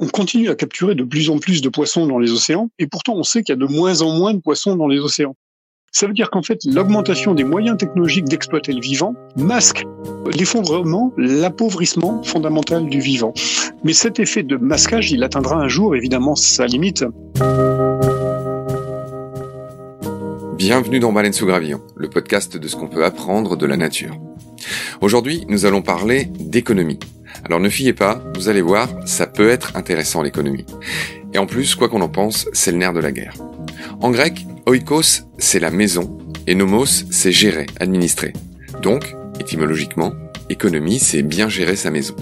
on 0.00 0.08
continue 0.08 0.48
à 0.48 0.54
capturer 0.54 0.94
de 0.94 1.04
plus 1.04 1.28
en 1.28 1.38
plus 1.38 1.60
de 1.60 1.68
poissons 1.68 2.06
dans 2.06 2.18
les 2.18 2.32
océans, 2.32 2.70
et 2.78 2.86
pourtant 2.86 3.14
on 3.16 3.22
sait 3.22 3.42
qu'il 3.42 3.54
y 3.54 3.58
a 3.58 3.66
de 3.66 3.70
moins 3.70 4.00
en 4.00 4.16
moins 4.16 4.32
de 4.32 4.40
poissons 4.40 4.74
dans 4.74 4.88
les 4.88 4.98
océans. 4.98 5.36
Ça 5.92 6.06
veut 6.06 6.14
dire 6.14 6.30
qu'en 6.30 6.42
fait, 6.42 6.60
l'augmentation 6.64 7.34
des 7.34 7.44
moyens 7.44 7.76
technologiques 7.76 8.24
d'exploiter 8.24 8.72
le 8.72 8.80
vivant 8.80 9.14
masque 9.36 9.84
l'effondrement, 10.38 11.12
l'appauvrissement 11.16 12.22
fondamental 12.22 12.88
du 12.88 13.00
vivant. 13.00 13.34
Mais 13.82 13.92
cet 13.92 14.20
effet 14.20 14.44
de 14.44 14.56
masquage, 14.56 15.10
il 15.10 15.24
atteindra 15.24 15.56
un 15.56 15.68
jour 15.68 15.96
évidemment 15.96 16.36
sa 16.36 16.66
limite. 16.66 17.04
Bienvenue 20.56 21.00
dans 21.00 21.12
Baleine 21.12 21.32
sous 21.32 21.46
Gravillon, 21.46 21.80
le 21.96 22.08
podcast 22.08 22.56
de 22.56 22.68
ce 22.68 22.76
qu'on 22.76 22.88
peut 22.88 23.04
apprendre 23.04 23.56
de 23.56 23.66
la 23.66 23.76
nature. 23.76 24.16
Aujourd'hui, 25.00 25.44
nous 25.48 25.66
allons 25.66 25.82
parler 25.82 26.26
d'économie. 26.38 27.00
Alors 27.44 27.60
ne 27.60 27.68
fiez 27.68 27.92
pas, 27.92 28.22
vous 28.36 28.48
allez 28.48 28.62
voir, 28.62 28.88
ça 29.06 29.26
peut 29.26 29.48
être 29.48 29.76
intéressant 29.76 30.22
l'économie. 30.22 30.66
Et 31.32 31.38
en 31.38 31.46
plus, 31.46 31.74
quoi 31.74 31.88
qu'on 31.88 32.00
en 32.00 32.08
pense, 32.08 32.48
c'est 32.52 32.72
le 32.72 32.78
nerf 32.78 32.92
de 32.92 33.00
la 33.00 33.12
guerre. 33.12 33.34
En 34.00 34.10
grec, 34.10 34.46
oikos, 34.66 35.24
c'est 35.38 35.60
la 35.60 35.70
maison, 35.70 36.18
et 36.46 36.54
nomos, 36.54 36.86
c'est 37.10 37.32
gérer, 37.32 37.66
administrer. 37.78 38.32
Donc, 38.82 39.14
étymologiquement, 39.38 40.12
économie, 40.48 40.98
c'est 40.98 41.22
bien 41.22 41.48
gérer 41.48 41.76
sa 41.76 41.90
maison. 41.90 42.16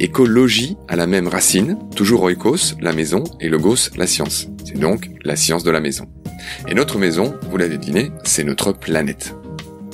Écologie 0.00 0.76
a 0.88 0.96
la 0.96 1.06
même 1.06 1.28
racine, 1.28 1.78
toujours 1.94 2.22
oikos, 2.22 2.76
la 2.80 2.92
maison, 2.92 3.24
et 3.40 3.48
logos, 3.48 3.90
la 3.96 4.06
science. 4.06 4.48
C'est 4.64 4.78
donc 4.78 5.10
la 5.24 5.36
science 5.36 5.64
de 5.64 5.70
la 5.70 5.80
maison. 5.80 6.06
Et 6.68 6.74
notre 6.74 6.98
maison, 6.98 7.34
vous 7.50 7.56
l'avez 7.56 7.78
deviné, 7.78 8.10
c'est 8.24 8.44
notre 8.44 8.72
planète. 8.72 9.34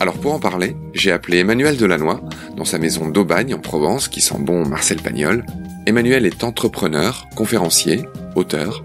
Alors 0.01 0.19
pour 0.19 0.33
en 0.33 0.41
parler, 0.41 0.75
j'ai 0.95 1.13
appelé 1.13 1.39
Emmanuel 1.39 1.77
Delannoy, 1.77 2.21
dans 2.57 2.65
sa 2.65 2.79
maison 2.79 3.09
d'Aubagne 3.09 3.55
en 3.55 3.61
Provence, 3.61 4.09
qui 4.09 4.21
sent 4.21 4.39
bon 4.41 4.67
Marcel 4.67 5.01
Pagnol. 5.01 5.45
Emmanuel 5.87 6.27
est 6.27 6.43
entrepreneur, 6.43 7.29
conférencier, 7.37 8.01
auteur, 8.35 8.83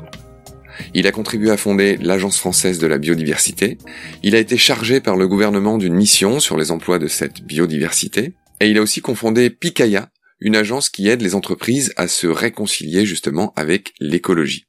il 0.93 1.07
a 1.07 1.11
contribué 1.11 1.51
à 1.51 1.57
fonder 1.57 1.97
l'Agence 1.97 2.37
française 2.37 2.79
de 2.79 2.87
la 2.87 2.97
biodiversité. 2.97 3.77
Il 4.23 4.35
a 4.35 4.39
été 4.39 4.57
chargé 4.57 4.99
par 4.99 5.15
le 5.15 5.27
gouvernement 5.27 5.77
d'une 5.77 5.93
mission 5.93 6.39
sur 6.39 6.57
les 6.57 6.71
emplois 6.71 6.99
de 6.99 7.07
cette 7.07 7.41
biodiversité. 7.43 8.33
Et 8.61 8.69
il 8.69 8.77
a 8.77 8.81
aussi 8.81 9.01
confondé 9.01 9.49
Picaya, 9.49 10.09
une 10.39 10.55
agence 10.55 10.89
qui 10.89 11.09
aide 11.09 11.21
les 11.21 11.35
entreprises 11.35 11.93
à 11.97 12.07
se 12.07 12.27
réconcilier 12.27 13.05
justement 13.05 13.53
avec 13.55 13.93
l'écologie. 13.99 14.65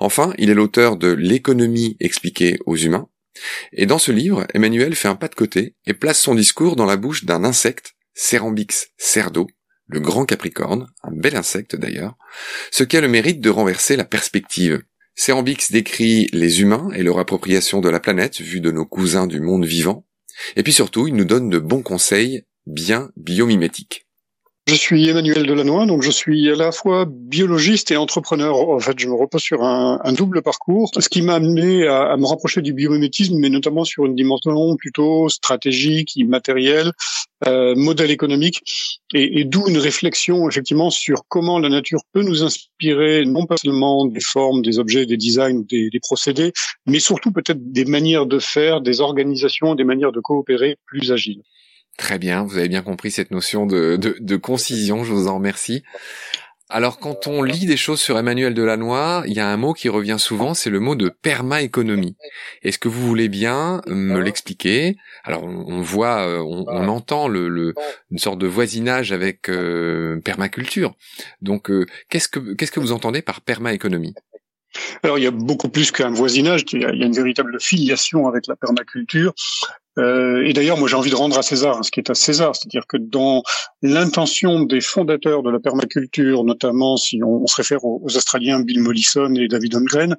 Enfin, 0.00 0.34
il 0.38 0.50
est 0.50 0.54
l'auteur 0.54 0.96
de 0.96 1.08
L'économie 1.08 1.96
expliquée 2.00 2.58
aux 2.66 2.76
humains. 2.76 3.08
Et 3.72 3.86
dans 3.86 3.98
ce 3.98 4.12
livre, 4.12 4.46
Emmanuel 4.54 4.94
fait 4.94 5.08
un 5.08 5.16
pas 5.16 5.28
de 5.28 5.34
côté 5.34 5.74
et 5.86 5.94
place 5.94 6.20
son 6.20 6.34
discours 6.34 6.76
dans 6.76 6.86
la 6.86 6.96
bouche 6.96 7.24
d'un 7.24 7.44
insecte, 7.44 7.94
Cerambix 8.14 8.88
cerdo, 8.98 9.46
le 9.86 10.00
grand 10.00 10.24
capricorne, 10.24 10.88
un 11.02 11.12
bel 11.12 11.36
insecte 11.36 11.76
d'ailleurs, 11.76 12.16
ce 12.70 12.84
qui 12.84 12.96
a 12.96 13.00
le 13.00 13.08
mérite 13.08 13.40
de 13.40 13.50
renverser 13.50 13.96
la 13.96 14.04
perspective. 14.04 14.82
Serambix 15.14 15.70
décrit 15.70 16.28
les 16.32 16.60
humains 16.62 16.90
et 16.94 17.02
leur 17.02 17.18
appropriation 17.18 17.80
de 17.80 17.88
la 17.88 18.00
planète 18.00 18.40
vue 18.40 18.60
de 18.60 18.70
nos 18.70 18.86
cousins 18.86 19.26
du 19.26 19.40
monde 19.40 19.66
vivant. 19.66 20.06
Et 20.56 20.62
puis 20.62 20.72
surtout, 20.72 21.06
il 21.06 21.14
nous 21.14 21.26
donne 21.26 21.50
de 21.50 21.58
bons 21.58 21.82
conseils 21.82 22.44
bien 22.66 23.10
biomimétiques. 23.16 24.06
Je 24.68 24.74
suis 24.76 25.08
Emmanuel 25.08 25.44
Delannoy, 25.44 25.86
donc 25.86 26.02
je 26.02 26.10
suis 26.12 26.48
à 26.48 26.54
la 26.54 26.70
fois 26.70 27.04
biologiste 27.04 27.90
et 27.90 27.96
entrepreneur. 27.96 28.56
En 28.56 28.78
fait, 28.78 28.96
je 28.96 29.08
me 29.08 29.14
repose 29.14 29.42
sur 29.42 29.64
un, 29.64 30.12
double 30.12 30.40
parcours, 30.40 30.88
ce 30.96 31.08
qui 31.08 31.20
m'a 31.20 31.34
amené 31.34 31.84
à, 31.88 32.16
me 32.16 32.26
rapprocher 32.26 32.62
du 32.62 32.72
biomimétisme, 32.72 33.36
mais 33.40 33.48
notamment 33.48 33.84
sur 33.84 34.06
une 34.06 34.14
dimension 34.14 34.76
plutôt 34.76 35.28
stratégique, 35.28 36.14
immatérielle, 36.14 36.92
euh, 37.48 37.74
modèle 37.74 38.12
économique, 38.12 38.62
et, 39.12 39.44
d'où 39.44 39.66
une 39.66 39.78
réflexion 39.78 40.48
effectivement 40.48 40.90
sur 40.90 41.24
comment 41.26 41.58
la 41.58 41.68
nature 41.68 42.02
peut 42.12 42.22
nous 42.22 42.44
inspirer, 42.44 43.24
non 43.24 43.46
pas 43.46 43.56
seulement 43.56 44.06
des 44.06 44.20
formes, 44.20 44.62
des 44.62 44.78
objets, 44.78 45.06
des 45.06 45.16
designs, 45.16 45.64
des, 45.68 45.90
des 45.90 46.00
procédés, 46.00 46.52
mais 46.86 47.00
surtout 47.00 47.32
peut-être 47.32 47.72
des 47.72 47.84
manières 47.84 48.26
de 48.26 48.38
faire, 48.38 48.80
des 48.80 49.00
organisations, 49.00 49.74
des 49.74 49.84
manières 49.84 50.12
de 50.12 50.20
coopérer 50.20 50.76
plus 50.86 51.10
agiles. 51.10 51.42
Très 51.98 52.18
bien, 52.18 52.42
vous 52.42 52.56
avez 52.56 52.68
bien 52.68 52.82
compris 52.82 53.10
cette 53.10 53.30
notion 53.30 53.66
de, 53.66 53.96
de, 53.96 54.36
concision, 54.36 55.04
je 55.04 55.12
vous 55.12 55.28
en 55.28 55.36
remercie. 55.36 55.82
Alors 56.70 56.98
quand 56.98 57.26
on 57.26 57.42
lit 57.42 57.66
des 57.66 57.76
choses 57.76 58.00
sur 58.00 58.18
Emmanuel 58.18 58.54
Delannoy, 58.54 59.24
il 59.26 59.34
y 59.34 59.40
a 59.40 59.46
un 59.46 59.58
mot 59.58 59.74
qui 59.74 59.90
revient 59.90 60.16
souvent, 60.18 60.54
c'est 60.54 60.70
le 60.70 60.80
mot 60.80 60.94
de 60.94 61.10
permaéconomie. 61.10 62.16
Est-ce 62.62 62.78
que 62.78 62.88
vous 62.88 63.06
voulez 63.06 63.28
bien 63.28 63.82
me 63.86 64.20
l'expliquer? 64.20 64.96
Alors 65.22 65.44
on, 65.44 65.82
voit, 65.82 66.26
euh, 66.26 66.38
on, 66.38 66.88
entend 66.88 67.28
le, 67.28 67.74
une 68.10 68.18
sorte 68.18 68.38
de 68.38 68.46
voisinage 68.46 69.12
avec 69.12 69.50
euh, 69.50 70.18
permaculture. 70.24 70.94
Donc 71.42 71.70
euh, 71.70 71.84
qu'est-ce 72.08 72.28
que 72.28 72.54
qu'est-ce 72.54 72.72
que 72.72 72.80
vous 72.80 72.92
entendez 72.92 73.20
par 73.20 73.42
permaéconomie? 73.42 74.14
Alors 75.02 75.18
il 75.18 75.24
y 75.24 75.26
a 75.26 75.30
beaucoup 75.30 75.68
plus 75.68 75.90
qu'un 75.90 76.10
voisinage, 76.10 76.64
il 76.72 76.80
y, 76.80 76.84
a, 76.86 76.90
une 76.90 77.12
véritable 77.12 77.60
filiation 77.60 78.26
avec 78.28 78.46
la 78.46 78.56
permaculture. 78.56 79.34
Euh, 79.98 80.42
et 80.46 80.52
d'ailleurs, 80.52 80.78
moi 80.78 80.88
j'ai 80.88 80.96
envie 80.96 81.10
de 81.10 81.16
rendre 81.16 81.38
à 81.38 81.42
César 81.42 81.76
hein, 81.76 81.82
ce 81.82 81.90
qui 81.90 82.00
est 82.00 82.10
à 82.10 82.14
César, 82.14 82.56
c'est-à-dire 82.56 82.86
que 82.86 82.96
dans 82.96 83.42
l'intention 83.82 84.62
des 84.62 84.80
fondateurs 84.80 85.42
de 85.42 85.50
la 85.50 85.60
permaculture, 85.60 86.44
notamment 86.44 86.96
si 86.96 87.22
on, 87.22 87.46
se 87.46 87.56
réfère 87.56 87.84
aux, 87.84 88.00
Australiens 88.04 88.60
Bill 88.60 88.80
Mollison 88.80 89.34
et 89.34 89.48
David 89.48 89.74
Holmgren, 89.74 90.16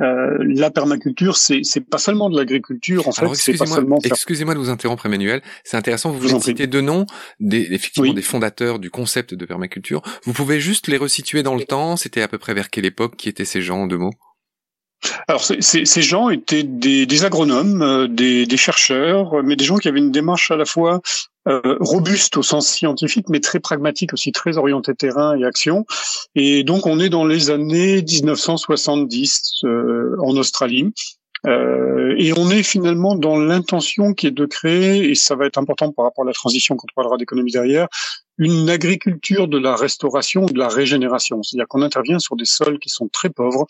euh, 0.00 0.38
la 0.40 0.70
permaculture, 0.70 1.36
c'est 1.36 1.62
pas 1.88 1.98
seulement 1.98 2.30
de 2.30 2.36
l'agriculture, 2.38 3.06
en 3.06 3.12
fait, 3.12 3.26
c'est 3.34 3.56
pas 3.56 3.66
seulement. 3.66 3.98
Excusez-moi 4.02 4.54
de 4.54 4.58
vous 4.58 4.70
interrompre, 4.70 5.06
Emmanuel. 5.06 5.42
C'est 5.62 5.76
intéressant. 5.76 6.10
Vous 6.10 6.18
vous 6.18 6.40
citez 6.40 6.66
deux 6.66 6.80
noms, 6.80 7.06
des, 7.38 7.68
effectivement 7.72 8.14
des 8.14 8.22
fondateurs 8.22 8.78
du 8.78 8.90
concept 8.90 9.34
de 9.34 9.44
permaculture. 9.44 10.02
Vous 10.24 10.32
pouvez 10.32 10.58
juste 10.58 10.88
les 10.88 10.96
resituer 10.96 11.42
dans 11.42 11.54
le 11.54 11.64
temps. 11.64 11.96
C'était 11.96 12.22
à 12.22 12.28
peu 12.28 12.38
près 12.38 12.54
vers 12.54 12.70
quelle 12.70 12.86
époque 12.86 13.16
Qui 13.16 13.28
étaient 13.28 13.44
ces 13.44 13.62
gens, 13.62 13.86
de 13.86 13.96
mots? 13.96 14.12
Alors 15.28 15.44
ces 15.44 16.02
gens 16.02 16.28
étaient 16.30 16.62
des, 16.62 17.24
agronomes, 17.24 17.82
euh, 17.82 18.08
des, 18.08 18.56
chercheurs, 18.56 19.42
mais 19.42 19.56
des 19.56 19.64
gens 19.64 19.76
qui 19.76 19.88
avaient 19.88 19.98
une 19.98 20.12
démarche 20.12 20.50
à 20.50 20.56
la 20.56 20.64
fois 20.64 21.00
euh, 21.48 21.76
robuste 21.80 22.36
au 22.36 22.42
sens 22.44 22.68
scientifique, 22.68 23.28
mais 23.28 23.40
très 23.40 23.58
pragmatique 23.58 24.12
aussi, 24.12 24.30
très 24.30 24.58
orientée 24.58 24.94
terrain 24.94 25.36
et 25.36 25.44
action. 25.44 25.84
Et 26.36 26.62
donc 26.62 26.86
on 26.86 27.00
est 27.00 27.08
dans 27.08 27.24
les 27.24 27.50
années 27.50 28.00
1970 28.00 29.64
euh, 29.64 30.16
en 30.20 30.36
Australie. 30.36 30.92
Euh, 31.44 32.14
et 32.18 32.32
on 32.38 32.50
est 32.50 32.62
finalement 32.62 33.16
dans 33.16 33.36
l'intention 33.36 34.14
qui 34.14 34.28
est 34.28 34.30
de 34.30 34.46
créer, 34.46 35.10
et 35.10 35.16
ça 35.16 35.34
va 35.34 35.46
être 35.46 35.58
important 35.58 35.90
par 35.90 36.04
rapport 36.04 36.22
à 36.22 36.26
la 36.28 36.32
transition 36.32 36.76
quand 36.76 36.86
on 36.92 36.94
parlera 36.94 37.16
d'économie 37.16 37.50
derrière, 37.50 37.88
une 38.38 38.70
agriculture 38.70 39.48
de 39.48 39.58
la 39.58 39.76
restauration, 39.76 40.46
de 40.46 40.58
la 40.58 40.68
régénération. 40.68 41.42
C'est-à-dire 41.42 41.68
qu'on 41.68 41.82
intervient 41.82 42.18
sur 42.18 42.36
des 42.36 42.44
sols 42.44 42.78
qui 42.78 42.88
sont 42.88 43.08
très 43.08 43.30
pauvres, 43.30 43.66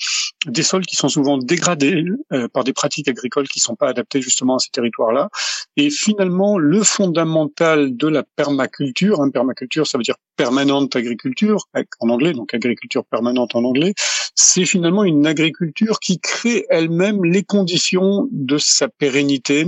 des 0.46 0.62
sols 0.62 0.86
qui 0.86 0.96
sont 0.96 1.08
souvent 1.08 1.38
dégradés 1.38 2.04
euh, 2.32 2.48
par 2.48 2.64
des 2.64 2.72
pratiques 2.72 3.08
agricoles 3.08 3.48
qui 3.48 3.58
ne 3.58 3.62
sont 3.62 3.76
pas 3.76 3.88
adaptées 3.88 4.22
justement 4.22 4.56
à 4.56 4.58
ces 4.58 4.70
territoires-là. 4.70 5.28
Et 5.76 5.90
finalement, 5.90 6.58
le 6.58 6.82
fondamental 6.82 7.96
de 7.96 8.08
la 8.08 8.22
permaculture, 8.22 9.20
hein, 9.20 9.30
permaculture, 9.30 9.86
ça 9.86 9.98
veut 9.98 10.04
dire 10.04 10.16
permanente 10.36 10.96
agriculture 10.96 11.66
en 12.00 12.08
anglais, 12.08 12.32
donc 12.32 12.54
agriculture 12.54 13.04
permanente 13.04 13.54
en 13.54 13.64
anglais, 13.64 13.94
c'est 14.34 14.64
finalement 14.64 15.04
une 15.04 15.26
agriculture 15.26 16.00
qui 16.00 16.18
crée 16.18 16.64
elle-même 16.70 17.24
les 17.24 17.42
conditions 17.42 18.28
de 18.30 18.58
sa 18.58 18.88
pérennité. 18.88 19.66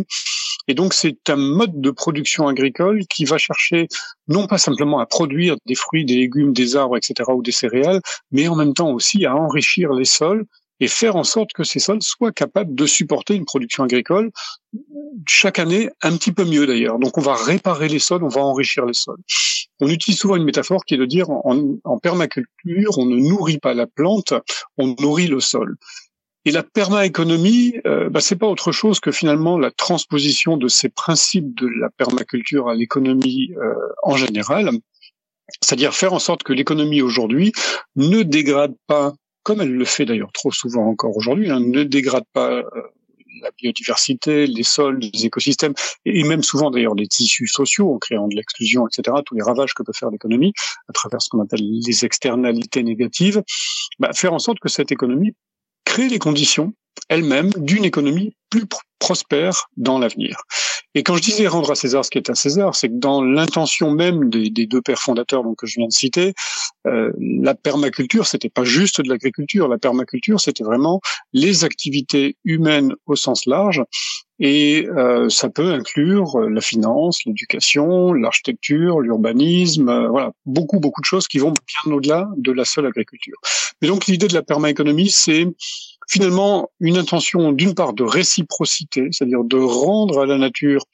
Et 0.68 0.74
donc 0.74 0.94
c'est 0.94 1.28
un 1.28 1.36
mode 1.36 1.80
de 1.80 1.90
production 1.90 2.48
agricole 2.48 3.06
qui 3.06 3.24
va 3.24 3.38
chercher 3.38 3.88
non 4.28 4.46
pas 4.46 4.58
simplement 4.58 4.98
à 4.98 5.06
produire 5.06 5.56
des 5.66 5.74
fruits, 5.74 6.04
des 6.04 6.16
légumes, 6.16 6.52
des 6.52 6.76
arbres, 6.76 6.96
etc., 6.96 7.30
ou 7.34 7.42
des 7.42 7.52
céréales, 7.52 8.00
mais 8.32 8.48
en 8.48 8.56
même 8.56 8.74
temps 8.74 8.90
aussi 8.90 9.26
à 9.26 9.34
enrichir 9.36 9.92
les 9.92 10.06
sols 10.06 10.46
et 10.80 10.88
faire 10.88 11.16
en 11.16 11.24
sorte 11.24 11.52
que 11.52 11.64
ces 11.64 11.78
sols 11.78 12.02
soient 12.02 12.32
capables 12.32 12.74
de 12.74 12.86
supporter 12.86 13.34
une 13.34 13.44
production 13.44 13.84
agricole 13.84 14.30
chaque 15.26 15.58
année 15.58 15.88
un 16.02 16.16
petit 16.16 16.32
peu 16.32 16.44
mieux 16.44 16.66
d'ailleurs. 16.66 16.98
Donc 16.98 17.16
on 17.16 17.20
va 17.20 17.34
réparer 17.34 17.88
les 17.88 17.98
sols, 17.98 18.24
on 18.24 18.28
va 18.28 18.40
enrichir 18.40 18.84
les 18.84 18.94
sols. 18.94 19.20
On 19.80 19.88
utilise 19.88 20.18
souvent 20.18 20.36
une 20.36 20.44
métaphore 20.44 20.84
qui 20.84 20.94
est 20.94 20.98
de 20.98 21.04
dire 21.04 21.30
en, 21.30 21.98
permaculture, 21.98 22.98
on 22.98 23.06
ne 23.06 23.16
nourrit 23.16 23.58
pas 23.58 23.74
la 23.74 23.86
plante, 23.86 24.34
on 24.76 24.94
nourrit 24.98 25.28
le 25.28 25.40
sol. 25.40 25.76
Et 26.46 26.50
la 26.50 26.62
permaéconomie, 26.62 27.74
euh, 27.86 28.10
bah, 28.10 28.20
c'est 28.20 28.36
pas 28.36 28.46
autre 28.46 28.70
chose 28.70 29.00
que 29.00 29.10
finalement 29.10 29.58
la 29.58 29.70
transposition 29.70 30.56
de 30.56 30.68
ces 30.68 30.90
principes 30.90 31.54
de 31.58 31.66
la 31.66 31.88
permaculture 31.90 32.68
à 32.68 32.74
l'économie 32.74 33.52
euh, 33.56 33.74
en 34.02 34.16
général, 34.16 34.70
c'est-à-dire 35.62 35.94
faire 35.94 36.12
en 36.12 36.18
sorte 36.18 36.42
que 36.42 36.52
l'économie 36.52 37.00
aujourd'hui 37.00 37.52
ne 37.96 38.22
dégrade 38.22 38.74
pas, 38.86 39.14
comme 39.42 39.62
elle 39.62 39.72
le 39.72 39.84
fait 39.86 40.04
d'ailleurs 40.04 40.32
trop 40.32 40.52
souvent 40.52 40.86
encore 40.86 41.16
aujourd'hui, 41.16 41.50
hein, 41.50 41.60
ne 41.60 41.82
dégrade 41.82 42.24
pas 42.34 42.50
euh, 42.50 42.62
la 43.42 43.50
biodiversité, 43.50 44.46
les 44.46 44.62
sols, 44.62 44.98
les 45.00 45.24
écosystèmes, 45.26 45.74
et 46.04 46.24
même 46.24 46.42
souvent 46.42 46.70
d'ailleurs 46.70 46.94
les 46.94 47.06
tissus 47.06 47.46
sociaux 47.46 47.92
en 47.92 47.98
créant 47.98 48.28
de 48.28 48.36
l'exclusion, 48.36 48.86
etc., 48.86 49.16
tous 49.24 49.34
les 49.34 49.42
ravages 49.42 49.72
que 49.74 49.82
peut 49.82 49.92
faire 49.94 50.10
l'économie 50.10 50.52
à 50.88 50.92
travers 50.92 51.22
ce 51.22 51.30
qu'on 51.30 51.40
appelle 51.40 51.62
les 51.62 52.04
externalités 52.04 52.82
négatives, 52.82 53.42
bah, 53.98 54.12
faire 54.12 54.34
en 54.34 54.38
sorte 54.38 54.60
que 54.60 54.68
cette 54.68 54.92
économie 54.92 55.34
crée 55.84 56.08
les 56.08 56.18
conditions 56.18 56.72
elle-même 57.08 57.50
d'une 57.56 57.84
économie 57.84 58.34
plus 58.50 58.64
prospère 58.98 59.66
dans 59.76 59.98
l'avenir. 59.98 60.38
Et 60.94 61.02
quand 61.02 61.16
je 61.16 61.22
disais 61.22 61.46
rendre 61.48 61.72
à 61.72 61.74
César 61.74 62.04
ce 62.04 62.10
qui 62.10 62.18
est 62.18 62.30
à 62.30 62.34
César, 62.34 62.74
c'est 62.74 62.88
que 62.88 62.94
dans 62.94 63.22
l'intention 63.22 63.90
même 63.90 64.30
des, 64.30 64.66
deux 64.66 64.80
pères 64.80 65.00
fondateurs 65.00 65.42
donc, 65.42 65.58
que 65.58 65.66
je 65.66 65.74
viens 65.78 65.88
de 65.88 65.92
citer, 65.92 66.34
euh, 66.86 67.12
la 67.18 67.54
permaculture, 67.54 68.26
c'était 68.26 68.48
pas 68.48 68.64
juste 68.64 69.00
de 69.00 69.08
l'agriculture. 69.08 69.68
La 69.68 69.78
permaculture, 69.78 70.40
c'était 70.40 70.62
vraiment 70.62 71.00
les 71.32 71.64
activités 71.64 72.36
humaines 72.44 72.94
au 73.06 73.16
sens 73.16 73.46
large. 73.46 73.82
Et 74.40 74.88
euh, 74.88 75.28
ça 75.28 75.48
peut 75.48 75.70
inclure 75.70 76.40
la 76.40 76.60
finance, 76.60 77.24
l'éducation, 77.24 78.12
l'architecture, 78.12 79.00
l'urbanisme, 79.00 79.88
euh, 79.88 80.08
voilà, 80.08 80.32
beaucoup 80.44 80.80
beaucoup 80.80 81.00
de 81.00 81.06
choses 81.06 81.28
qui 81.28 81.38
vont 81.38 81.52
bien 81.52 81.94
au-delà 81.94 82.28
de 82.36 82.50
la 82.50 82.64
seule 82.64 82.86
agriculture. 82.86 83.36
Mais 83.80 83.88
donc 83.88 84.06
l'idée 84.06 84.26
de 84.26 84.34
la 84.34 84.42
permaéconomie, 84.42 85.10
c'est 85.10 85.46
finalement 86.08 86.70
une 86.80 86.96
intention 86.96 87.52
d'une 87.52 87.74
part 87.74 87.92
de 87.92 88.02
réciprocité, 88.02 89.08
c'est-à-dire 89.12 89.44
de 89.44 89.56
rendre 89.56 90.20
à 90.20 90.26
la 90.26 90.36
nature, 90.36 90.84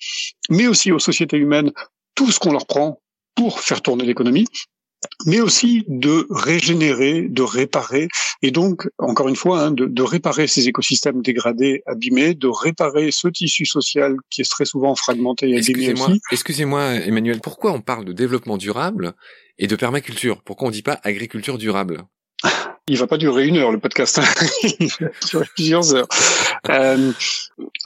mais 0.51 0.67
aussi 0.67 0.93
aux 0.93 0.99
sociétés 0.99 1.39
humaines, 1.39 1.73
tout 2.15 2.31
ce 2.31 2.39
qu'on 2.39 2.53
leur 2.53 2.67
prend 2.67 3.01
pour 3.35 3.61
faire 3.61 3.81
tourner 3.81 4.05
l'économie, 4.05 4.47
mais 5.27 5.41
aussi 5.41 5.85
de 5.89 6.27
régénérer, 6.31 7.27
de 7.29 7.43
réparer, 7.43 8.09
et 8.43 8.51
donc, 8.51 8.89
encore 8.99 9.29
une 9.29 9.37
fois, 9.37 9.61
hein, 9.61 9.71
de, 9.71 9.87
de, 9.87 10.03
réparer 10.03 10.47
ces 10.47 10.69
écosystèmes 10.69 11.23
dégradés, 11.23 11.83
abîmés, 11.87 12.35
de 12.35 12.49
réparer 12.49 13.11
ce 13.11 13.29
tissu 13.29 13.67
social 13.67 14.17
qui 14.31 14.41
est 14.41 14.51
très 14.51 14.65
souvent 14.65 14.95
fragmenté 14.95 15.51
et 15.51 15.59
abîmé 15.59 15.93
aussi. 15.93 16.21
Excusez-moi, 16.31 16.95
Emmanuel, 16.95 17.41
pourquoi 17.41 17.73
on 17.73 17.81
parle 17.81 18.05
de 18.05 18.13
développement 18.13 18.57
durable 18.57 19.13
et 19.59 19.67
de 19.67 19.77
permaculture? 19.77 20.43
Pourquoi 20.43 20.69
on 20.69 20.71
ne 20.71 20.75
dit 20.75 20.83
pas 20.83 20.99
agriculture 21.03 21.59
durable? 21.59 22.05
Il 22.89 22.99
va 22.99 23.07
pas 23.07 23.19
durer 23.19 23.47
une 23.47 23.57
heure 23.57 23.71
le 23.71 23.79
podcast, 23.79 24.19
hein. 24.19 24.25
il 24.81 24.89
va 25.01 25.11
durer 25.29 25.47
plusieurs 25.55 25.95
heures. 25.95 26.09
Euh, 26.69 27.13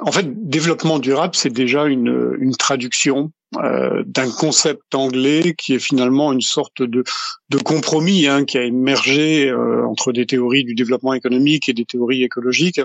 en 0.00 0.12
fait, 0.12 0.26
développement 0.48 0.98
durable, 0.98 1.34
c'est 1.34 1.52
déjà 1.52 1.86
une, 1.86 2.36
une 2.40 2.56
traduction 2.56 3.30
euh, 3.56 4.02
d'un 4.06 4.30
concept 4.30 4.94
anglais 4.94 5.54
qui 5.56 5.74
est 5.74 5.78
finalement 5.78 6.32
une 6.32 6.40
sorte 6.40 6.82
de, 6.82 7.04
de 7.50 7.58
compromis 7.58 8.26
hein, 8.26 8.44
qui 8.44 8.58
a 8.58 8.64
émergé 8.64 9.48
euh, 9.48 9.86
entre 9.86 10.12
des 10.12 10.26
théories 10.26 10.64
du 10.64 10.74
développement 10.74 11.14
économique 11.14 11.68
et 11.68 11.72
des 11.72 11.84
théories 11.84 12.24
écologiques. 12.24 12.80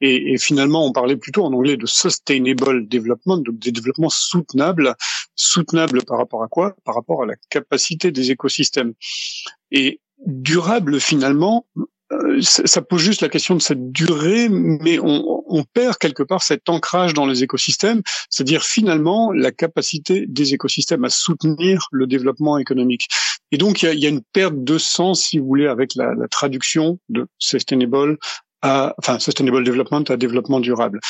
Et, 0.00 0.32
et, 0.32 0.38
finalement, 0.38 0.86
on 0.86 0.92
parlait 0.92 1.16
plutôt 1.16 1.44
en 1.44 1.52
anglais 1.52 1.76
de 1.76 1.86
sustainable 1.86 2.88
development, 2.88 3.38
donc 3.38 3.58
des 3.58 3.72
développements 3.72 4.10
soutenables. 4.10 4.94
Soutenables 5.34 6.04
par 6.04 6.18
rapport 6.18 6.42
à 6.42 6.48
quoi? 6.48 6.74
Par 6.84 6.94
rapport 6.94 7.22
à 7.22 7.26
la 7.26 7.34
capacité 7.50 8.10
des 8.10 8.30
écosystèmes. 8.30 8.94
Et 9.70 10.00
durable 10.26 11.00
finalement, 11.00 11.66
ça 12.40 12.82
pose 12.82 13.02
juste 13.02 13.20
la 13.20 13.28
question 13.28 13.54
de 13.54 13.60
cette 13.60 13.92
durée, 13.92 14.48
mais 14.48 14.98
on, 14.98 15.42
on, 15.46 15.64
perd 15.64 15.98
quelque 15.98 16.22
part 16.22 16.42
cet 16.42 16.68
ancrage 16.68 17.14
dans 17.14 17.26
les 17.26 17.42
écosystèmes, 17.42 18.02
c'est-à-dire 18.30 18.62
finalement 18.62 19.30
la 19.32 19.52
capacité 19.52 20.24
des 20.26 20.54
écosystèmes 20.54 21.04
à 21.04 21.10
soutenir 21.10 21.88
le 21.92 22.06
développement 22.06 22.58
économique. 22.58 23.08
Et 23.52 23.58
donc 23.58 23.82
il 23.82 23.86
y 23.86 23.88
a, 23.88 23.94
y 23.94 24.06
a, 24.06 24.08
une 24.08 24.22
perte 24.32 24.64
de 24.64 24.78
sens, 24.78 25.22
si 25.22 25.38
vous 25.38 25.46
voulez, 25.46 25.66
avec 25.66 25.94
la, 25.94 26.14
la 26.14 26.28
traduction 26.28 26.98
de 27.08 27.26
sustainable 27.38 28.18
à, 28.62 28.94
enfin 28.98 29.18
sustainable 29.18 29.64
development 29.64 30.04
à 30.08 30.16
développement 30.16 30.60
durable. 30.60 31.00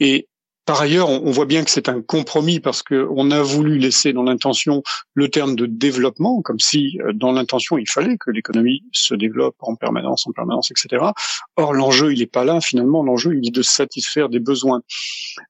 Et 0.00 0.28
par 0.68 0.82
ailleurs, 0.82 1.08
on, 1.08 1.30
voit 1.30 1.46
bien 1.46 1.64
que 1.64 1.70
c'est 1.70 1.88
un 1.88 2.02
compromis 2.02 2.60
parce 2.60 2.82
qu'on 2.82 3.30
a 3.30 3.40
voulu 3.40 3.78
laisser 3.78 4.12
dans 4.12 4.24
l'intention 4.24 4.82
le 5.14 5.30
terme 5.30 5.56
de 5.56 5.64
développement, 5.64 6.42
comme 6.42 6.60
si 6.60 7.00
euh, 7.00 7.14
dans 7.14 7.32
l'intention 7.32 7.78
il 7.78 7.88
fallait 7.88 8.18
que 8.18 8.30
l'économie 8.30 8.82
se 8.92 9.14
développe 9.14 9.56
en 9.60 9.76
permanence, 9.76 10.26
en 10.26 10.32
permanence, 10.32 10.70
etc. 10.70 11.06
Or, 11.56 11.72
l'enjeu, 11.72 12.12
il 12.12 12.18
n'est 12.18 12.26
pas 12.26 12.44
là. 12.44 12.60
Finalement, 12.60 13.02
l'enjeu, 13.02 13.34
il 13.34 13.48
est 13.48 13.50
de 13.50 13.62
satisfaire 13.62 14.28
des 14.28 14.40
besoins. 14.40 14.82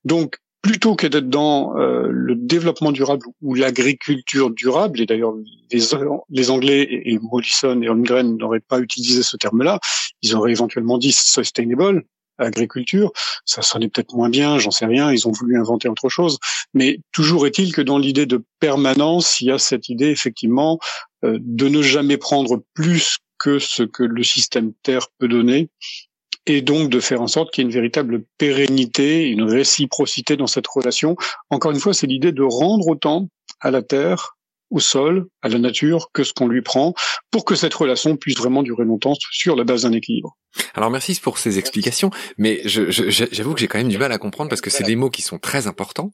Donc, 0.05 0.37
plutôt 0.62 0.94
que 0.94 1.09
d'être 1.09 1.29
dans 1.29 1.76
euh, 1.76 2.06
le 2.12 2.37
développement 2.37 2.93
durable 2.93 3.26
ou 3.43 3.55
l'agriculture 3.55 4.50
durable, 4.50 5.00
et 5.00 5.06
d'ailleurs 5.06 5.35
les, 5.73 6.50
Anglais 6.50 6.87
et, 6.91 7.19
Mollison 7.19 7.82
et 7.82 7.88
Holmgren 7.88 8.37
n'auraient 8.37 8.61
pas 8.61 8.79
utilisé 8.79 9.25
ce 9.25 9.37
terme-là, 9.37 9.81
ils 10.23 10.37
auraient 10.37 10.53
éventuellement 10.53 10.97
dit 10.97 11.11
sustainable, 11.11 12.05
agriculture. 12.38 13.12
Ça 13.44 13.62
sonnait 13.62 13.88
peut-être 13.88 14.14
moins 14.14 14.31
bien, 14.31 14.58
j'en 14.58 14.70
sais 14.70 14.87
rien. 14.87 15.12
Ils 15.12 15.26
ont 15.29 15.32
voulu 15.32 15.58
inventer 15.58 15.88
autre 15.88 16.08
chose. 16.08 16.38
Mais 16.75 17.00
toujours 17.12 17.46
est-il 17.46 17.73
que 17.73 17.82
dans 17.82 17.99
l'idée 17.99 18.26
de 18.26 18.44
permanence, 18.61 19.40
il 19.40 19.49
y 19.49 19.50
a 19.50 19.58
cette 19.58 19.88
idée 19.88 20.08
effectivement 20.08 20.79
euh, 21.25 21.38
de 21.40 21.69
ne 21.69 21.82
jamais 21.82 22.17
prendre 22.17 22.62
plus 22.75 23.19
que 23.38 23.58
ce 23.58 23.82
que 23.82 24.02
le 24.02 24.23
système 24.23 24.73
Terre 24.82 25.06
peut 25.19 25.29
donner 25.29 25.70
et 26.46 26.62
donc 26.62 26.88
de 26.88 26.99
faire 26.99 27.20
en 27.20 27.26
sorte 27.26 27.52
qu'il 27.52 27.62
y 27.62 27.67
ait 27.67 27.69
une 27.69 27.75
véritable 27.75 28.25
pérennité, 28.38 29.29
une 29.29 29.43
réciprocité 29.43 30.37
dans 30.37 30.46
cette 30.46 30.67
relation. 30.67 31.14
Encore 31.50 31.73
une 31.73 31.79
fois, 31.79 31.93
c'est 31.93 32.06
l'idée 32.06 32.32
de 32.32 32.43
rendre 32.43 32.88
autant 32.88 33.29
à 33.61 33.70
la 33.70 33.82
Terre 33.82 34.37
au 34.70 34.81
sol, 34.81 35.26
à 35.43 35.49
la 35.49 35.58
nature, 35.58 36.11
que 36.12 36.25
ce 36.25 36.32
qu'on 36.32 36.49
lui 36.49 36.62
prend, 36.62 36.94
pour 37.31 37.44
que 37.44 37.55
cette 37.55 37.75
relation 37.75 38.17
puisse 38.17 38.37
vraiment 38.37 38.62
durer 38.62 38.85
longtemps 38.85 39.14
sur 39.31 39.56
la 39.56 39.64
base 39.64 39.82
d'un 39.82 39.93
équilibre. 39.93 40.37
Alors 40.75 40.91
merci 40.91 41.19
pour 41.21 41.39
ces 41.39 41.59
explications, 41.59 42.11
mais 42.37 42.62
j'avoue 42.65 43.55
que 43.55 43.61
j'ai 43.61 43.69
quand 43.69 43.79
même 43.79 43.89
du 43.89 43.99
mal 43.99 44.12
à 44.12 44.19
comprendre 44.19 44.49
parce 44.49 44.61
que 44.61 44.71
c'est 44.71 44.85
des 44.85 44.97
mots 44.97 45.11
qui 45.11 45.23
sont 45.23 45.39
très 45.39 45.67
importants 45.67 46.12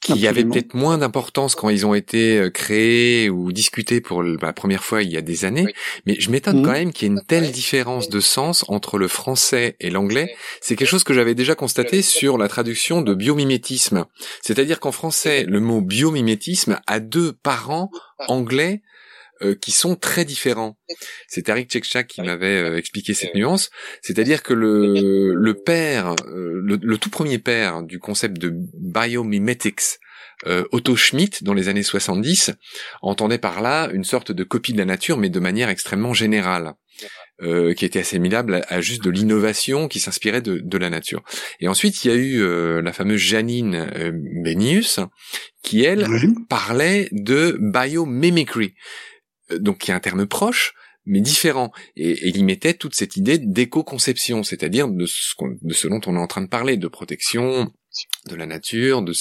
qui 0.00 0.26
avaient 0.26 0.44
peut-être 0.44 0.74
moins 0.74 0.98
d'importance 0.98 1.54
quand 1.54 1.68
ils 1.68 1.86
ont 1.86 1.94
été 1.94 2.38
euh, 2.38 2.50
créés 2.50 3.30
ou 3.30 3.52
discutés 3.52 4.00
pour 4.00 4.22
la 4.22 4.52
première 4.52 4.84
fois 4.84 5.02
il 5.02 5.10
y 5.10 5.16
a 5.16 5.22
des 5.22 5.44
années, 5.44 5.66
mais 6.04 6.16
je 6.20 6.30
m'étonne 6.30 6.62
quand 6.62 6.70
mhm. 6.70 6.78
même 6.78 6.92
qu'il 6.92 7.08
y 7.08 7.10
ait 7.10 7.14
une 7.14 7.24
telle 7.24 7.50
différence 7.50 8.08
de 8.08 8.20
sens 8.20 8.64
entre 8.68 8.98
le 8.98 9.08
français 9.08 9.76
et 9.80 9.90
l'anglais. 9.90 10.34
C'est 10.60 10.76
quelque 10.76 10.88
chose 10.88 11.04
que 11.04 11.14
j'avais 11.14 11.34
déjà 11.34 11.54
constaté 11.54 12.02
sur 12.02 12.38
la 12.38 12.48
traduction 12.48 13.02
de 13.02 13.14
biomimétisme. 13.14 14.04
C'est-à-dire 14.42 14.80
qu'en 14.80 14.92
français, 14.92 15.44
le 15.44 15.60
mot 15.60 15.80
biomimétisme 15.80 16.78
a 16.86 17.00
deux 17.00 17.32
parents 17.32 17.90
anglais 18.28 18.82
euh, 19.42 19.54
qui 19.54 19.70
sont 19.70 19.96
très 19.96 20.24
différents. 20.24 20.78
C'est 21.28 21.50
Eric 21.50 21.68
Tchekchak 21.68 22.06
qui 22.06 22.22
m'avait 22.22 22.56
euh, 22.56 22.78
expliqué 22.78 23.12
cette 23.12 23.34
nuance, 23.34 23.68
c'est-à-dire 24.00 24.42
que 24.42 24.54
le, 24.54 25.34
le 25.34 25.54
père, 25.54 26.14
euh, 26.26 26.62
le, 26.64 26.96
tout 26.96 27.10
premier 27.10 27.38
père 27.38 27.82
du 27.82 27.98
concept 27.98 28.38
de 28.38 28.54
biomimetics, 28.74 29.98
Otto 30.70 30.96
Schmidt, 30.96 31.44
dans 31.44 31.54
les 31.54 31.68
années 31.68 31.82
70, 31.82 32.52
entendait 33.00 33.38
par 33.38 33.62
là 33.62 33.88
une 33.92 34.04
sorte 34.04 34.32
de 34.32 34.44
copie 34.44 34.74
de 34.74 34.78
la 34.78 34.84
nature, 34.84 35.16
mais 35.16 35.30
de 35.30 35.40
manière 35.40 35.70
extrêmement 35.70 36.12
générale. 36.12 36.74
qui 37.40 37.84
était 37.84 38.00
assimilable 38.00 38.62
à, 38.68 38.80
juste 38.80 39.02
de 39.02 39.10
l'innovation 39.10 39.88
qui 39.88 39.98
s'inspirait 40.00 40.42
de, 40.42 40.60
de, 40.62 40.78
la 40.78 40.88
nature. 40.90 41.22
Et 41.60 41.68
ensuite, 41.68 42.04
il 42.04 42.08
y 42.08 42.10
a 42.10 42.16
eu 42.16 42.82
la 42.82 42.92
fameuse 42.92 43.20
Janine 43.20 43.86
Benius, 44.44 45.00
qui 45.62 45.82
elle 45.82 46.06
parlait 46.48 47.08
de 47.12 47.58
biomimicry, 47.58 48.74
euh, 48.74 49.15
donc 49.58 49.78
qui 49.78 49.90
est 49.90 49.94
un 49.94 50.00
terme 50.00 50.26
proche, 50.26 50.74
mais 51.06 51.20
différent. 51.20 51.72
Et, 51.96 52.28
il 52.28 52.44
mettait 52.44 52.74
toute 52.74 52.94
cette 52.94 53.16
idée 53.16 53.38
d'éco-conception, 53.38 54.42
c'est-à-dire 54.42 54.88
de 54.88 55.06
ce, 55.06 55.34
de 55.62 55.88
dont 55.88 56.00
on 56.06 56.16
est 56.16 56.20
en 56.20 56.26
train 56.26 56.42
de 56.42 56.48
parler, 56.48 56.76
de 56.76 56.88
protection 56.88 57.72
de 58.28 58.34
la 58.34 58.44
nature, 58.44 59.02
de, 59.02 59.14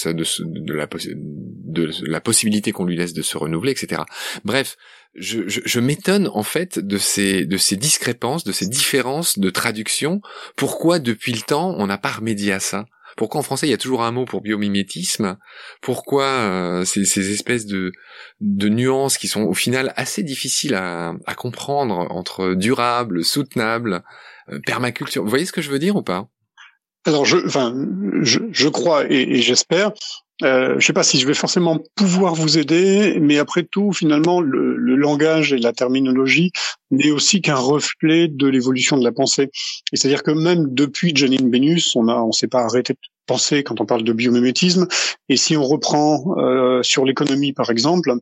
la, 0.73 0.87
de 0.87 1.91
la 2.09 2.21
possibilité 2.21 2.71
qu'on 2.71 2.83
lui 2.83 2.97
laisse 2.97 3.13
de 3.13 3.21
se 3.21 3.37
renouveler, 3.37 3.71
etc. 3.71 4.01
Bref, 4.43 4.75
je, 5.13 5.47
je, 5.47 5.61
je 5.63 5.79
m'étonne 5.79 6.29
en 6.33 6.43
fait 6.43 6.79
de 6.79 6.97
ces, 6.97 7.45
de 7.45 7.57
ces 7.57 7.77
discrépances, 7.77 8.43
de 8.43 8.51
ces 8.51 8.67
différences 8.67 9.39
de 9.39 9.49
traduction. 9.49 10.21
Pourquoi 10.57 10.99
depuis 10.99 11.31
le 11.31 11.41
temps 11.41 11.73
on 11.77 11.87
n'a 11.87 11.97
pas 11.97 12.11
remédié 12.11 12.51
à 12.51 12.59
ça? 12.59 12.85
Pourquoi 13.15 13.39
en 13.39 13.43
français 13.43 13.67
il 13.67 13.71
y 13.71 13.73
a 13.73 13.77
toujours 13.77 14.03
un 14.03 14.11
mot 14.11 14.25
pour 14.25 14.41
biomimétisme? 14.41 15.37
Pourquoi 15.81 16.25
euh, 16.25 16.85
ces, 16.85 17.05
ces, 17.05 17.31
espèces 17.31 17.65
de, 17.65 17.91
de 18.41 18.69
nuances 18.69 19.17
qui 19.17 19.27
sont 19.27 19.43
au 19.43 19.53
final 19.53 19.93
assez 19.95 20.23
difficiles 20.23 20.75
à, 20.75 21.13
à 21.25 21.35
comprendre 21.35 22.07
entre 22.11 22.53
durable, 22.55 23.23
soutenable, 23.23 24.03
euh, 24.49 24.59
permaculture? 24.65 25.23
Vous 25.23 25.29
voyez 25.29 25.45
ce 25.45 25.53
que 25.53 25.61
je 25.61 25.71
veux 25.71 25.79
dire 25.79 25.95
ou 25.95 26.03
pas? 26.03 26.27
Alors, 27.05 27.25
je, 27.25 27.37
enfin, 27.45 27.73
je, 28.21 28.39
je 28.51 28.67
crois 28.67 29.05
et, 29.05 29.21
et 29.21 29.41
j'espère. 29.41 29.91
Euh, 30.43 30.71
je 30.71 30.75
ne 30.75 30.79
sais 30.81 30.93
pas 30.93 31.03
si 31.03 31.19
je 31.19 31.25
vais 31.25 31.33
forcément 31.33 31.79
pouvoir 31.95 32.35
vous 32.35 32.57
aider, 32.57 33.17
mais 33.21 33.37
après 33.37 33.63
tout, 33.63 33.93
finalement, 33.93 34.41
le, 34.41 34.75
le 34.75 34.95
langage 34.95 35.53
et 35.53 35.57
la 35.57 35.71
terminologie 35.71 36.51
n'est 36.91 37.11
aussi 37.11 37.41
qu'un 37.41 37.55
reflet 37.55 38.27
de 38.27 38.47
l'évolution 38.47 38.97
de 38.97 39.03
la 39.03 39.13
pensée. 39.13 39.49
Et 39.93 39.97
c'est-à-dire 39.97 40.23
que 40.23 40.31
même 40.31 40.73
depuis 40.73 41.15
Janine 41.15 41.49
Benus, 41.49 41.95
on 41.95 42.09
a, 42.09 42.15
on 42.15 42.33
s'est 42.33 42.47
pas 42.47 42.63
arrêté 42.63 42.95
penser 43.25 43.63
quand 43.63 43.81
on 43.81 43.85
parle 43.85 44.03
de 44.03 44.13
biomimétisme. 44.13 44.87
Et 45.29 45.37
si 45.37 45.57
on 45.57 45.63
reprend 45.63 46.37
euh, 46.37 46.83
sur 46.83 47.05
l'économie, 47.05 47.53
par 47.53 47.69
exemple, 47.69 48.13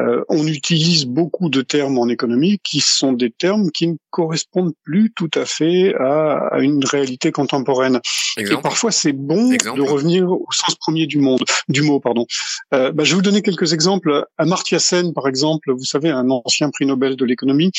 euh, 0.00 0.24
on 0.28 0.46
utilise 0.46 1.06
beaucoup 1.06 1.48
de 1.48 1.62
termes 1.62 1.98
en 1.98 2.08
économie 2.08 2.58
qui 2.62 2.80
sont 2.80 3.12
des 3.12 3.30
termes 3.30 3.70
qui 3.70 3.88
ne 3.88 3.96
correspondent 4.10 4.74
plus 4.84 5.12
tout 5.14 5.30
à 5.34 5.44
fait 5.44 5.94
à, 5.94 6.48
à 6.52 6.60
une 6.60 6.84
réalité 6.84 7.32
contemporaine. 7.32 8.00
Et 8.36 8.44
parfois, 8.62 8.92
c'est 8.92 9.12
bon 9.12 9.50
de 9.50 9.82
revenir 9.82 10.30
au 10.30 10.46
sens 10.50 10.74
premier 10.76 11.06
du 11.06 11.18
monde, 11.18 11.44
du 11.68 11.82
mot, 11.82 12.00
pardon. 12.00 12.26
Euh, 12.74 12.92
bah, 12.92 13.04
je 13.04 13.10
vais 13.10 13.16
vous 13.16 13.22
donner 13.22 13.42
quelques 13.42 13.72
exemples. 13.72 14.24
Amartya 14.38 14.78
Sen, 14.78 15.12
par 15.12 15.28
exemple, 15.28 15.72
vous 15.72 15.84
savez, 15.84 16.10
un 16.10 16.28
ancien 16.30 16.70
prix 16.70 16.86
Nobel 16.86 17.16
de 17.16 17.24
l'économie, 17.24 17.72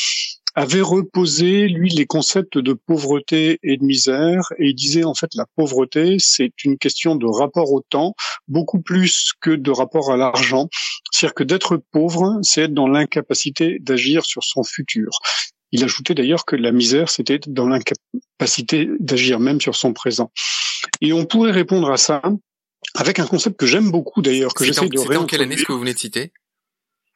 avait 0.54 0.80
reposé, 0.80 1.68
lui, 1.68 1.90
les 1.90 2.06
concepts 2.06 2.58
de 2.58 2.72
pauvreté 2.72 3.58
et 3.62 3.76
de 3.76 3.84
misère, 3.84 4.52
et 4.58 4.68
il 4.68 4.74
disait 4.74 5.04
en 5.04 5.14
fait 5.14 5.34
la 5.34 5.46
pauvreté, 5.56 6.16
c'est 6.18 6.52
une 6.64 6.78
question 6.78 7.14
de 7.14 7.26
rapport 7.26 7.72
au 7.72 7.80
temps, 7.80 8.14
beaucoup 8.48 8.80
plus 8.80 9.32
que 9.40 9.50
de 9.50 9.70
rapport 9.70 10.10
à 10.10 10.16
l'argent. 10.16 10.68
C'est-à-dire 11.10 11.34
que 11.34 11.44
d'être 11.44 11.76
pauvre, 11.92 12.38
c'est 12.42 12.62
être 12.62 12.74
dans 12.74 12.88
l'incapacité 12.88 13.78
d'agir 13.80 14.24
sur 14.24 14.42
son 14.42 14.64
futur. 14.64 15.10
Il 15.72 15.84
ajoutait 15.84 16.14
d'ailleurs 16.14 16.44
que 16.44 16.56
la 16.56 16.72
misère, 16.72 17.08
c'était 17.10 17.38
dans 17.46 17.68
l'incapacité 17.68 18.88
d'agir 18.98 19.38
même 19.38 19.60
sur 19.60 19.76
son 19.76 19.92
présent. 19.92 20.32
Et 21.00 21.12
on 21.12 21.24
pourrait 21.26 21.52
répondre 21.52 21.90
à 21.90 21.96
ça 21.96 22.22
avec 22.94 23.18
un 23.18 23.26
concept 23.26 23.56
que 23.56 23.66
j'aime 23.66 23.90
beaucoup 23.90 24.22
d'ailleurs, 24.22 24.52
que 24.54 24.64
j'essaie 24.64 24.88
de. 24.88 24.98
C'est 24.98 25.16
en 25.16 25.26
quelle 25.26 25.42
année 25.42 25.56
ce 25.56 25.64
que 25.64 25.72
vous 25.72 25.80
venez 25.80 25.94
de 25.94 25.98
citer? 25.98 26.32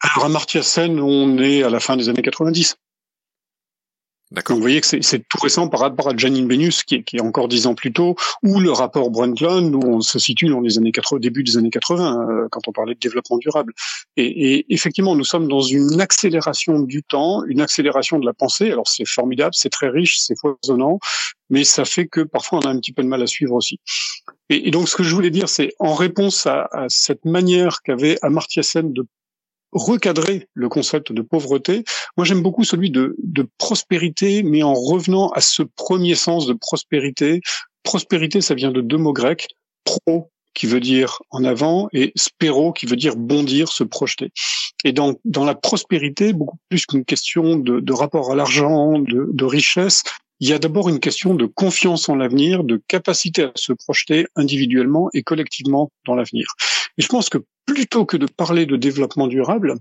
Alors 0.00 0.26
à 0.26 0.28
Martia 0.28 0.62
Sen, 0.62 1.00
on 1.00 1.38
est 1.38 1.62
à 1.62 1.70
la 1.70 1.80
fin 1.80 1.96
des 1.96 2.08
années 2.08 2.22
90. 2.22 2.76
Donc 4.34 4.50
vous 4.50 4.60
voyez 4.60 4.80
que 4.80 4.86
c'est 4.86 5.28
tout 5.28 5.38
récent 5.40 5.68
par 5.68 5.80
rapport 5.80 6.08
à 6.08 6.16
Janine 6.16 6.48
Benus, 6.48 6.82
qui 6.82 6.96
est, 6.96 7.02
qui 7.04 7.16
est 7.18 7.20
encore 7.20 7.46
dix 7.46 7.68
ans 7.68 7.74
plus 7.74 7.92
tôt, 7.92 8.16
ou 8.42 8.58
le 8.58 8.72
rapport 8.72 9.10
Brundtland, 9.10 9.72
où 9.74 9.80
on 9.84 10.00
se 10.00 10.18
situe 10.18 10.48
dans 10.48 10.60
les 10.60 10.76
années 10.76 10.90
80, 10.90 11.20
début 11.20 11.44
des 11.44 11.56
années 11.56 11.70
80, 11.70 12.28
euh, 12.28 12.48
quand 12.50 12.66
on 12.66 12.72
parlait 12.72 12.94
de 12.94 12.98
développement 12.98 13.38
durable. 13.38 13.72
Et, 14.16 14.56
et, 14.56 14.74
effectivement, 14.74 15.14
nous 15.14 15.24
sommes 15.24 15.46
dans 15.46 15.60
une 15.60 16.00
accélération 16.00 16.80
du 16.80 17.04
temps, 17.04 17.44
une 17.44 17.60
accélération 17.60 18.18
de 18.18 18.26
la 18.26 18.32
pensée. 18.32 18.72
Alors 18.72 18.88
c'est 18.88 19.06
formidable, 19.06 19.54
c'est 19.54 19.70
très 19.70 19.88
riche, 19.88 20.18
c'est 20.18 20.34
foisonnant, 20.36 20.98
mais 21.48 21.62
ça 21.62 21.84
fait 21.84 22.08
que 22.08 22.22
parfois 22.22 22.58
on 22.58 22.62
a 22.62 22.70
un 22.70 22.78
petit 22.80 22.92
peu 22.92 23.04
de 23.04 23.08
mal 23.08 23.22
à 23.22 23.28
suivre 23.28 23.54
aussi. 23.54 23.78
Et, 24.50 24.66
et 24.68 24.70
donc 24.72 24.88
ce 24.88 24.96
que 24.96 25.04
je 25.04 25.14
voulais 25.14 25.30
dire, 25.30 25.48
c'est 25.48 25.74
en 25.78 25.94
réponse 25.94 26.46
à, 26.46 26.68
à 26.72 26.88
cette 26.88 27.24
manière 27.24 27.82
qu'avait 27.82 28.18
Amartya 28.22 28.64
Sen 28.64 28.92
de 28.92 29.06
recadrer 29.74 30.48
le 30.54 30.68
concept 30.68 31.12
de 31.12 31.20
pauvreté. 31.20 31.84
Moi, 32.16 32.24
j'aime 32.24 32.42
beaucoup 32.42 32.64
celui 32.64 32.90
de, 32.90 33.16
de 33.22 33.46
prospérité, 33.58 34.42
mais 34.42 34.62
en 34.62 34.74
revenant 34.74 35.28
à 35.30 35.40
ce 35.40 35.62
premier 35.62 36.14
sens 36.14 36.46
de 36.46 36.54
prospérité. 36.54 37.40
Prospérité, 37.82 38.40
ça 38.40 38.54
vient 38.54 38.70
de 38.70 38.80
deux 38.80 38.96
mots 38.96 39.12
grecs, 39.12 39.48
pro 39.84 40.30
qui 40.54 40.66
veut 40.66 40.80
dire 40.80 41.18
en 41.30 41.44
avant 41.44 41.88
et 41.92 42.12
spéro 42.14 42.72
qui 42.72 42.86
veut 42.86 42.96
dire 42.96 43.16
bondir, 43.16 43.72
se 43.72 43.82
projeter. 43.82 44.30
Et 44.84 44.92
dans, 44.92 45.14
dans 45.24 45.44
la 45.44 45.54
prospérité, 45.54 46.32
beaucoup 46.32 46.58
plus 46.68 46.86
qu'une 46.86 47.04
question 47.04 47.56
de, 47.56 47.80
de 47.80 47.92
rapport 47.92 48.30
à 48.30 48.36
l'argent, 48.36 48.98
de, 49.00 49.28
de 49.32 49.44
richesse, 49.44 50.04
il 50.40 50.48
y 50.48 50.52
a 50.52 50.58
d'abord 50.58 50.88
une 50.88 51.00
question 51.00 51.34
de 51.34 51.46
confiance 51.46 52.08
en 52.08 52.16
l'avenir, 52.16 52.64
de 52.64 52.82
capacité 52.88 53.44
à 53.44 53.52
se 53.54 53.72
projeter 53.72 54.26
individuellement 54.36 55.08
et 55.14 55.22
collectivement 55.22 55.90
dans 56.06 56.14
l'avenir. 56.14 56.46
Et 56.98 57.02
je 57.02 57.08
pense 57.08 57.28
que 57.28 57.38
plutôt 57.66 58.04
que 58.04 58.16
de 58.16 58.26
parler 58.26 58.66
de 58.66 58.76
développement 58.76 59.26
durable, 59.26 59.76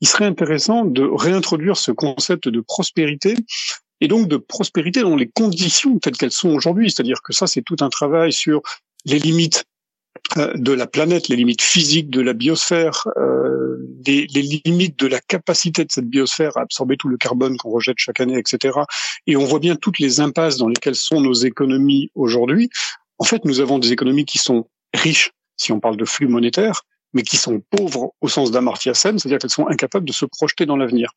il 0.00 0.08
serait 0.08 0.26
intéressant 0.26 0.84
de 0.84 1.02
réintroduire 1.02 1.76
ce 1.76 1.92
concept 1.92 2.48
de 2.48 2.60
prospérité 2.60 3.34
et 4.00 4.08
donc 4.08 4.28
de 4.28 4.36
prospérité 4.36 5.00
dans 5.00 5.16
les 5.16 5.28
conditions 5.28 5.98
telles 5.98 6.16
qu'elles 6.16 6.32
sont 6.32 6.50
aujourd'hui. 6.50 6.90
C'est-à-dire 6.90 7.22
que 7.22 7.32
ça, 7.32 7.46
c'est 7.46 7.62
tout 7.62 7.76
un 7.80 7.88
travail 7.88 8.32
sur 8.32 8.60
les 9.06 9.18
limites 9.18 9.64
de 10.36 10.72
la 10.72 10.86
planète, 10.86 11.28
les 11.28 11.36
limites 11.36 11.62
physiques 11.62 12.10
de 12.10 12.20
la 12.20 12.32
biosphère, 12.32 13.06
euh, 13.16 13.76
les, 14.06 14.26
les, 14.34 14.60
limites 14.64 14.98
de 14.98 15.06
la 15.06 15.20
capacité 15.20 15.84
de 15.84 15.92
cette 15.92 16.08
biosphère 16.08 16.56
à 16.56 16.62
absorber 16.62 16.96
tout 16.96 17.08
le 17.08 17.16
carbone 17.16 17.56
qu'on 17.56 17.70
rejette 17.70 17.98
chaque 17.98 18.20
année, 18.20 18.38
etc. 18.38 18.78
Et 19.26 19.36
on 19.36 19.44
voit 19.44 19.60
bien 19.60 19.76
toutes 19.76 19.98
les 19.98 20.20
impasses 20.20 20.56
dans 20.56 20.68
lesquelles 20.68 20.96
sont 20.96 21.20
nos 21.20 21.34
économies 21.34 22.10
aujourd'hui. 22.14 22.70
En 23.18 23.24
fait, 23.24 23.44
nous 23.44 23.60
avons 23.60 23.78
des 23.78 23.92
économies 23.92 24.24
qui 24.24 24.38
sont 24.38 24.68
riches, 24.92 25.30
si 25.56 25.72
on 25.72 25.80
parle 25.80 25.96
de 25.96 26.04
flux 26.04 26.26
monétaires, 26.26 26.82
mais 27.14 27.22
qui 27.22 27.36
sont 27.36 27.62
pauvres 27.70 28.12
au 28.20 28.28
sens 28.28 28.50
d'Amartya 28.50 28.92
Sen, 28.92 29.18
c'est-à-dire 29.18 29.38
qu'elles 29.38 29.50
sont 29.50 29.68
incapables 29.68 30.06
de 30.06 30.12
se 30.12 30.26
projeter 30.26 30.66
dans 30.66 30.76
l'avenir. 30.76 31.10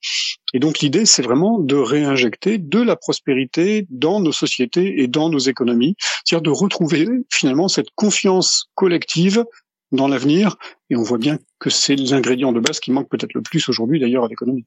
Et 0.53 0.59
donc 0.59 0.79
l'idée, 0.79 1.05
c'est 1.05 1.21
vraiment 1.21 1.59
de 1.59 1.75
réinjecter 1.75 2.57
de 2.57 2.81
la 2.81 2.95
prospérité 2.95 3.85
dans 3.89 4.21
nos 4.21 4.31
sociétés 4.31 5.01
et 5.01 5.07
dans 5.07 5.29
nos 5.29 5.39
économies, 5.39 5.95
c'est-à-dire 6.23 6.43
de 6.43 6.49
retrouver 6.51 7.07
finalement 7.31 7.67
cette 7.67 7.89
confiance 7.95 8.69
collective 8.75 9.43
dans 9.91 10.07
l'avenir. 10.07 10.55
Et 10.89 10.95
on 10.95 11.03
voit 11.03 11.17
bien 11.17 11.37
que 11.59 11.69
c'est 11.69 11.95
l'ingrédient 11.95 12.51
de 12.51 12.59
base 12.59 12.79
qui 12.79 12.91
manque 12.91 13.09
peut-être 13.09 13.33
le 13.33 13.41
plus 13.41 13.67
aujourd'hui 13.67 13.99
d'ailleurs 13.99 14.25
à 14.25 14.27
l'économie. 14.27 14.65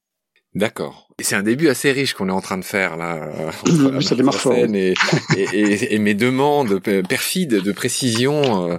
D'accord. 0.55 1.09
Et 1.21 1.23
c'est 1.23 1.37
un 1.37 1.45
début 1.45 1.69
assez 1.69 1.93
riche 1.93 2.15
qu'on 2.15 2.29
est 2.29 2.33
en 2.33 2.41
train 2.41 2.59
de 2.59 2.65
faire 2.65 2.97
là. 2.97 3.53
Euh, 3.69 4.01
ça 4.01 4.17
démarre 4.17 4.35
fort. 4.35 4.55
Et, 4.55 4.95
et, 5.37 5.95
et, 5.95 5.99
mes 6.01 6.15
demandes 6.15 6.81
perfides 7.07 7.55
de 7.55 7.73
précision 7.73 8.69
euh, 8.69 8.79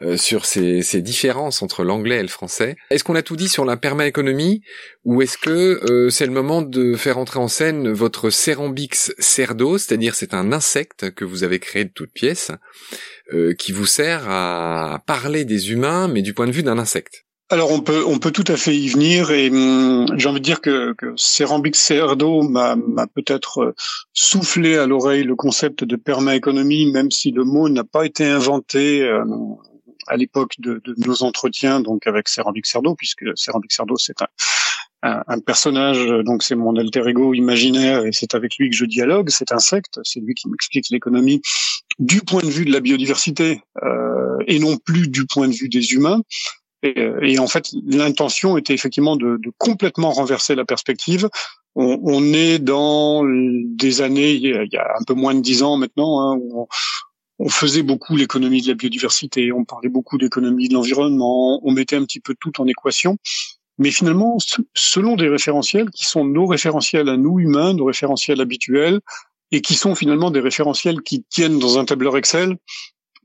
euh, 0.00 0.16
sur 0.16 0.46
ces, 0.46 0.80
ces, 0.80 1.02
différences 1.02 1.60
entre 1.62 1.84
l'anglais 1.84 2.20
et 2.20 2.22
le 2.22 2.28
français. 2.28 2.76
Est-ce 2.88 3.04
qu'on 3.04 3.16
a 3.16 3.22
tout 3.22 3.36
dit 3.36 3.50
sur 3.50 3.66
la 3.66 3.76
permaéconomie 3.76 4.62
ou 5.04 5.20
est-ce 5.20 5.36
que 5.36 6.08
c'est 6.10 6.26
le 6.26 6.32
moment 6.32 6.62
de 6.62 6.94
faire 6.94 7.18
entrer 7.18 7.38
en 7.38 7.48
scène 7.48 7.90
votre 7.90 8.30
Cerambix 8.30 9.12
cerdo, 9.18 9.76
c'est-à-dire 9.76 10.14
c'est 10.14 10.34
un 10.34 10.52
insecte 10.52 11.10
que 11.10 11.24
vous 11.24 11.42
avez 11.42 11.58
créé 11.58 11.84
de 11.84 11.90
toutes 11.90 12.12
pièces 12.12 12.50
qui 13.58 13.72
vous 13.72 13.86
sert 13.86 14.28
à 14.28 15.02
parler 15.06 15.46
des 15.46 15.72
humains 15.72 16.06
mais 16.06 16.20
du 16.20 16.34
point 16.34 16.46
de 16.46 16.52
vue 16.52 16.62
d'un 16.62 16.78
insecte? 16.78 17.24
Alors 17.50 17.72
on 17.72 17.80
peut 17.80 18.04
on 18.06 18.18
peut 18.18 18.30
tout 18.30 18.44
à 18.46 18.56
fait 18.56 18.76
y 18.76 18.88
venir 18.88 19.32
et 19.32 19.50
hum, 19.50 20.06
j'ai 20.16 20.28
envie 20.28 20.40
de 20.40 20.44
dire 20.44 20.60
que, 20.60 20.92
que 20.94 21.12
Cerdo 21.16 22.42
m'a 22.42 22.76
peut-être 23.14 23.58
euh, 23.58 23.74
soufflé 24.12 24.76
à 24.76 24.86
l'oreille 24.86 25.24
le 25.24 25.34
concept 25.34 25.84
de 25.84 25.96
permaéconomie, 25.96 26.90
même 26.92 27.10
si 27.10 27.32
le 27.32 27.44
mot 27.44 27.68
n'a 27.68 27.84
pas 27.84 28.06
été 28.06 28.24
inventé 28.24 29.02
euh, 29.02 29.24
à 30.06 30.16
l'époque 30.16 30.54
de, 30.58 30.80
nos 30.98 31.22
entretiens 31.24 31.80
donc 31.80 32.06
avec 32.06 32.28
Cerambix 32.28 32.70
Cerdo, 32.70 32.94
puisque 32.94 33.24
Cerambix 33.36 33.74
Cerdo 33.74 33.96
c'est 33.96 34.16
un, 35.02 35.40
personnage, 35.40 36.06
donc 36.24 36.42
c'est 36.42 36.54
mon 36.54 36.76
alter 36.76 37.08
ego 37.08 37.32
imaginaire 37.32 38.04
et 38.04 38.12
c'est 38.12 38.34
avec 38.34 38.56
lui 38.58 38.68
que 38.68 38.76
je 38.76 38.84
dialogue, 38.84 39.30
cet 39.30 39.50
insecte, 39.50 39.98
c'est 40.04 40.20
lui 40.20 40.34
qui 40.34 40.48
m'explique 40.48 40.86
l'économie 40.90 41.40
du 41.98 42.20
point 42.20 42.42
de 42.42 42.48
vue 42.48 42.64
de 42.64 42.72
la 42.72 42.80
biodiversité 42.80 43.62
euh, 43.82 44.36
et 44.46 44.58
non 44.58 44.76
plus 44.76 45.08
du 45.08 45.26
point 45.26 45.48
de 45.48 45.52
vue 45.52 45.68
des 45.68 45.92
humains. 45.92 46.20
Et, 46.82 46.94
et 47.22 47.38
en 47.38 47.46
fait, 47.46 47.68
l'intention 47.86 48.56
était 48.56 48.74
effectivement 48.74 49.16
de, 49.16 49.36
de, 49.36 49.52
complètement 49.58 50.10
renverser 50.10 50.54
la 50.54 50.64
perspective. 50.64 51.28
On, 51.74 52.00
on, 52.02 52.24
est 52.32 52.58
dans 52.58 53.22
des 53.24 54.00
années, 54.00 54.32
il 54.32 54.68
y 54.72 54.76
a 54.76 54.94
un 54.98 55.04
peu 55.04 55.14
moins 55.14 55.34
de 55.34 55.40
dix 55.40 55.62
ans 55.62 55.76
maintenant, 55.76 56.20
hein, 56.20 56.38
où 56.40 56.66
on 57.38 57.48
faisait 57.48 57.82
beaucoup 57.82 58.16
l'économie 58.16 58.60
de 58.60 58.68
la 58.68 58.74
biodiversité, 58.74 59.50
on 59.50 59.64
parlait 59.64 59.88
beaucoup 59.88 60.18
d'économie 60.18 60.68
de 60.68 60.74
l'environnement, 60.74 61.60
on 61.66 61.72
mettait 61.72 61.96
un 61.96 62.04
petit 62.04 62.20
peu 62.20 62.34
tout 62.38 62.60
en 62.60 62.66
équation. 62.66 63.16
Mais 63.78 63.90
finalement, 63.90 64.36
selon 64.74 65.16
des 65.16 65.28
référentiels 65.28 65.88
qui 65.90 66.04
sont 66.04 66.26
nos 66.26 66.44
référentiels 66.44 67.08
à 67.08 67.16
nous 67.16 67.40
humains, 67.40 67.72
nos 67.72 67.86
référentiels 67.86 68.42
habituels, 68.42 69.00
et 69.52 69.62
qui 69.62 69.74
sont 69.74 69.94
finalement 69.94 70.30
des 70.30 70.40
référentiels 70.40 71.00
qui 71.00 71.24
tiennent 71.30 71.58
dans 71.58 71.78
un 71.78 71.86
tableur 71.86 72.16
Excel 72.18 72.56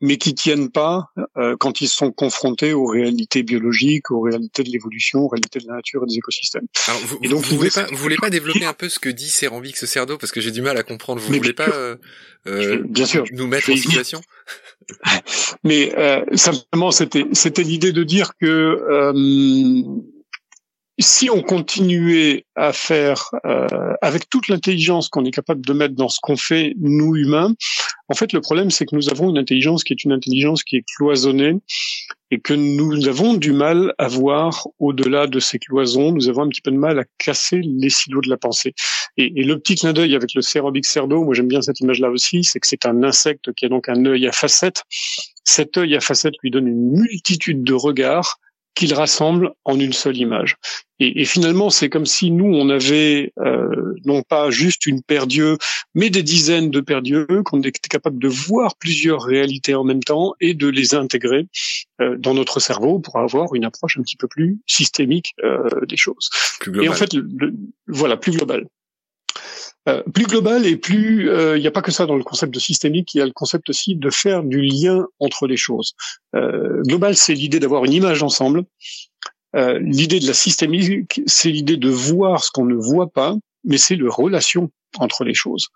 mais 0.02 0.18
qui 0.18 0.36
tiennent 0.36 0.70
pas 0.70 1.10
euh, 1.38 1.56
quand 1.58 1.82
ils 1.82 1.88
sont 1.88 2.12
confrontés 2.12 2.74
aux 2.74 2.86
réalités 2.86 3.44
biologiques, 3.44 4.12
aux 4.12 4.22
réalités 4.22 4.64
de 4.64 4.70
l'évolution, 4.70 5.22
aux 5.22 5.28
réalités 5.28 5.60
de 5.60 5.68
la 5.68 5.76
nature 5.76 6.04
et 6.04 6.08
des 6.08 6.18
écosystèmes. 6.18 6.68
Alors, 6.88 7.02
vous, 7.02 7.18
et 7.24 7.28
donc, 7.30 7.44
vous, 7.46 7.56
voulez 7.56 7.70
pas, 7.70 7.86
vous 7.86 7.98
voulez 7.98 8.18
pas 8.18 8.30
développer 8.30 8.66
un 8.66 8.74
peu 8.74 8.90
ce 8.90 9.00
que 9.00 9.10
dit 9.10 9.30
Cérambix 9.30 9.86
Cerdo 9.86 10.18
parce 10.18 10.32
que 10.32 10.42
j'ai 10.42 10.52
du 10.52 10.62
mal 10.62 10.78
à 10.78 10.84
comprendre. 10.84 11.22
Vous 11.22 11.34
voulez 11.34 11.54
pas 11.54 11.70
euh, 11.70 11.96
euh, 12.48 12.84
bien 12.88 13.06
sûr 13.06 13.26
nous 13.32 13.48
mettre 13.48 13.72
en 13.72 13.76
situation 13.76 14.22
Mais 15.64 15.94
euh, 15.98 16.24
simplement, 16.36 16.92
c'était 16.92 17.26
c'était 17.32 17.64
l'idée 17.64 17.92
de 17.92 18.04
dire 18.04 18.32
que 18.40 19.12
si 21.00 21.30
on 21.30 21.42
continuait 21.42 22.46
à 22.56 22.72
faire 22.72 23.32
euh, 23.46 23.94
avec 24.02 24.30
toute 24.30 24.48
l'intelligence 24.48 25.10
qu'on 25.10 25.26
est 25.26 25.32
capable 25.32 25.66
de 25.66 25.74
mettre 25.74 25.96
dans 25.96 26.10
ce 26.10 26.20
qu'on 26.22 26.38
fait, 26.38 26.74
nous 26.80 27.16
humains, 27.16 27.54
en 28.08 28.14
fait, 28.14 28.34
le 28.34 28.42
problème, 28.42 28.70
c'est 28.70 28.86
que 28.86 28.96
nous 28.96 29.10
avons 29.10 29.30
une 29.30 29.38
intelligence 29.38 29.84
qui 29.84 29.94
est 29.94 30.04
une 30.04 30.12
intelligence 30.12 30.64
qui 30.64 30.78
est 30.78 30.86
cloisonnée 30.96 31.56
et 32.32 32.40
que 32.40 32.54
nous 32.54 33.08
avons 33.08 33.34
du 33.34 33.52
mal 33.52 33.94
à 33.98 34.08
voir 34.08 34.68
au-delà 34.80 35.28
de 35.28 35.40
ces 35.40 35.58
cloisons. 35.58 36.12
Nous 36.12 36.30
avons 36.30 36.44
un 36.44 36.50
petit 36.50 36.62
peu 36.62 36.72
de 36.72 36.78
mal 36.78 37.00
à 37.00 37.04
casser 37.18 37.62
les 37.64 37.90
silos 37.90 38.22
de 38.22 38.30
la 38.30 38.38
pensée. 38.38 38.74
Et, 39.18 39.30
le 39.30 39.58
petit 39.58 39.76
clin 39.76 39.94
d'œil 39.94 40.16
avec 40.16 40.34
le 40.34 40.42
Cerobix 40.42 40.88
cerdo, 40.88 41.24
moi 41.24 41.34
j'aime 41.34 41.48
bien 41.48 41.62
cette 41.62 41.80
image-là 41.80 42.10
aussi, 42.10 42.44
c'est 42.44 42.60
que 42.60 42.68
c'est 42.68 42.86
un 42.86 43.04
insecte 43.04 43.54
qui 43.54 43.66
a 43.66 43.70
donc 43.70 43.90
un 43.90 44.06
œil 44.06 44.28
à 44.28 44.32
facettes. 44.32 44.84
Cet 45.44 45.78
œil 45.78 45.96
à 45.96 46.00
facettes 46.00 46.36
lui 46.44 46.52
donne 46.52 46.68
une 46.68 46.92
multitude 46.92 47.64
de 47.64 47.74
regards 47.74 48.40
qu'il 48.76 48.94
rassemble 48.94 49.52
en 49.64 49.80
une 49.80 49.94
seule 49.94 50.18
image. 50.18 50.58
Et, 51.00 51.22
et 51.22 51.26
finalement, 51.26 51.70
c'est 51.70 51.90
comme 51.90 52.06
si 52.06 52.32
nous, 52.32 52.54
on 52.54 52.70
avait 52.70 53.34
euh, 53.40 53.96
non 54.06 54.22
pas 54.22 54.50
juste 54.50 54.86
une 54.86 55.02
paire 55.02 55.28
d'yeux, 55.28 55.58
mais 55.94 56.10
des 56.10 56.24
dizaines 56.24 56.70
de 56.70 56.82
paires 56.82 57.02
d'yeux, 57.02 57.28
qu'on 57.44 57.62
était 57.62 57.90
capable 57.90 58.20
de 58.20 58.28
voir 58.28 58.76
plusieurs 58.78 59.22
réalités 59.22 59.76
en 59.76 59.84
même 59.84 60.04
temps 60.04 60.34
et 60.40 60.54
de 60.54 60.68
les 60.68 60.94
intégrer 60.94 61.48
euh, 62.02 62.18
dans 62.18 62.34
notre 62.34 62.60
cerveau 62.60 63.00
pour 63.00 63.18
avoir 63.18 63.56
une 63.56 63.66
approche 63.66 63.98
un 63.98 64.04
petit 64.04 64.18
peu 64.18 64.28
plus 64.28 64.60
systémique 64.68 65.34
euh, 65.44 65.70
des 65.88 65.98
choses. 65.98 66.30
Et 66.82 66.90
en 66.90 66.94
fait, 66.94 67.12
voilà, 67.88 68.18
plus 68.18 68.32
global. 68.32 68.68
Euh, 69.88 70.02
plus 70.14 70.26
global 70.26 70.66
et 70.66 70.78
plus, 70.78 71.30
euh, 71.30 71.58
il 71.58 71.62
n'y 71.62 71.68
a 71.68 71.72
pas 71.72 71.82
que 71.84 71.92
ça 71.92 72.06
dans 72.06 72.16
le 72.16 72.24
concept 72.24 72.54
de 72.54 72.60
systémique, 72.60 73.14
il 73.14 73.20
y 73.20 73.22
a 73.22 73.26
le 73.26 73.34
concept 73.34 73.70
aussi 73.70 73.96
de 73.96 74.10
faire 74.10 74.44
du 74.44 74.62
lien 74.62 75.06
entre 75.20 75.46
les 75.46 75.58
choses. 75.58 75.94
Euh, 76.36 76.82
global, 76.84 77.16
c'est 77.16 77.36
l'idée 77.36 77.60
d'avoir 77.60 77.86
une 77.86 77.94
image 77.94 78.24
ensemble. 78.24 78.64
l'idée 79.80 80.20
de 80.20 80.28
la 80.28 80.34
systémique, 80.34 81.22
c'est 81.28 81.50
l'idée 81.50 81.78
de 81.78 81.90
voir 81.90 82.44
ce 82.44 82.52
qu'on 82.52 82.66
ne 82.66 82.76
voit 82.76 83.10
pas 83.10 83.36
mais 83.66 83.78
c'est 83.78 83.96
le 83.96 84.10
relation 84.10 84.72
entre 85.00 85.24
les 85.24 85.34
choses. 85.34 85.68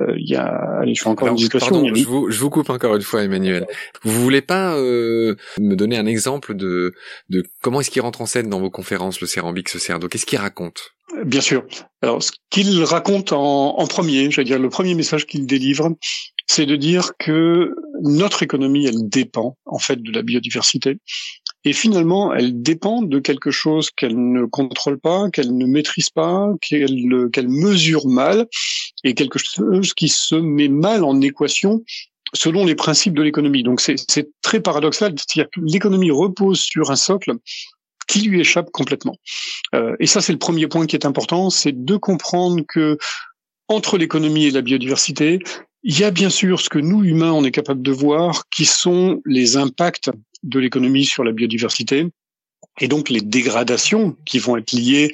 Euh, 0.00 0.14
il 0.16 0.28
y 0.28 0.36
a, 0.36 0.46
allez, 0.80 0.94
je 0.94 1.02
fais 1.02 1.08
encore 1.08 1.28
une 1.28 1.38
je, 1.38 2.04
vous, 2.06 2.30
je 2.30 2.40
vous 2.40 2.50
coupe 2.50 2.70
encore 2.70 2.96
une 2.96 3.02
fois, 3.02 3.22
Emmanuel. 3.22 3.66
Vous 4.02 4.22
voulez 4.22 4.42
pas 4.42 4.76
euh, 4.76 5.36
me 5.60 5.76
donner 5.76 5.96
un 5.96 6.06
exemple 6.06 6.54
de, 6.54 6.92
de 7.28 7.44
comment 7.62 7.80
est-ce 7.80 7.90
qu'il 7.90 8.02
rentre 8.02 8.20
en 8.20 8.26
scène 8.26 8.48
dans 8.48 8.60
vos 8.60 8.70
conférences, 8.70 9.20
le 9.20 9.26
Cérambique, 9.26 9.68
ce 9.68 9.78
Cerdo? 9.78 10.08
Qu'est-ce 10.08 10.26
qu'il 10.26 10.38
raconte? 10.38 10.94
Bien 11.24 11.40
sûr. 11.40 11.64
Alors, 12.02 12.22
ce 12.22 12.32
qu'il 12.50 12.82
raconte 12.82 13.32
en, 13.32 13.78
en 13.78 13.86
premier, 13.86 14.30
j'allais 14.30 14.46
dire 14.46 14.58
le 14.58 14.68
premier 14.68 14.94
message 14.94 15.26
qu'il 15.26 15.46
délivre, 15.46 15.90
c'est 16.46 16.66
de 16.66 16.76
dire 16.76 17.12
que 17.18 17.74
notre 18.02 18.42
économie, 18.42 18.86
elle 18.86 19.08
dépend 19.08 19.56
en 19.64 19.78
fait 19.78 20.02
de 20.02 20.10
la 20.10 20.22
biodiversité. 20.22 20.98
Et 21.64 21.72
finalement, 21.72 22.34
elle 22.34 22.62
dépend 22.62 23.02
de 23.02 23.18
quelque 23.18 23.50
chose 23.50 23.90
qu'elle 23.90 24.16
ne 24.16 24.44
contrôle 24.44 24.98
pas, 24.98 25.30
qu'elle 25.30 25.56
ne 25.56 25.66
maîtrise 25.66 26.10
pas, 26.10 26.50
qu'elle 26.60 27.30
qu'elle 27.32 27.48
mesure 27.48 28.06
mal, 28.06 28.46
et 29.04 29.14
quelque 29.14 29.38
chose 29.38 29.94
qui 29.94 30.08
se 30.08 30.34
met 30.34 30.68
mal 30.68 31.04
en 31.04 31.20
équation 31.20 31.82
selon 32.34 32.64
les 32.64 32.74
principes 32.74 33.14
de 33.14 33.22
l'économie. 33.22 33.62
Donc 33.62 33.80
c'est 33.80 34.28
très 34.42 34.60
paradoxal, 34.60 35.14
c'est-à-dire 35.16 35.48
que 35.50 35.60
l'économie 35.60 36.10
repose 36.10 36.60
sur 36.60 36.90
un 36.90 36.96
socle 36.96 37.32
qui 38.06 38.22
lui 38.22 38.40
échappe 38.40 38.70
complètement. 38.70 39.16
Euh, 39.74 39.96
et 40.00 40.06
ça, 40.06 40.20
c'est 40.20 40.32
le 40.32 40.38
premier 40.38 40.66
point 40.66 40.86
qui 40.86 40.96
est 40.96 41.06
important, 41.06 41.48
c'est 41.50 41.84
de 41.84 41.96
comprendre 41.96 42.62
que 42.68 42.98
entre 43.68 43.96
l'économie 43.96 44.46
et 44.46 44.50
la 44.50 44.60
biodiversité, 44.60 45.38
il 45.84 45.98
y 45.98 46.04
a 46.04 46.10
bien 46.10 46.30
sûr 46.30 46.60
ce 46.60 46.70
que 46.70 46.78
nous, 46.78 47.04
humains, 47.04 47.32
on 47.32 47.44
est 47.44 47.50
capable 47.50 47.82
de 47.82 47.92
voir, 47.92 48.48
qui 48.48 48.64
sont 48.64 49.20
les 49.26 49.56
impacts 49.56 50.10
de 50.42 50.58
l'économie 50.58 51.04
sur 51.04 51.24
la 51.24 51.32
biodiversité, 51.32 52.08
et 52.80 52.88
donc 52.88 53.10
les 53.10 53.20
dégradations 53.20 54.16
qui 54.24 54.38
vont 54.38 54.56
être 54.56 54.72
liées 54.72 55.12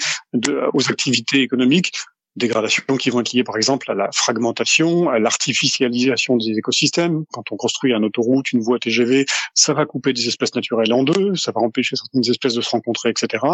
aux 0.73 0.91
activités 0.91 1.43
économiques, 1.43 1.93
dégradations 2.37 2.97
qui 2.97 3.11
vont 3.11 3.21
être 3.21 3.33
liées 3.33 3.45
par 3.45 3.57
exemple 3.57 3.91
à 3.91 3.95
la 3.95 4.09
fragmentation, 4.13 5.11
à 5.11 5.19
l'artificialisation 5.19 6.37
des 6.37 6.57
écosystèmes. 6.57 7.25
Quand 7.33 7.51
on 7.51 7.57
construit 7.57 7.93
une 7.93 8.05
autoroute, 8.05 8.53
une 8.53 8.61
voie 8.61 8.79
TGV, 8.79 9.27
ça 9.55 9.75
va 9.75 9.85
couper 9.85 10.13
des 10.13 10.29
espèces 10.29 10.55
naturelles 10.55 10.93
en 10.93 11.03
deux, 11.03 11.35
ça 11.35 11.51
va 11.53 11.61
empêcher 11.61 11.97
certaines 11.97 12.31
espèces 12.31 12.55
de 12.55 12.61
se 12.61 12.71
rencontrer, 12.71 13.11
etc. 13.11 13.45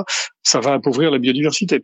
Ça 0.43 0.61
va 0.61 0.75
appauvrir 0.75 1.11
la 1.11 1.19
biodiversité. 1.19 1.83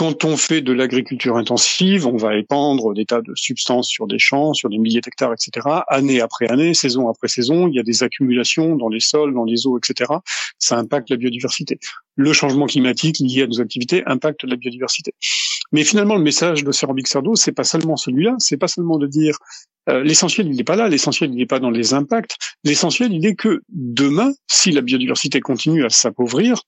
Quand 0.00 0.24
on 0.24 0.38
fait 0.38 0.62
de 0.62 0.72
l'agriculture 0.72 1.36
intensive, 1.36 2.06
on 2.06 2.16
va 2.16 2.34
épandre 2.34 2.94
des 2.94 3.04
tas 3.04 3.20
de 3.20 3.34
substances 3.34 3.86
sur 3.86 4.06
des 4.06 4.18
champs, 4.18 4.54
sur 4.54 4.70
des 4.70 4.78
milliers 4.78 5.02
d'hectares, 5.02 5.34
etc. 5.34 5.82
Année 5.88 6.22
après 6.22 6.48
année, 6.48 6.72
saison 6.72 7.10
après 7.10 7.28
saison, 7.28 7.68
il 7.68 7.74
y 7.74 7.78
a 7.78 7.82
des 7.82 8.02
accumulations 8.02 8.76
dans 8.76 8.88
les 8.88 9.00
sols, 9.00 9.34
dans 9.34 9.44
les 9.44 9.66
eaux, 9.66 9.76
etc. 9.76 10.10
Ça 10.58 10.78
impacte 10.78 11.10
la 11.10 11.16
biodiversité. 11.16 11.78
Le 12.16 12.32
changement 12.32 12.64
climatique 12.64 13.18
lié 13.18 13.42
à 13.42 13.46
nos 13.46 13.60
activités 13.60 14.02
impacte 14.06 14.42
la 14.44 14.56
biodiversité. 14.56 15.12
Mais 15.70 15.84
finalement, 15.84 16.16
le 16.16 16.22
message 16.22 16.64
de 16.64 16.72
Serambic 16.72 17.06
Sardo, 17.06 17.34
c'est 17.34 17.52
pas 17.52 17.64
seulement 17.64 17.98
celui-là, 17.98 18.36
c'est 18.38 18.56
pas 18.56 18.68
seulement 18.68 18.96
de 18.96 19.06
dire 19.06 19.36
euh, 19.90 20.02
l'essentiel, 20.02 20.46
il 20.46 20.56
n'est 20.56 20.64
pas 20.64 20.76
là, 20.76 20.88
l'essentiel, 20.88 21.28
il 21.30 21.36
n'est 21.36 21.44
pas 21.44 21.60
dans 21.60 21.70
les 21.70 21.92
impacts. 21.92 22.38
L'essentiel, 22.64 23.12
il 23.12 23.26
est 23.26 23.34
que 23.34 23.60
demain, 23.68 24.32
si 24.46 24.70
la 24.70 24.80
biodiversité 24.80 25.40
continue 25.40 25.84
à 25.84 25.90
s'appauvrir, 25.90 26.62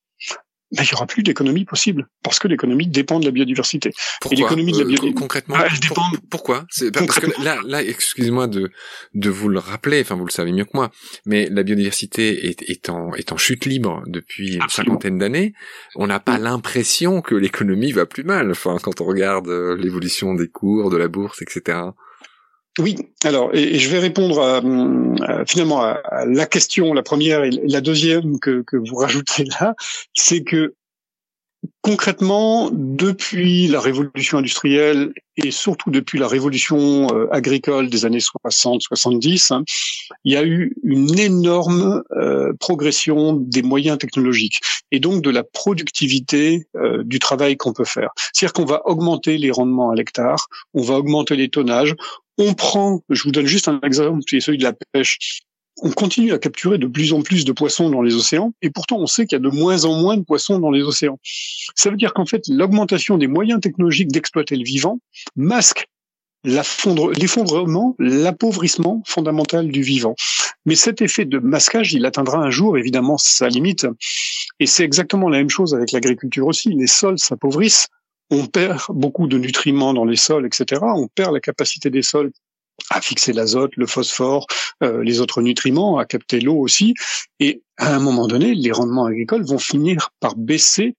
ben, 0.72 0.82
il 0.82 0.86
n'y 0.86 0.94
aura 0.94 1.06
plus 1.06 1.22
d'économie 1.22 1.64
possible 1.64 2.08
parce 2.22 2.38
que 2.38 2.48
l'économie 2.48 2.86
dépend 2.86 3.20
de 3.20 3.26
la 3.26 3.30
biodiversité. 3.30 3.92
Pourquoi 4.20 4.38
et 4.38 4.40
l'économie 4.40 4.72
de 4.72 4.78
la 4.78 4.84
euh, 4.84 4.88
biodiversité 4.88 5.20
concrètement 5.20 5.56
ah, 5.58 5.66
elle 5.70 5.78
dépend... 5.78 6.02
pourquoi 6.30 6.64
C'est 6.70 6.90
parce 6.92 7.20
que 7.20 7.42
là 7.42 7.58
là 7.66 7.82
excusez-moi 7.82 8.46
de 8.46 8.70
de 9.14 9.30
vous 9.30 9.48
le 9.48 9.58
rappeler, 9.58 10.00
enfin 10.00 10.16
vous 10.16 10.24
le 10.24 10.30
savez 10.30 10.52
mieux 10.52 10.64
que 10.64 10.70
moi, 10.74 10.90
mais 11.26 11.48
la 11.50 11.62
biodiversité 11.62 12.48
est, 12.48 12.62
est 12.62 12.88
en 12.88 13.12
est 13.14 13.32
en 13.32 13.36
chute 13.36 13.66
libre 13.66 14.02
depuis 14.06 14.54
une 14.54 14.68
cinquantaine 14.68 15.18
d'années. 15.18 15.52
On 15.96 16.06
n'a 16.06 16.20
pas 16.20 16.38
l'impression 16.38 17.20
que 17.20 17.34
l'économie 17.34 17.92
va 17.92 18.06
plus 18.06 18.24
mal. 18.24 18.50
Enfin 18.50 18.76
quand 18.82 19.00
on 19.00 19.04
regarde 19.04 19.48
euh, 19.48 19.76
l'évolution 19.76 20.34
des 20.34 20.48
cours 20.48 20.90
de 20.90 20.96
la 20.96 21.08
bourse, 21.08 21.42
etc. 21.42 21.78
Oui, 22.78 22.96
alors, 23.24 23.54
et, 23.54 23.78
je 23.78 23.90
vais 23.90 23.98
répondre 23.98 24.40
à, 24.40 25.44
finalement 25.46 25.82
à, 25.82 26.24
la 26.26 26.46
question, 26.46 26.94
la 26.94 27.02
première 27.02 27.44
et 27.44 27.50
la 27.50 27.80
deuxième 27.80 28.38
que, 28.40 28.62
que 28.62 28.76
vous 28.76 28.96
rajoutez 28.96 29.44
là, 29.60 29.74
c'est 30.14 30.42
que 30.42 30.74
concrètement, 31.82 32.70
depuis 32.72 33.66
la 33.66 33.80
révolution 33.80 34.38
industrielle 34.38 35.12
et 35.36 35.50
surtout 35.50 35.90
depuis 35.90 36.18
la 36.18 36.28
révolution 36.28 37.08
euh, 37.12 37.26
agricole 37.32 37.88
des 37.88 38.04
années 38.04 38.18
60-70, 38.18 39.52
hein, 39.52 39.64
il 40.24 40.32
y 40.32 40.36
a 40.36 40.44
eu 40.44 40.74
une 40.82 41.18
énorme 41.18 42.02
euh, 42.12 42.52
progression 42.60 43.32
des 43.34 43.62
moyens 43.62 43.98
technologiques 43.98 44.60
et 44.90 45.00
donc 45.00 45.22
de 45.22 45.30
la 45.30 45.42
productivité 45.42 46.66
euh, 46.76 47.02
du 47.04 47.18
travail 47.18 47.56
qu'on 47.56 47.72
peut 47.72 47.84
faire. 47.84 48.10
C'est-à-dire 48.32 48.52
qu'on 48.52 48.64
va 48.64 48.82
augmenter 48.86 49.38
les 49.38 49.50
rendements 49.50 49.90
à 49.90 49.94
l'hectare, 49.94 50.46
on 50.74 50.82
va 50.82 50.94
augmenter 50.94 51.36
les 51.36 51.48
tonnages, 51.48 51.94
on 52.38 52.54
prend, 52.54 53.02
je 53.10 53.24
vous 53.24 53.32
donne 53.32 53.46
juste 53.46 53.68
un 53.68 53.80
exemple, 53.82 54.20
qui 54.20 54.36
est 54.36 54.40
celui 54.40 54.58
de 54.58 54.64
la 54.64 54.74
pêche. 54.92 55.42
On 55.80 55.90
continue 55.90 56.32
à 56.32 56.38
capturer 56.38 56.78
de 56.78 56.86
plus 56.86 57.12
en 57.12 57.22
plus 57.22 57.44
de 57.44 57.52
poissons 57.52 57.88
dans 57.88 58.02
les 58.02 58.14
océans, 58.14 58.52
et 58.60 58.70
pourtant 58.70 58.98
on 58.98 59.06
sait 59.06 59.26
qu'il 59.26 59.36
y 59.36 59.40
a 59.40 59.50
de 59.50 59.56
moins 59.56 59.84
en 59.84 60.00
moins 60.00 60.16
de 60.16 60.22
poissons 60.22 60.58
dans 60.58 60.70
les 60.70 60.82
océans. 60.82 61.18
Ça 61.74 61.90
veut 61.90 61.96
dire 61.96 62.12
qu'en 62.12 62.26
fait, 62.26 62.42
l'augmentation 62.48 63.16
des 63.16 63.26
moyens 63.26 63.60
technologiques 63.60 64.08
d'exploiter 64.08 64.56
le 64.56 64.64
vivant 64.64 65.00
masque 65.34 65.86
l'effondrement, 66.44 67.94
l'appauvrissement 67.98 69.02
fondamental 69.06 69.68
du 69.68 69.82
vivant. 69.82 70.14
Mais 70.64 70.74
cet 70.74 71.02
effet 71.02 71.24
de 71.24 71.38
masquage, 71.38 71.92
il 71.92 72.04
atteindra 72.06 72.38
un 72.38 72.50
jour 72.50 72.78
évidemment 72.78 73.18
sa 73.18 73.48
limite. 73.48 73.86
Et 74.60 74.66
c'est 74.66 74.84
exactement 74.84 75.28
la 75.28 75.38
même 75.38 75.50
chose 75.50 75.74
avec 75.74 75.92
l'agriculture 75.92 76.46
aussi. 76.46 76.70
Les 76.70 76.86
sols 76.86 77.18
s'appauvrissent, 77.18 77.88
on 78.30 78.46
perd 78.46 78.80
beaucoup 78.88 79.26
de 79.26 79.38
nutriments 79.38 79.94
dans 79.94 80.04
les 80.04 80.16
sols, 80.16 80.46
etc. 80.46 80.80
On 80.82 81.08
perd 81.08 81.32
la 81.34 81.40
capacité 81.40 81.90
des 81.90 82.02
sols 82.02 82.32
à 82.90 83.00
fixer 83.00 83.32
l'azote, 83.32 83.72
le 83.76 83.86
phosphore, 83.86 84.46
euh, 84.82 85.02
les 85.02 85.20
autres 85.20 85.42
nutriments, 85.42 85.98
à 85.98 86.04
capter 86.04 86.40
l'eau 86.40 86.56
aussi. 86.56 86.94
Et 87.40 87.62
à 87.78 87.94
un 87.94 88.00
moment 88.00 88.26
donné, 88.26 88.54
les 88.54 88.72
rendements 88.72 89.06
agricoles 89.06 89.44
vont 89.44 89.58
finir 89.58 90.10
par 90.20 90.36
baisser 90.36 90.94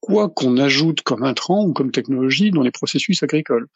quoi 0.00 0.28
qu'on 0.28 0.58
ajoute 0.58 1.02
comme 1.02 1.22
intrant 1.22 1.64
ou 1.64 1.72
comme 1.72 1.90
technologie 1.90 2.50
dans 2.50 2.62
les 2.62 2.70
processus 2.70 3.22
agricoles. 3.22 3.68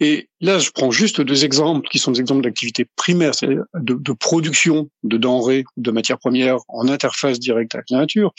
Et 0.00 0.28
là, 0.40 0.58
je 0.58 0.70
prends 0.70 0.92
juste 0.92 1.20
deux 1.20 1.44
exemples 1.44 1.88
qui 1.88 1.98
sont 1.98 2.12
des 2.12 2.20
exemples 2.20 2.42
d'activités 2.42 2.86
primaires, 2.96 3.34
c'est-à-dire 3.34 3.64
de, 3.74 3.94
de, 3.94 4.12
production 4.12 4.88
de 5.02 5.16
denrées, 5.16 5.64
de 5.76 5.90
matières 5.90 6.18
premières 6.18 6.58
en 6.68 6.88
interface 6.88 7.40
directe 7.40 7.74
avec 7.74 7.90
la 7.90 7.98
nature. 7.98 8.32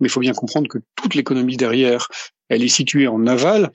Mais 0.00 0.08
il 0.08 0.10
faut 0.10 0.20
bien 0.20 0.32
comprendre 0.32 0.68
que 0.68 0.78
toute 0.96 1.14
l'économie 1.14 1.58
derrière, 1.58 2.08
elle 2.48 2.62
est 2.62 2.68
située 2.68 3.08
en 3.08 3.26
aval. 3.26 3.70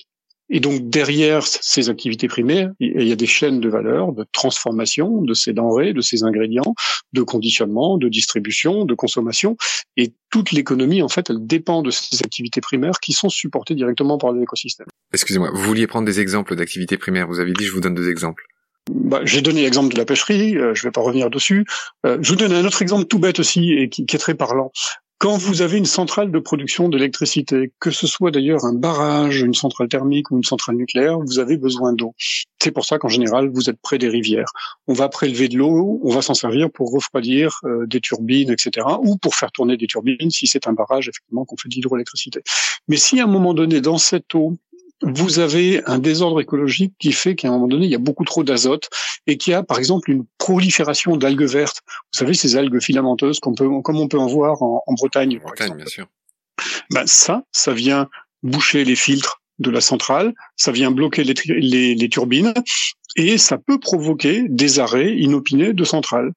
Et 0.50 0.60
donc 0.60 0.90
derrière 0.90 1.46
ces 1.46 1.90
activités 1.90 2.28
primaires, 2.28 2.72
il 2.80 3.08
y 3.08 3.12
a 3.12 3.16
des 3.16 3.26
chaînes 3.26 3.60
de 3.60 3.70
valeur, 3.70 4.14
de 4.14 4.26
transformation 4.32 5.22
de 5.22 5.34
ces 5.34 5.54
denrées, 5.54 5.94
de 5.94 6.02
ces 6.02 6.24
ingrédients, 6.24 6.74
de 7.14 7.22
conditionnement, 7.22 7.98
de 7.98 8.08
distribution, 8.08 8.86
de 8.86 8.94
consommation. 8.94 9.58
Et 9.98 10.14
toute 10.30 10.52
l'économie, 10.52 11.02
en 11.02 11.10
fait, 11.10 11.30
elle 11.30 11.46
dépend 11.46 11.82
de 11.82 11.92
ces 11.92 12.24
activités 12.24 12.62
primaires 12.62 13.00
qui 13.02 13.14
sont 13.14 13.30
supportées 13.30 13.76
directement 13.76 14.18
par 14.18 14.32
l'écosystème. 14.32 14.88
Excusez-moi, 15.14 15.52
vous 15.54 15.64
vouliez 15.64 15.88
prendre 15.88 16.06
des 16.06 16.20
exemples 16.20 16.56
d'activités 16.56 16.98
primaires. 16.98 17.28
Vous 17.28 17.40
avez 17.40 17.54
dit, 17.54 17.66
je 17.66 17.74
vous 17.74 17.82
donne 17.82 17.96
deux 17.96 18.10
exemples. 18.10 18.44
Bah, 18.90 19.20
j'ai 19.24 19.42
donné 19.42 19.64
l'exemple 19.64 19.94
de 19.94 19.98
la 19.98 20.06
pêcherie, 20.06 20.58
euh, 20.58 20.74
je 20.74 20.82
ne 20.82 20.88
vais 20.88 20.92
pas 20.92 21.02
revenir 21.02 21.30
dessus. 21.30 21.66
Euh, 22.06 22.18
je 22.22 22.30
vous 22.30 22.38
donne 22.38 22.54
un 22.54 22.64
autre 22.66 22.82
exemple 22.82 23.06
tout 23.06 23.20
bête 23.20 23.40
aussi 23.40 23.74
et 23.74 23.90
qui, 23.90 24.06
qui 24.06 24.16
est 24.16 24.20
très 24.20 24.34
parlant. 24.34 24.72
Quand 25.20 25.36
vous 25.36 25.64
avez 25.64 25.80
une 25.80 25.86
centrale 25.86 26.32
de 26.32 26.38
production 26.38 26.90
d'électricité, 26.90 27.72
que 27.80 27.90
ce 27.90 28.06
soit 28.06 28.30
d'ailleurs 28.30 28.66
un 28.66 28.74
barrage, 28.74 29.42
une 29.42 29.56
centrale 29.56 29.88
thermique 29.88 30.30
ou 30.30 30.38
une 30.38 30.44
centrale 30.44 30.76
nucléaire, 30.76 31.20
vous 31.20 31.40
avez 31.40 31.58
besoin 31.58 31.92
d'eau. 31.94 32.14
C'est 32.62 32.70
pour 32.70 32.86
ça 32.86 33.00
qu'en 33.00 33.08
général, 33.08 33.50
vous 33.52 33.68
êtes 33.68 33.82
près 33.82 33.98
des 33.98 34.10
rivières. 34.10 34.52
On 34.86 34.94
va 34.94 35.10
prélever 35.10 35.48
de 35.48 35.58
l'eau, 35.58 36.00
on 36.04 36.14
va 36.14 36.22
s'en 36.22 36.36
servir 36.36 36.70
pour 36.70 36.92
refroidir 36.92 37.60
euh, 37.64 37.88
des 37.88 38.00
turbines, 38.00 38.52
etc., 38.52 38.86
ou 39.02 39.18
pour 39.18 39.34
faire 39.34 39.52
tourner 39.52 39.76
des 39.76 39.88
turbines 39.88 40.30
si 40.30 40.46
c'est 40.46 40.68
un 40.68 40.74
barrage, 40.74 41.10
effectivement, 41.10 41.46
qu'on 41.46 41.58
fait 41.58 41.70
de 41.70 41.74
l'hydroélectricité. 41.74 42.44
Mais 42.88 42.98
si 42.98 43.20
à 43.20 43.24
un 43.24 43.28
moment 43.28 43.56
donné, 43.56 43.82
dans 43.82 43.98
cette 43.98 44.36
eau, 44.36 44.56
vous 45.02 45.40
avez 45.40 45.84
un 45.86 46.00
désordre 46.00 46.42
écologique 46.42 46.94
qui 47.00 47.12
fait 47.12 47.36
qu'à 47.36 47.50
un 47.50 47.52
moment 47.52 47.68
donné, 47.68 47.86
il 47.86 47.92
y 47.92 47.96
a 47.96 48.00
beaucoup 48.00 48.26
trop 48.26 48.44
d'azote 48.44 48.90
et 49.28 49.38
qu'il 49.38 49.52
y 49.52 49.54
a, 49.54 49.64
par 49.64 49.78
exemple, 49.78 50.10
une 50.10 50.26
prolifération 50.38 51.18
d'algues 51.18 51.44
vertes. 51.44 51.82
Vous 52.14 52.20
savez, 52.20 52.34
ces 52.34 52.56
algues 52.56 52.82
filamenteuses 52.82 53.40
qu'on 53.40 53.54
peut, 53.54 53.70
comme 53.84 53.98
on 53.98 54.08
peut 54.08 54.20
en 54.20 54.28
voir 54.28 54.62
en, 54.62 54.82
Bretagne. 54.98 55.40
En 55.44 55.48
Bretagne, 55.48 55.76
bien 55.76 55.86
sûr. 55.86 56.08
Ben, 56.92 57.06
ça, 57.06 57.44
ça 57.52 57.74
vient 57.74 58.08
boucher 58.42 58.84
les 58.84 58.96
filtres 58.96 59.42
de 59.60 59.70
la 59.70 59.82
centrale, 59.82 60.34
ça 60.56 60.72
vient 60.72 60.92
bloquer 60.92 61.24
les, 61.24 61.96
les 61.96 62.10
turbines 62.10 62.54
et 63.16 63.38
ça 63.38 63.58
peut 63.58 63.80
provoquer 63.80 64.46
des 64.48 64.80
arrêts 64.80 65.16
inopinés 65.16 65.74
de 65.74 65.84
centrales. 65.84 66.32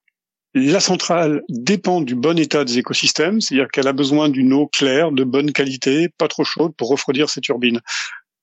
La 0.54 0.80
centrale 0.80 1.42
dépend 1.48 2.00
du 2.00 2.16
bon 2.16 2.36
état 2.36 2.64
des 2.64 2.78
écosystèmes, 2.78 3.40
c'est-à-dire 3.40 3.68
qu'elle 3.68 3.86
a 3.86 3.92
besoin 3.92 4.28
d'une 4.28 4.52
eau 4.52 4.66
claire, 4.66 5.12
de 5.12 5.22
bonne 5.22 5.52
qualité, 5.52 6.08
pas 6.18 6.26
trop 6.26 6.42
chaude 6.42 6.74
pour 6.76 6.88
refroidir 6.88 7.30
ses 7.30 7.40
turbines 7.40 7.80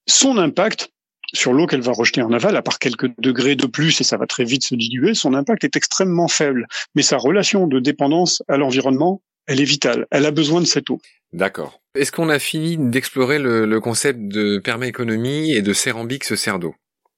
son 0.07 0.37
impact 0.37 0.89
sur 1.33 1.53
l'eau 1.53 1.67
qu'elle 1.67 1.81
va 1.81 1.91
rejeter 1.91 2.21
en 2.21 2.31
aval, 2.31 2.55
à 2.55 2.61
part 2.61 2.79
quelques 2.79 3.09
degrés 3.19 3.55
de 3.55 3.65
plus, 3.65 3.99
et 3.99 4.03
ça 4.03 4.17
va 4.17 4.25
très 4.25 4.45
vite 4.45 4.63
se 4.63 4.75
diluer, 4.75 5.13
son 5.13 5.33
impact 5.33 5.63
est 5.63 5.75
extrêmement 5.75 6.27
faible. 6.27 6.67
Mais 6.95 7.01
sa 7.01 7.17
relation 7.17 7.67
de 7.67 7.79
dépendance 7.79 8.41
à 8.47 8.57
l'environnement, 8.57 9.21
elle 9.45 9.61
est 9.61 9.65
vitale. 9.65 10.07
Elle 10.11 10.25
a 10.25 10.31
besoin 10.31 10.61
de 10.61 10.65
cette 10.65 10.89
eau. 10.89 10.99
D'accord. 11.33 11.81
Est-ce 11.95 12.11
qu'on 12.11 12.29
a 12.29 12.39
fini 12.39 12.77
d'explorer 12.77 13.39
le, 13.39 13.79
concept 13.79 14.19
de 14.19 14.59
permaéconomie 14.59 15.51
et 15.51 15.61
de 15.61 15.73
Cérambix 15.73 16.35
Cerdo 16.35 16.75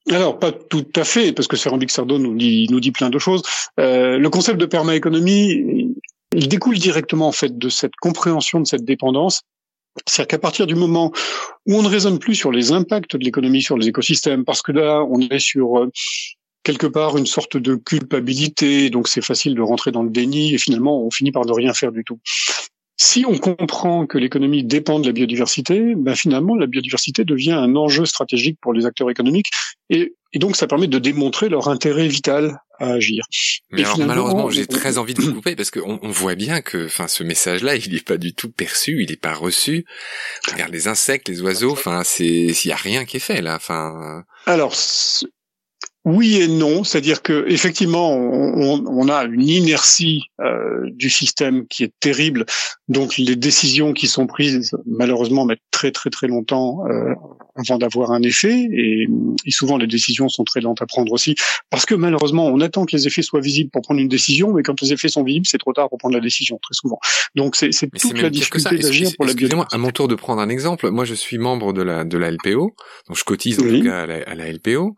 alors 0.09 0.39
pas 0.39 0.51
tout 0.51 0.87
à 0.95 1.03
fait, 1.03 1.33
parce 1.33 1.47
que 1.47 1.55
Cérambix 1.55 1.93
Cerdo 1.93 2.17
nous 2.17 2.35
dit, 2.35 2.65
nous 2.71 2.79
dit 2.79 2.91
plein 2.91 3.11
de 3.11 3.19
choses. 3.19 3.43
Euh, 3.79 4.17
le 4.17 4.29
concept 4.31 4.57
de 4.59 4.65
permaéconomie, 4.65 5.93
il 6.33 6.47
découle 6.47 6.79
directement 6.79 7.27
en 7.27 7.31
fait 7.31 7.55
de 7.55 7.69
cette 7.69 7.95
compréhension 8.01 8.59
de 8.59 8.65
cette 8.65 8.85
dépendance 8.85 9.43
c'est-à-dire 10.07 10.27
qu'à 10.27 10.39
partir 10.39 10.67
du 10.67 10.75
moment 10.75 11.11
où 11.65 11.75
on 11.75 11.83
ne 11.83 11.87
raisonne 11.87 12.19
plus 12.19 12.35
sur 12.35 12.51
les 12.51 12.71
impacts 12.71 13.15
de 13.15 13.23
l'économie 13.23 13.61
sur 13.61 13.77
les 13.77 13.87
écosystèmes, 13.87 14.45
parce 14.45 14.61
que 14.61 14.71
là, 14.71 15.03
on 15.09 15.19
est 15.19 15.39
sur 15.39 15.77
euh, 15.77 15.91
quelque 16.63 16.87
part 16.87 17.17
une 17.17 17.25
sorte 17.25 17.57
de 17.57 17.75
culpabilité, 17.75 18.89
donc 18.89 19.07
c'est 19.07 19.23
facile 19.23 19.55
de 19.55 19.61
rentrer 19.61 19.91
dans 19.91 20.03
le 20.03 20.09
déni 20.09 20.53
et 20.53 20.57
finalement 20.57 21.03
on 21.03 21.11
finit 21.11 21.31
par 21.31 21.45
ne 21.45 21.51
rien 21.51 21.73
faire 21.73 21.91
du 21.91 22.03
tout. 22.03 22.19
Si 23.01 23.25
on 23.25 23.37
comprend 23.37 24.05
que 24.05 24.17
l'économie 24.17 24.63
dépend 24.63 24.99
de 24.99 25.07
la 25.07 25.13
biodiversité, 25.13 25.95
ben 25.95 26.15
finalement 26.15 26.55
la 26.55 26.67
biodiversité 26.67 27.23
devient 27.23 27.53
un 27.53 27.75
enjeu 27.75 28.05
stratégique 28.05 28.57
pour 28.61 28.73
les 28.73 28.85
acteurs 28.85 29.09
économiques 29.09 29.49
et, 29.89 30.13
donc 30.35 30.55
ça 30.55 30.67
permet 30.67 30.87
de 30.87 30.99
démontrer 30.99 31.49
leur 31.49 31.69
intérêt 31.69 32.07
vital 32.07 32.59
à 32.79 32.93
agir. 32.93 33.25
Mais 33.71 33.83
alors, 33.83 33.99
malheureusement, 33.99 34.49
j'ai 34.49 34.67
très 34.67 34.97
envie 34.97 35.13
de 35.13 35.21
vous 35.21 35.33
couper 35.33 35.55
parce 35.55 35.71
qu'on 35.71 35.99
on 36.01 36.09
voit 36.09 36.35
bien 36.35 36.61
que, 36.61 36.85
enfin, 36.85 37.07
ce 37.07 37.23
message-là, 37.23 37.75
il 37.75 37.93
n'est 37.93 37.99
pas 37.99 38.17
du 38.17 38.33
tout 38.33 38.51
perçu, 38.51 39.03
il 39.03 39.09
n'est 39.09 39.17
pas 39.17 39.33
reçu. 39.33 39.85
Regarde 40.51 40.71
les 40.71 40.87
insectes, 40.87 41.29
les 41.29 41.41
oiseaux, 41.41 41.71
enfin, 41.71 42.03
c'est, 42.03 42.53
s'il 42.53 42.69
y 42.69 42.73
a 42.73 42.77
rien 42.77 43.05
qui 43.05 43.17
est 43.17 43.21
fait 43.21 43.41
là, 43.41 43.55
enfin. 43.55 44.23
Alors, 44.45 44.75
oui 46.05 46.41
et 46.41 46.47
non, 46.47 46.83
c'est-à-dire 46.83 47.21
que 47.21 47.45
effectivement, 47.49 48.13
on, 48.13 48.83
on, 48.87 49.09
a 49.09 49.25
une 49.25 49.47
inertie 49.47 50.23
euh, 50.39 50.89
du 50.91 51.09
système 51.09 51.67
qui 51.67 51.83
est 51.83 51.93
terrible. 51.99 52.45
Donc 52.87 53.17
les 53.17 53.35
décisions 53.35 53.93
qui 53.93 54.07
sont 54.07 54.25
prises, 54.25 54.71
malheureusement, 54.85 55.45
mettent 55.45 55.59
très 55.71 55.91
très 55.91 56.09
très 56.09 56.27
longtemps 56.27 56.85
euh, 56.87 57.13
avant 57.59 57.77
d'avoir 57.77 58.11
un 58.11 58.21
effet. 58.21 58.67
Et, 58.71 59.07
et, 59.45 59.51
souvent 59.51 59.77
les 59.77 59.87
décisions 59.87 60.29
sont 60.29 60.43
très 60.43 60.61
lentes 60.61 60.81
à 60.81 60.85
prendre 60.85 61.11
aussi, 61.11 61.35
parce 61.69 61.85
que 61.85 61.95
malheureusement, 61.95 62.47
on 62.47 62.59
attend 62.61 62.85
que 62.85 62.95
les 62.95 63.07
effets 63.07 63.21
soient 63.21 63.41
visibles 63.41 63.69
pour 63.69 63.81
prendre 63.81 63.99
une 63.99 64.07
décision, 64.07 64.53
mais 64.53 64.63
quand 64.63 64.79
les 64.81 64.93
effets 64.93 65.09
sont 65.09 65.23
visibles, 65.23 65.45
c'est 65.45 65.57
trop 65.57 65.73
tard 65.73 65.89
pour 65.89 65.97
prendre 65.97 66.15
la 66.15 66.21
décision 66.21 66.59
très 66.61 66.73
souvent. 66.73 66.99
Donc 67.35 67.55
c'est 67.55 67.69
toute 67.71 68.21
la 68.21 68.29
difficulté 68.29 68.77
d'agir 68.77 69.09
pour 69.15 69.25
la 69.25 69.33
biodiversité. 69.33 69.75
À 69.75 69.77
mon 69.77 69.91
tour 69.91 70.07
de 70.07 70.15
prendre 70.15 70.41
un 70.41 70.49
exemple, 70.49 70.89
moi 70.89 71.05
je 71.05 71.13
suis 71.13 71.37
membre 71.37 71.73
de 71.73 71.81
la 71.81 72.05
de 72.05 72.17
la 72.17 72.31
LPO, 72.31 72.75
donc 73.07 73.17
je 73.17 73.23
cotise 73.23 73.59
en 73.59 73.63
tout 73.63 73.83
cas 73.83 74.03
à 74.03 74.05
la, 74.05 74.15
à 74.23 74.35
la 74.35 74.51
LPO, 74.51 74.95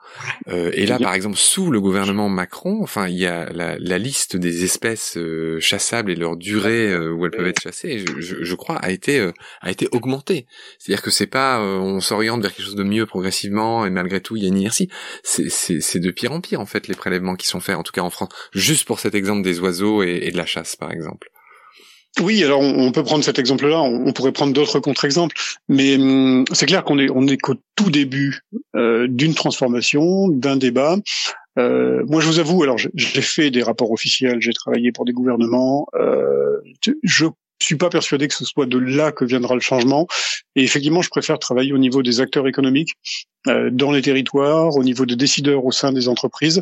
euh, 0.50 0.72
et 0.74 0.86
là 0.86 1.00
par 1.00 1.14
exemple 1.14 1.38
sous 1.38 1.72
le 1.72 1.82
gouvernement 1.82 2.30
Macron, 2.30 2.80
enfin 2.82 3.08
il 3.08 3.18
y 3.18 3.26
a 3.26 3.52
la, 3.52 3.78
la 3.78 3.98
liste 3.98 4.36
des 4.38 4.64
espèces 4.64 5.18
euh, 5.18 5.60
chassables 5.60 6.12
et 6.12 6.16
leur 6.16 6.38
durée 6.38 6.92
euh, 6.92 7.12
où 7.12 7.26
elles 7.26 7.32
peuvent 7.32 7.48
être 7.48 7.62
chassées, 7.62 8.04
je, 8.20 8.44
je, 8.44 8.56
crois 8.56 8.76
a 8.76 8.92
été 8.92 9.30
a 9.62 9.72
été 9.72 9.88
augmentée. 9.92 10.46
C'est-à-dire 10.80 11.02
que 11.02 11.12
c'est 11.12 11.28
pas 11.28 11.62
on 11.62 12.00
s'oriente 12.00 12.42
vers 12.42 12.51
quelque 12.52 12.66
chose 12.66 12.76
de 12.76 12.84
mieux 12.84 13.06
progressivement 13.06 13.86
et 13.86 13.90
malgré 13.90 14.22
tout 14.22 14.36
il 14.36 14.44
y 14.44 14.46
a 14.46 14.50
une 14.50 14.58
inertie. 14.58 14.90
C'est 15.24 16.00
de 16.00 16.12
pire 16.12 16.32
en 16.32 16.42
pire 16.42 16.60
en 16.62 16.66
fait 16.66 16.88
les 16.88 16.96
prélèvements 16.96 17.36
qui 17.36 17.48
sont 17.48 17.60
faits 17.60 17.76
en 17.76 17.84
tout 17.84 17.92
cas 17.92 18.02
en 18.02 18.10
France. 18.10 18.30
Juste 18.54 18.86
pour 18.86 19.00
cet 19.00 19.16
exemple 19.16 19.42
des 19.42 19.60
oiseaux 19.60 20.04
et, 20.04 20.32
de 20.32 20.38
la 20.38 20.46
chasse 20.46 20.76
par 20.76 20.92
exemple. 20.92 21.30
Oui, 22.20 22.44
alors 22.44 22.60
on, 22.60 22.92
peut 22.92 23.04
prendre 23.04 23.24
cet 23.24 23.40
exemple-là, 23.40 23.82
on, 23.82 24.12
pourrait 24.12 24.34
prendre 24.34 24.52
d'autres 24.52 24.82
contre-exemples, 24.82 25.34
mais 25.70 25.96
hum, 25.96 26.44
c'est 26.52 26.66
clair 26.66 26.84
qu'on 26.84 27.00
est 27.00 27.10
on 27.10 27.26
est 27.26 27.38
qu'au 27.38 27.56
tout 27.78 27.90
début 27.90 28.42
euh, 28.76 29.08
d'une 29.10 29.34
transformation, 29.34 30.28
d'un 30.28 30.58
débat. 30.58 30.98
Euh, 31.60 32.04
moi, 32.08 32.22
je 32.22 32.28
vous 32.28 32.40
avoue, 32.40 32.64
alors 32.64 32.78
j'ai 32.78 33.22
fait 33.22 33.52
des 33.52 33.64
rapports 33.64 33.92
officiels, 33.92 34.38
j'ai 34.42 34.54
travaillé 34.54 34.92
pour 34.92 35.06
des 35.06 35.12
gouvernements. 35.14 35.88
Euh, 35.96 36.58
je 37.04 37.26
suis 37.64 37.78
pas 37.78 37.90
persuadé 37.90 38.28
que 38.28 38.34
ce 38.34 38.46
soit 38.46 38.66
de 38.66 38.78
là 38.78 39.12
que 39.12 39.26
viendra 39.26 39.56
le 39.56 39.62
changement. 39.62 40.08
Et 40.56 40.64
effectivement, 40.64 41.02
je 41.02 41.10
préfère 41.10 41.40
travailler 41.40 41.74
au 41.74 41.78
niveau 41.78 42.04
des 42.04 42.22
acteurs 42.22 42.48
économiques, 42.48 42.94
euh, 43.48 43.70
dans 43.72 43.92
les 43.92 44.02
territoires, 44.02 44.76
au 44.76 44.84
niveau 44.84 45.06
des 45.06 45.16
décideurs 45.16 45.66
au 45.66 45.72
sein 45.72 45.92
des 45.92 46.08
entreprises, 46.08 46.62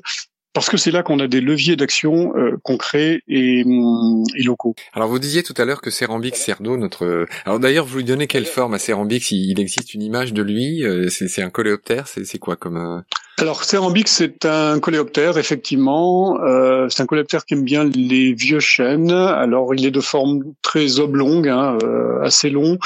parce 0.53 0.69
que 0.69 0.77
c'est 0.77 0.91
là 0.91 1.03
qu'on 1.03 1.19
a 1.19 1.27
des 1.27 1.41
leviers 1.41 1.75
d'action 1.75 2.35
euh, 2.35 2.57
concrets 2.63 3.21
et, 3.27 3.63
hum, 3.65 4.23
et, 4.35 4.43
locaux. 4.43 4.75
Alors 4.93 5.09
vous 5.09 5.19
disiez 5.19 5.43
tout 5.43 5.53
à 5.57 5.65
l'heure 5.65 5.81
que 5.81 5.91
Cérambix 5.91 6.39
Cerdo, 6.39 6.77
notre... 6.77 7.25
Alors 7.45 7.59
d'ailleurs, 7.59 7.85
vous 7.85 7.97
lui 7.97 8.03
donnez 8.03 8.27
quelle 8.27 8.45
forme 8.45 8.73
à 8.73 8.79
Cérambix 8.79 9.31
Il 9.31 9.59
existe 9.59 9.93
une 9.93 10.01
image 10.01 10.33
de 10.33 10.41
lui 10.41 10.83
euh, 10.83 11.09
C'est 11.09 11.41
un 11.41 11.49
coléoptère 11.49 12.07
C'est 12.07 12.39
quoi 12.39 12.55
comme... 12.55 13.03
Euh? 13.39 13.41
Alors 13.41 13.63
Cérambix, 13.63 14.12
c'est 14.12 14.45
un 14.45 14.80
coléoptère, 14.80 15.38
effectivement. 15.38 16.39
Euh, 16.41 16.88
c'est 16.89 17.04
un 17.04 17.06
coléoptère 17.06 17.45
qui 17.45 17.54
aime 17.54 17.63
bien 17.63 17.84
les 17.84 18.34
vieux 18.34 18.60
chênes. 18.60 19.12
Alors 19.12 19.73
il 19.73 19.86
est 19.86 19.91
de 19.91 20.02
forme 20.02 20.41
très 20.62 20.99
oblongue, 20.99 21.47
hein, 21.47 21.78
assez 22.23 22.49
long, 22.49 22.78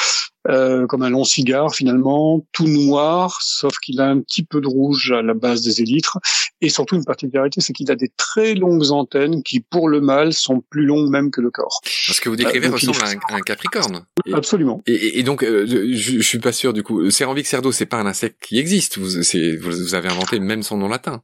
euh, 0.50 0.88
comme 0.88 1.04
un 1.04 1.10
long 1.10 1.24
cigare 1.24 1.74
finalement, 1.74 2.46
tout 2.52 2.68
noir, 2.68 3.40
sauf 3.42 3.72
qu'il 3.80 4.02
a 4.02 4.10
un 4.10 4.20
petit 4.20 4.44
peu 4.44 4.60
de 4.60 4.68
rouge 4.68 5.14
à 5.14 5.22
la 5.22 5.34
base 5.34 5.62
des 5.62 5.82
élytres. 5.82 6.20
Et 6.60 6.68
surtout 6.68 6.96
une 6.96 7.06
particularité, 7.06 7.62
c'est 7.62 7.72
qu'il 7.72 7.90
a 7.92 7.96
des 7.96 8.12
très 8.18 8.54
longues 8.54 8.92
antennes 8.92 9.42
qui, 9.44 9.62
pour 9.62 9.88
le 9.88 10.02
mâle, 10.02 10.34
sont 10.34 10.62
plus 10.70 10.86
longues 10.86 11.10
même 11.10 11.32
que 11.32 11.40
le 11.40 11.50
corps. 11.50 11.80
Parce 12.08 12.20
que 12.20 12.28
vous 12.28 12.36
décrivez 12.36 12.68
euh, 12.68 12.72
ressemble 12.72 12.98
à 13.04 13.36
un, 13.36 13.42
capricorne. 13.42 14.06
Absolument. 14.34 14.82
Et, 14.86 15.24
donc, 15.24 15.44
euh, 15.44 15.66
je, 15.66 15.94
je, 15.94 16.22
suis 16.22 16.40
pas 16.40 16.52
sûr 16.52 16.74
du 16.74 16.84
coup. 16.84 17.10
Cérambique 17.10 17.48
cerdo, 17.48 17.72
c'est 17.72 17.86
pas 17.86 17.98
un 17.98 18.06
insecte 18.06 18.44
qui 18.44 18.60
existe. 18.60 18.98
Vous, 18.98 19.22
vous 19.62 19.96
avez 19.96 20.10
inventé 20.10 20.40
même 20.44 20.64
son 20.64 20.78
nom 20.78 20.88
latin. 20.88 21.24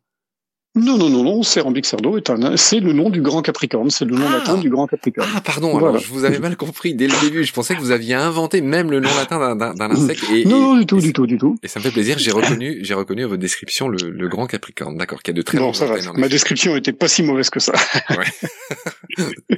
Non, 0.76 0.98
non, 0.98 1.10
non, 1.10 1.24
non, 1.24 1.42
Cérambique 1.42 1.88
Cerdo 1.88 2.16
est 2.18 2.30
un, 2.30 2.56
c'est 2.56 2.80
le 2.80 2.94
nom 2.94 3.10
du 3.10 3.22
grand 3.22 3.42
Capricorne, 3.42 3.90
c'est 3.90 4.06
le 4.06 4.16
nom 4.16 4.30
latin 4.30 4.56
ah. 4.56 4.62
du 4.62 4.70
grand 4.70 4.86
Capricorne. 4.86 5.28
Ah, 5.36 5.42
pardon, 5.42 5.76
alors 5.76 5.98
je 5.98 6.08
vous 6.10 6.26
avais 6.26 6.38
mal 6.38 6.56
compris 6.56 6.94
dès 6.94 7.08
le 7.08 7.22
début. 7.22 7.44
Je 7.44 7.52
pensais 7.52 7.76
que 7.76 7.80
vous 7.80 7.90
aviez 7.90 8.14
inventé 8.14 8.62
même 8.62 8.92
le 8.92 9.00
nom 9.00 9.10
latin 9.18 9.56
d'un 9.56 9.92
insecte. 9.92 10.24
Et, 10.32 10.46
non, 10.46 10.60
non, 10.60 10.78
du 10.78 10.86
tout, 10.86 11.00
du 11.00 11.12
tout, 11.12 11.26
du 11.26 11.40
tout. 11.40 11.58
Et 11.64 11.68
ça 11.68 11.80
me 11.80 11.84
fait 11.84 11.92
plaisir. 11.92 12.20
J'ai 12.20 12.32
reconnu, 12.32 12.80
j'ai 12.82 12.94
reconnu 12.94 13.24
à 13.24 13.28
votre 13.28 13.42
description 13.42 13.88
le, 13.88 14.12
le 14.12 14.28
grand 14.28 14.46
Capricorne. 14.46 14.96
D'accord, 14.96 15.24
qui 15.24 15.32
a 15.32 15.34
de 15.34 15.42
très 15.42 15.58
bon, 15.58 15.74
ça 15.74 15.88
va. 15.88 15.96
Ma 16.14 16.30
description 16.30 16.76
était 16.76 16.94
pas 16.94 17.08
si 17.08 17.24
mauvaise 17.24 17.50
que 17.50 17.60
ça. 17.60 17.74
ouais. 18.12 19.58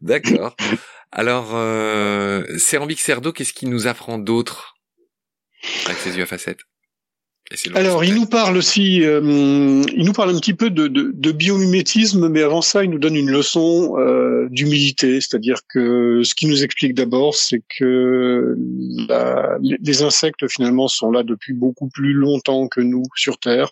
D'accord. 0.00 0.56
Alors, 1.12 1.50
euh, 1.52 2.44
Cerdo, 2.56 3.32
qu'est-ce 3.32 3.52
qui 3.52 3.66
nous 3.66 3.86
apprend 3.86 4.18
d'autre 4.18 4.76
avec 5.84 5.98
ses 5.98 6.16
yeux 6.16 6.22
à 6.22 6.26
facettes? 6.26 6.60
Alors, 7.74 8.02
il 8.02 8.14
nous 8.14 8.26
parle 8.26 8.56
aussi, 8.56 9.04
euh, 9.04 9.84
il 9.96 10.04
nous 10.04 10.12
parle 10.12 10.30
un 10.30 10.38
petit 10.38 10.54
peu 10.54 10.68
de, 10.68 10.88
de, 10.88 11.12
de, 11.14 11.32
biomimétisme, 11.32 12.28
mais 12.28 12.42
avant 12.42 12.60
ça, 12.60 12.82
il 12.82 12.90
nous 12.90 12.98
donne 12.98 13.14
une 13.14 13.30
leçon 13.30 13.94
euh, 13.98 14.48
d'humilité, 14.50 15.20
c'est-à-dire 15.20 15.60
que 15.68 16.22
ce 16.24 16.34
qu'il 16.34 16.48
nous 16.48 16.64
explique 16.64 16.94
d'abord, 16.94 17.36
c'est 17.36 17.62
que 17.78 18.56
la, 19.08 19.58
les 19.60 20.02
insectes 20.02 20.48
finalement 20.48 20.88
sont 20.88 21.12
là 21.12 21.22
depuis 21.22 21.52
beaucoup 21.52 21.88
plus 21.88 22.14
longtemps 22.14 22.66
que 22.66 22.80
nous 22.80 23.04
sur 23.14 23.38
Terre, 23.38 23.70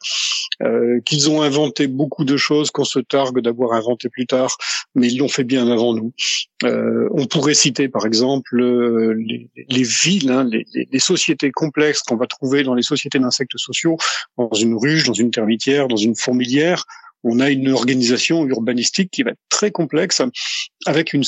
euh, 0.62 1.00
qu'ils 1.04 1.28
ont 1.28 1.42
inventé 1.42 1.88
beaucoup 1.88 2.24
de 2.24 2.36
choses 2.36 2.70
qu'on 2.70 2.84
se 2.84 3.00
targue 3.00 3.40
d'avoir 3.40 3.72
inventé 3.72 4.08
plus 4.08 4.26
tard, 4.26 4.56
mais 4.94 5.08
ils 5.08 5.18
l'ont 5.18 5.28
fait 5.28 5.42
bien 5.42 5.68
avant 5.68 5.94
nous. 5.94 6.12
Euh, 6.62 7.08
on 7.10 7.26
pourrait 7.26 7.54
citer 7.54 7.88
par 7.88 8.06
exemple 8.06 8.60
euh, 8.60 9.14
les, 9.14 9.50
les 9.68 9.82
villes, 9.82 10.30
hein, 10.30 10.44
les, 10.44 10.64
les 10.74 10.98
sociétés 10.98 11.50
complexes 11.50 12.02
qu'on 12.02 12.16
va 12.16 12.26
trouver 12.26 12.62
dans 12.62 12.74
les 12.74 12.82
sociétés 12.82 13.18
d'insectes 13.18 13.56
sociaux, 13.64 13.96
dans 14.38 14.52
une 14.52 14.76
ruche, 14.76 15.04
dans 15.04 15.12
une 15.12 15.30
termitière, 15.30 15.88
dans 15.88 15.96
une 15.96 16.16
fourmilière. 16.16 16.84
On 17.26 17.40
a 17.40 17.50
une 17.50 17.70
organisation 17.70 18.44
urbanistique 18.46 19.10
qui 19.10 19.22
va 19.22 19.30
être 19.30 19.40
très 19.48 19.70
complexe, 19.70 20.20
avec 20.84 21.14
une, 21.14 21.24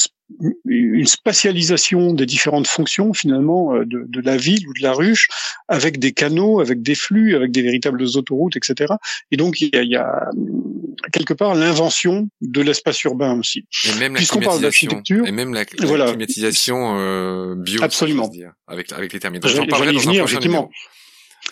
une 0.66 1.06
spatialisation 1.06 2.12
des 2.12 2.26
différentes 2.26 2.66
fonctions 2.66 3.14
finalement 3.14 3.74
euh, 3.74 3.86
de, 3.86 4.04
de, 4.06 4.20
la 4.20 4.36
ville 4.36 4.68
ou 4.68 4.74
de 4.74 4.82
la 4.82 4.92
ruche, 4.92 5.28
avec 5.68 5.98
des 5.98 6.12
canaux, 6.12 6.60
avec 6.60 6.82
des 6.82 6.94
flux, 6.94 7.34
avec 7.34 7.50
des 7.50 7.62
véritables 7.62 8.02
autoroutes, 8.02 8.56
etc. 8.56 8.94
Et 9.30 9.38
donc 9.38 9.60
il 9.62 9.74
y 9.74 9.78
a, 9.78 9.82
il 9.82 9.90
y 9.90 9.96
a 9.96 10.30
quelque 11.12 11.32
part 11.32 11.54
l'invention 11.54 12.28
de 12.42 12.60
l'espace 12.60 13.02
urbain 13.04 13.38
aussi. 13.38 13.64
Et 13.84 13.98
même 13.98 14.14
la 14.14 14.20
climatisation. 14.20 15.02
Et 15.08 15.32
même 15.32 15.54
la, 15.54 15.64
climatisation 15.64 16.98
euh, 16.98 17.54
bio. 17.56 17.82
Absolument. 17.82 18.28
Dire, 18.28 18.52
avec 18.66 18.92
avec 18.92 19.12
les 19.12 19.20
terminaux. 19.20 19.48
J'en 19.48 19.66
parlerai 19.66 19.92
dans 19.92 20.08
un 20.08 20.18
prochain 20.18 20.40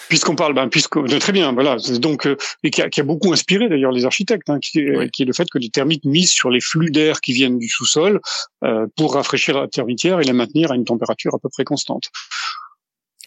Puisqu'on 0.09 0.37
parle, 0.37 0.55
ben, 0.55 0.69
puisque 0.69 0.99
très 1.19 1.33
bien, 1.33 1.53
voilà, 1.53 1.77
donc 1.99 2.27
euh, 2.27 2.37
et 2.63 2.71
qui 2.71 2.83
a, 2.83 2.89
qui 2.89 3.01
a, 3.01 3.05
beaucoup 3.05 3.33
inspiré 3.33 3.69
d'ailleurs 3.69 3.93
les 3.93 4.05
architectes, 4.05 4.51
hein, 4.51 4.59
qui, 4.61 4.85
qui, 5.13 5.23
est 5.23 5.27
le 5.27 5.33
fait 5.33 5.49
que 5.51 5.59
les 5.59 5.71
termites 5.71 6.05
misent 6.05 6.33
sur 6.33 6.51
les 6.51 6.61
flux 6.61 6.91
d'air 6.91 7.21
qui 7.21 7.33
viennent 7.33 7.59
du 7.59 7.69
sous-sol 7.69 8.21
euh, 8.65 8.87
pour 8.97 9.15
rafraîchir 9.15 9.61
la 9.61 9.69
termitière 9.69 10.21
et 10.21 10.25
la 10.25 10.33
maintenir 10.33 10.73
à 10.73 10.77
une 10.77 10.85
température 10.85 11.35
à 11.35 11.39
peu 11.39 11.49
près 11.49 11.65
constante. 11.65 12.11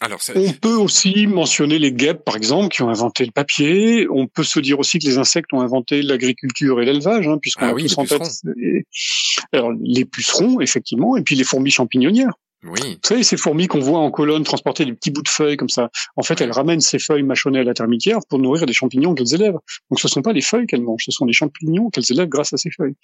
Alors, 0.00 0.20
on 0.36 0.52
peut 0.52 0.76
aussi 0.76 1.26
mentionner 1.26 1.80
les 1.80 1.90
guêpes, 1.90 2.24
par 2.24 2.36
exemple, 2.36 2.68
qui 2.68 2.82
ont 2.82 2.88
inventé 2.88 3.24
le 3.24 3.32
papier. 3.32 4.06
On 4.08 4.28
peut 4.28 4.44
se 4.44 4.60
dire 4.60 4.78
aussi 4.78 5.00
que 5.00 5.06
les 5.06 5.18
insectes 5.18 5.52
ont 5.52 5.60
inventé 5.60 6.02
l'agriculture 6.02 6.80
et 6.80 6.84
l'élevage, 6.84 7.26
hein, 7.26 7.38
puisqu'on 7.42 7.66
ah 7.66 7.70
a 7.70 7.74
oui, 7.74 7.86
tous 7.86 7.98
en 7.98 8.04
tête 8.04 8.22
alors, 9.52 9.72
les 9.82 10.04
pucerons, 10.04 10.60
effectivement, 10.60 11.16
et 11.16 11.22
puis 11.22 11.34
les 11.34 11.44
fourmis 11.44 11.70
champignonnières. 11.70 12.34
Oui. 12.64 12.80
Vous 12.94 12.98
savez, 13.08 13.22
ces 13.22 13.36
fourmis 13.36 13.68
qu'on 13.68 13.78
voit 13.78 14.00
en 14.00 14.10
colonne 14.10 14.42
transporter 14.42 14.84
des 14.84 14.92
petits 14.92 15.10
bouts 15.10 15.22
de 15.22 15.28
feuilles 15.28 15.56
comme 15.56 15.68
ça, 15.68 15.90
en 16.16 16.22
fait, 16.22 16.40
elles 16.40 16.50
ramènent 16.50 16.80
ces 16.80 16.98
feuilles 16.98 17.22
mâchonnées 17.22 17.60
à 17.60 17.64
la 17.64 17.74
termitière 17.74 18.18
pour 18.28 18.40
nourrir 18.40 18.66
des 18.66 18.72
champignons 18.72 19.14
qu'elles 19.14 19.34
élèvent. 19.34 19.58
Donc 19.90 20.00
ce 20.00 20.08
ne 20.08 20.10
sont 20.10 20.22
pas 20.22 20.32
les 20.32 20.40
feuilles 20.40 20.66
qu'elles 20.66 20.82
mangent, 20.82 21.04
ce 21.04 21.12
sont 21.12 21.24
les 21.24 21.32
champignons 21.32 21.88
qu'elles 21.90 22.10
élèvent 22.10 22.28
grâce 22.28 22.52
à 22.52 22.56
ces 22.56 22.70
feuilles. 22.70 22.96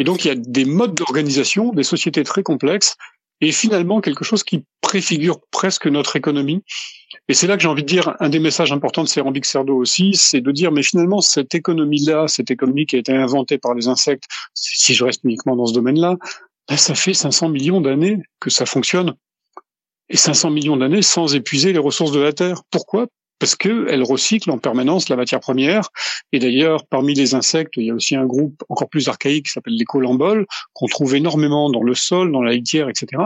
Et 0.00 0.04
donc 0.04 0.24
il 0.24 0.28
y 0.28 0.30
a 0.32 0.34
des 0.34 0.64
modes 0.64 0.94
d'organisation, 0.94 1.70
des 1.70 1.84
sociétés 1.84 2.24
très 2.24 2.42
complexes 2.42 2.96
et 3.40 3.52
finalement 3.52 4.00
quelque 4.00 4.24
chose 4.24 4.42
qui 4.42 4.64
préfigure 4.80 5.40
presque 5.50 5.86
notre 5.86 6.16
économie. 6.16 6.62
Et 7.28 7.34
c'est 7.34 7.46
là 7.46 7.56
que 7.56 7.62
j'ai 7.62 7.68
envie 7.68 7.82
de 7.82 7.88
dire, 7.88 8.16
un 8.20 8.28
des 8.28 8.38
messages 8.38 8.72
importants 8.72 9.02
de 9.02 9.08
Cérambic 9.08 9.44
Cerdo 9.44 9.76
aussi, 9.76 10.14
c'est 10.14 10.40
de 10.40 10.50
dire, 10.50 10.72
mais 10.72 10.82
finalement, 10.82 11.20
cette 11.20 11.54
économie-là, 11.54 12.28
cette 12.28 12.50
économie 12.50 12.86
qui 12.86 12.96
a 12.96 12.98
été 12.98 13.12
inventée 13.12 13.58
par 13.58 13.74
les 13.74 13.88
insectes, 13.88 14.24
si 14.52 14.94
je 14.94 15.04
reste 15.04 15.22
uniquement 15.24 15.56
dans 15.56 15.66
ce 15.66 15.74
domaine-là, 15.74 16.16
ben, 16.68 16.76
ça 16.76 16.94
fait 16.94 17.14
500 17.14 17.48
millions 17.48 17.80
d'années 17.80 18.22
que 18.40 18.50
ça 18.50 18.66
fonctionne. 18.66 19.14
Et 20.08 20.16
500 20.16 20.50
millions 20.50 20.76
d'années 20.76 21.02
sans 21.02 21.34
épuiser 21.34 21.72
les 21.72 21.78
ressources 21.78 22.12
de 22.12 22.20
la 22.20 22.32
Terre. 22.32 22.62
Pourquoi? 22.70 23.06
Parce 23.38 23.56
qu'elle 23.56 24.02
recycle 24.02 24.50
en 24.50 24.58
permanence 24.58 25.08
la 25.08 25.16
matière 25.16 25.40
première. 25.40 25.90
Et 26.32 26.38
d'ailleurs, 26.38 26.86
parmi 26.86 27.14
les 27.14 27.34
insectes, 27.34 27.74
il 27.76 27.86
y 27.86 27.90
a 27.90 27.94
aussi 27.94 28.16
un 28.16 28.26
groupe 28.26 28.62
encore 28.68 28.88
plus 28.88 29.08
archaïque 29.08 29.46
qui 29.46 29.52
s'appelle 29.52 29.76
les 29.76 29.84
colamboles, 29.84 30.46
qu'on 30.72 30.86
trouve 30.86 31.14
énormément 31.14 31.70
dans 31.70 31.82
le 31.82 31.94
sol, 31.94 32.32
dans 32.32 32.42
la 32.42 32.52
litière, 32.52 32.88
etc., 32.88 33.22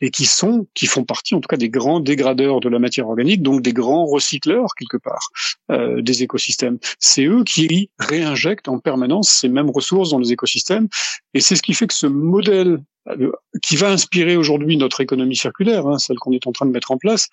et 0.00 0.10
qui 0.10 0.26
sont, 0.26 0.66
qui 0.74 0.86
font 0.86 1.04
partie 1.04 1.34
en 1.34 1.40
tout 1.40 1.46
cas 1.46 1.56
des 1.56 1.70
grands 1.70 2.00
dégradeurs 2.00 2.60
de 2.60 2.68
la 2.68 2.78
matière 2.78 3.08
organique, 3.08 3.42
donc 3.42 3.62
des 3.62 3.72
grands 3.72 4.04
recycleurs 4.04 4.74
quelque 4.76 4.96
part 4.96 5.28
euh, 5.70 6.02
des 6.02 6.22
écosystèmes. 6.22 6.78
C'est 6.98 7.24
eux 7.24 7.44
qui 7.44 7.90
réinjectent 7.98 8.68
en 8.68 8.78
permanence 8.78 9.30
ces 9.30 9.48
mêmes 9.48 9.70
ressources 9.70 10.10
dans 10.10 10.18
les 10.18 10.32
écosystèmes, 10.32 10.88
et 11.32 11.40
c'est 11.40 11.56
ce 11.56 11.62
qui 11.62 11.74
fait 11.74 11.86
que 11.86 11.94
ce 11.94 12.06
modèle 12.06 12.78
euh, 13.08 13.32
qui 13.62 13.76
va 13.76 13.90
inspirer 13.90 14.36
aujourd'hui 14.36 14.76
notre 14.76 15.00
économie 15.00 15.36
circulaire, 15.36 15.86
hein, 15.86 15.98
celle 15.98 16.18
qu'on 16.18 16.32
est 16.32 16.46
en 16.46 16.52
train 16.52 16.66
de 16.66 16.70
mettre 16.70 16.90
en 16.90 16.96
place, 16.96 17.28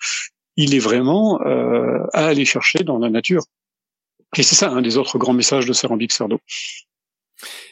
il 0.56 0.74
est 0.74 0.80
vraiment 0.80 1.40
euh, 1.42 2.04
à 2.12 2.26
aller 2.26 2.44
chercher 2.44 2.80
dans 2.84 2.98
la 2.98 3.10
nature. 3.10 3.42
Et 4.36 4.42
c'est 4.42 4.54
ça 4.54 4.70
un 4.70 4.82
des 4.82 4.96
autres 4.96 5.18
grands 5.18 5.34
messages 5.34 5.66
de 5.66 5.72
Cérambic 5.72 6.12
Cerdo. 6.12 6.38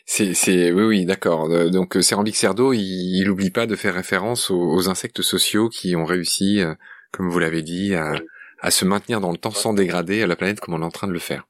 C'est, 0.04 0.72
oui, 0.72 0.82
oui, 0.82 1.04
d'accord. 1.04 1.50
Euh, 1.50 1.70
donc 1.70 1.96
Cérambic 2.00 2.36
Cerdo, 2.36 2.72
il 2.72 3.22
n'oublie 3.24 3.50
pas 3.50 3.66
de 3.66 3.76
faire 3.76 3.94
référence 3.94 4.50
aux, 4.50 4.88
insectes 4.88 5.22
sociaux 5.22 5.68
qui 5.68 5.94
ont 5.94 6.04
réussi, 6.04 6.60
euh, 6.60 6.74
comme 7.12 7.30
vous 7.30 7.38
l'avez 7.38 7.62
dit, 7.62 7.94
à, 7.94 8.70
se 8.70 8.84
maintenir 8.84 9.20
dans 9.20 9.30
le 9.30 9.38
temps 9.38 9.52
sans 9.52 9.72
dégrader 9.72 10.22
à 10.22 10.26
la 10.26 10.36
planète 10.36 10.60
comme 10.60 10.74
on 10.74 10.82
est 10.82 10.84
en 10.84 10.90
train 10.90 11.06
de 11.06 11.12
le 11.12 11.18
faire. 11.18 11.46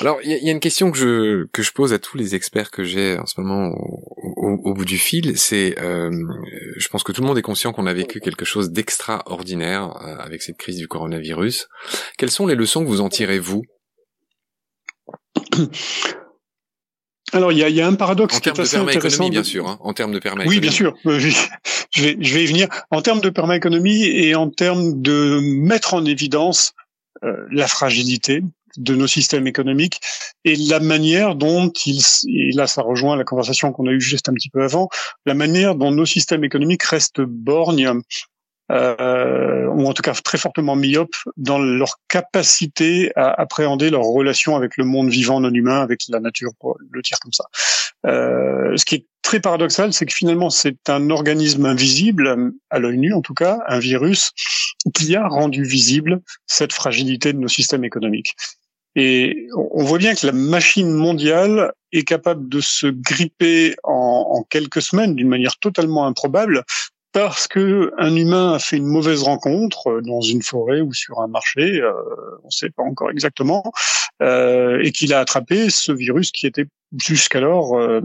Alors, 0.00 0.20
il 0.22 0.30
y, 0.30 0.48
a 0.48 0.52
une 0.52 0.60
question 0.60 0.92
que 0.92 0.98
je 0.98 1.46
que 1.46 1.62
je 1.62 1.72
pose 1.72 1.92
à 1.92 1.98
tous 1.98 2.16
les 2.16 2.36
experts 2.36 2.70
que 2.70 2.84
j'ai 2.84 3.18
en 3.18 3.26
ce 3.26 3.40
moment 3.40 3.74
bout 4.54 4.84
du 4.84 4.98
fil, 4.98 5.38
c'est, 5.38 5.78
euh, 5.80 6.10
je 6.76 6.88
pense 6.88 7.02
que 7.02 7.12
tout 7.12 7.22
le 7.22 7.26
monde 7.26 7.38
est 7.38 7.42
conscient 7.42 7.72
qu'on 7.72 7.86
a 7.86 7.92
vécu 7.92 8.20
quelque 8.20 8.44
chose 8.44 8.70
d'extraordinaire 8.70 9.96
euh, 10.02 10.16
avec 10.18 10.42
cette 10.42 10.56
crise 10.56 10.76
du 10.76 10.88
coronavirus. 10.88 11.68
Quelles 12.18 12.30
sont 12.30 12.46
les 12.46 12.54
leçons 12.54 12.84
que 12.84 12.88
vous 12.88 13.00
en 13.00 13.08
tirez 13.08 13.38
vous? 13.38 13.62
Alors, 17.32 17.50
il 17.50 17.58
y 17.58 17.64
a, 17.64 17.68
y 17.68 17.80
a, 17.80 17.86
un 17.88 17.94
paradoxe 17.94 18.38
qui 18.38 18.48
est 18.48 18.58
assez 18.58 18.76
intéressant. 18.76 19.28
bien 19.28 19.42
sûr, 19.42 19.66
hein, 19.66 19.78
en 19.80 19.92
termes 19.92 20.12
de 20.12 20.20
perma 20.20 20.44
Oui, 20.46 20.60
bien 20.60 20.70
sûr. 20.70 20.94
Euh, 21.06 21.18
je 21.18 22.02
vais, 22.02 22.16
je 22.20 22.34
vais 22.34 22.44
y 22.44 22.46
venir. 22.46 22.68
En 22.90 23.02
termes 23.02 23.20
de 23.20 23.30
permaéconomie 23.30 24.04
et 24.04 24.36
en 24.36 24.48
termes 24.48 25.02
de 25.02 25.40
mettre 25.42 25.94
en 25.94 26.04
évidence 26.04 26.72
la 27.50 27.66
fragilité, 27.66 28.42
de 28.78 28.94
nos 28.94 29.06
systèmes 29.06 29.46
économiques 29.46 30.00
et 30.44 30.56
la 30.56 30.80
manière 30.80 31.34
dont 31.34 31.72
ils, 31.84 32.02
et 32.28 32.52
là 32.52 32.66
ça 32.66 32.82
rejoint 32.82 33.16
la 33.16 33.24
conversation 33.24 33.72
qu'on 33.72 33.86
a 33.86 33.92
eue 33.92 34.00
juste 34.00 34.28
un 34.28 34.34
petit 34.34 34.50
peu 34.50 34.62
avant, 34.62 34.88
la 35.24 35.34
manière 35.34 35.74
dont 35.74 35.90
nos 35.90 36.06
systèmes 36.06 36.44
économiques 36.44 36.84
restent 36.84 37.20
borgnes 37.20 38.02
euh, 38.72 39.66
ou 39.66 39.86
en 39.86 39.92
tout 39.92 40.02
cas 40.02 40.12
très 40.12 40.38
fortement 40.38 40.74
myopes 40.74 41.14
dans 41.36 41.58
leur 41.58 42.00
capacité 42.08 43.12
à 43.14 43.40
appréhender 43.40 43.90
leur 43.90 44.02
relation 44.02 44.56
avec 44.56 44.76
le 44.76 44.84
monde 44.84 45.08
vivant 45.08 45.38
non 45.40 45.52
humain, 45.52 45.82
avec 45.82 46.00
la 46.08 46.18
nature, 46.18 46.50
pour 46.58 46.76
le 46.90 47.02
dire 47.02 47.18
comme 47.20 47.32
ça. 47.32 47.44
Euh, 48.06 48.76
ce 48.76 48.84
qui 48.84 48.96
est 48.96 49.06
très 49.22 49.38
paradoxal, 49.38 49.92
c'est 49.92 50.06
que 50.06 50.14
finalement 50.14 50.50
c'est 50.50 50.88
un 50.88 51.10
organisme 51.10 51.64
invisible, 51.64 52.52
à 52.70 52.78
l'œil 52.78 52.98
nu 52.98 53.12
en 53.12 53.22
tout 53.22 53.34
cas, 53.34 53.60
un 53.68 53.78
virus, 53.78 54.32
qui 54.94 55.14
a 55.14 55.26
rendu 55.26 55.62
visible 55.62 56.20
cette 56.46 56.72
fragilité 56.72 57.32
de 57.32 57.38
nos 57.38 57.48
systèmes 57.48 57.84
économiques. 57.84 58.34
Et 58.98 59.46
on 59.54 59.84
voit 59.84 59.98
bien 59.98 60.14
que 60.14 60.26
la 60.26 60.32
machine 60.32 60.90
mondiale 60.90 61.72
est 61.92 62.04
capable 62.04 62.48
de 62.48 62.60
se 62.60 62.86
gripper 62.86 63.76
en, 63.84 64.26
en 64.30 64.42
quelques 64.42 64.80
semaines 64.80 65.14
d'une 65.14 65.28
manière 65.28 65.58
totalement 65.58 66.06
improbable 66.06 66.64
parce 67.12 67.48
que 67.48 67.92
un 67.98 68.14
humain 68.14 68.54
a 68.54 68.58
fait 68.58 68.76
une 68.76 68.86
mauvaise 68.86 69.22
rencontre 69.22 69.88
euh, 69.88 70.00
dans 70.02 70.20
une 70.20 70.42
forêt 70.42 70.80
ou 70.80 70.92
sur 70.92 71.20
un 71.20 71.28
marché, 71.28 71.80
euh, 71.80 71.92
on 72.42 72.46
ne 72.46 72.50
sait 72.50 72.70
pas 72.70 72.82
encore 72.82 73.10
exactement, 73.10 73.72
euh, 74.22 74.80
et 74.82 74.92
qu'il 74.92 75.12
a 75.14 75.20
attrapé 75.20 75.70
ce 75.70 75.92
virus 75.92 76.30
qui 76.30 76.46
était 76.46 76.66
jusqu'alors 76.98 77.76
euh, 77.76 78.00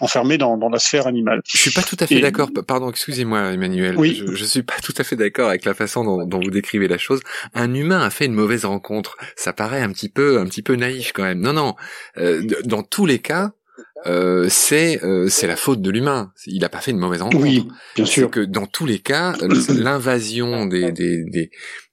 enfermé 0.00 0.36
dans, 0.36 0.56
dans, 0.56 0.68
la 0.68 0.78
sphère 0.78 1.06
animale. 1.06 1.40
Je 1.46 1.58
suis 1.58 1.70
pas 1.70 1.82
tout 1.82 1.96
à 2.00 2.06
fait 2.06 2.20
d'accord. 2.20 2.50
Pardon, 2.66 2.90
excusez-moi, 2.90 3.52
Emmanuel. 3.52 3.96
Oui. 3.96 4.22
Je, 4.26 4.34
je 4.34 4.44
suis 4.44 4.62
pas 4.62 4.74
tout 4.82 4.94
à 4.98 5.04
fait 5.04 5.16
d'accord 5.16 5.48
avec 5.48 5.64
la 5.64 5.74
façon 5.74 6.04
dont, 6.04 6.26
dont, 6.26 6.40
vous 6.40 6.50
décrivez 6.50 6.88
la 6.88 6.98
chose. 6.98 7.20
Un 7.54 7.72
humain 7.74 8.00
a 8.00 8.10
fait 8.10 8.26
une 8.26 8.34
mauvaise 8.34 8.64
rencontre. 8.64 9.16
Ça 9.36 9.52
paraît 9.52 9.80
un 9.80 9.90
petit 9.90 10.08
peu, 10.08 10.40
un 10.40 10.46
petit 10.46 10.62
peu 10.62 10.74
naïf 10.74 11.12
quand 11.12 11.22
même. 11.22 11.40
Non, 11.40 11.52
non. 11.52 11.74
Euh, 12.18 12.42
dans 12.64 12.82
tous 12.82 13.06
les 13.06 13.20
cas, 13.20 13.52
euh, 14.06 14.46
c'est 14.48 15.04
euh, 15.04 15.28
c'est 15.28 15.46
la 15.46 15.56
faute 15.56 15.82
de 15.82 15.90
l'humain. 15.90 16.32
Il 16.46 16.60
n'a 16.60 16.68
pas 16.68 16.80
fait 16.80 16.90
une 16.90 16.98
mauvaise 16.98 17.22
rencontre. 17.22 17.42
Oui, 17.42 17.68
bien 17.96 18.04
sûr. 18.04 18.30
Que 18.30 18.40
dans 18.40 18.66
tous 18.66 18.86
les 18.86 18.98
cas, 18.98 19.34
l'invasion 19.68 20.66
des, 20.66 20.92
des, 20.92 21.24
des 21.24 21.50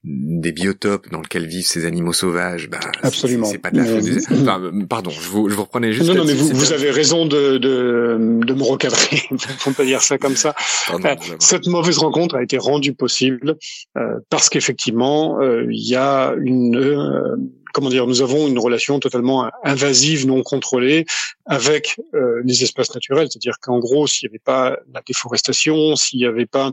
des 0.07 0.51
biotopes 0.51 1.09
dans 1.11 1.19
lesquels 1.19 1.47
vivent 1.47 1.65
ces 1.65 1.85
animaux 1.85 2.13
sauvages, 2.13 2.69
bah, 2.69 2.79
absolument. 3.03 3.47
C'est 3.47 3.57
pas 3.57 3.71
de 3.71 3.77
la 3.77 3.85
faute. 3.85 4.03
Des... 4.03 4.17
Enfin, 4.41 4.71
pardon, 4.87 5.09
je 5.09 5.29
vous, 5.29 5.49
je 5.49 5.55
vous 5.55 5.63
reprenais 5.63 5.91
juste. 5.91 6.07
Non, 6.07 6.15
non, 6.15 6.25
mais 6.25 6.33
vous, 6.33 6.47
vous 6.47 6.71
avez 6.71 6.91
raison 6.91 7.25
de, 7.25 7.57
de, 7.57 8.17
de 8.19 8.53
me 8.53 8.63
recadrer. 8.63 9.23
On 9.65 9.73
peut 9.73 9.85
dire 9.85 10.01
ça 10.01 10.17
comme 10.17 10.35
ça. 10.35 10.55
Pardon, 10.87 11.09
Cette 11.39 11.67
mauvaise 11.67 11.97
rencontre 11.97 12.35
a 12.35 12.43
été 12.43 12.57
rendue 12.57 12.93
possible 12.93 13.57
euh, 13.97 14.19
parce 14.29 14.49
qu'effectivement, 14.49 15.41
euh, 15.41 15.65
il 15.69 15.89
y 15.89 15.95
a 15.95 16.33
une 16.41 16.77
euh, 16.77 17.35
comment 17.73 17.89
dire, 17.89 18.07
nous 18.07 18.21
avons 18.21 18.47
une 18.47 18.59
relation 18.59 18.99
totalement 18.99 19.49
invasive, 19.63 20.27
non 20.27 20.43
contrôlée 20.43 21.05
avec 21.45 21.97
euh, 22.13 22.41
les 22.43 22.63
espaces 22.63 22.93
naturels. 22.93 23.27
C'est-à-dire 23.29 23.57
qu'en 23.61 23.79
gros, 23.79 24.07
s'il 24.07 24.27
n'y 24.27 24.31
avait 24.31 24.43
pas 24.43 24.77
la 24.93 25.01
déforestation, 25.05 25.95
s'il 25.95 26.19
n'y 26.19 26.25
avait 26.25 26.45
pas 26.45 26.71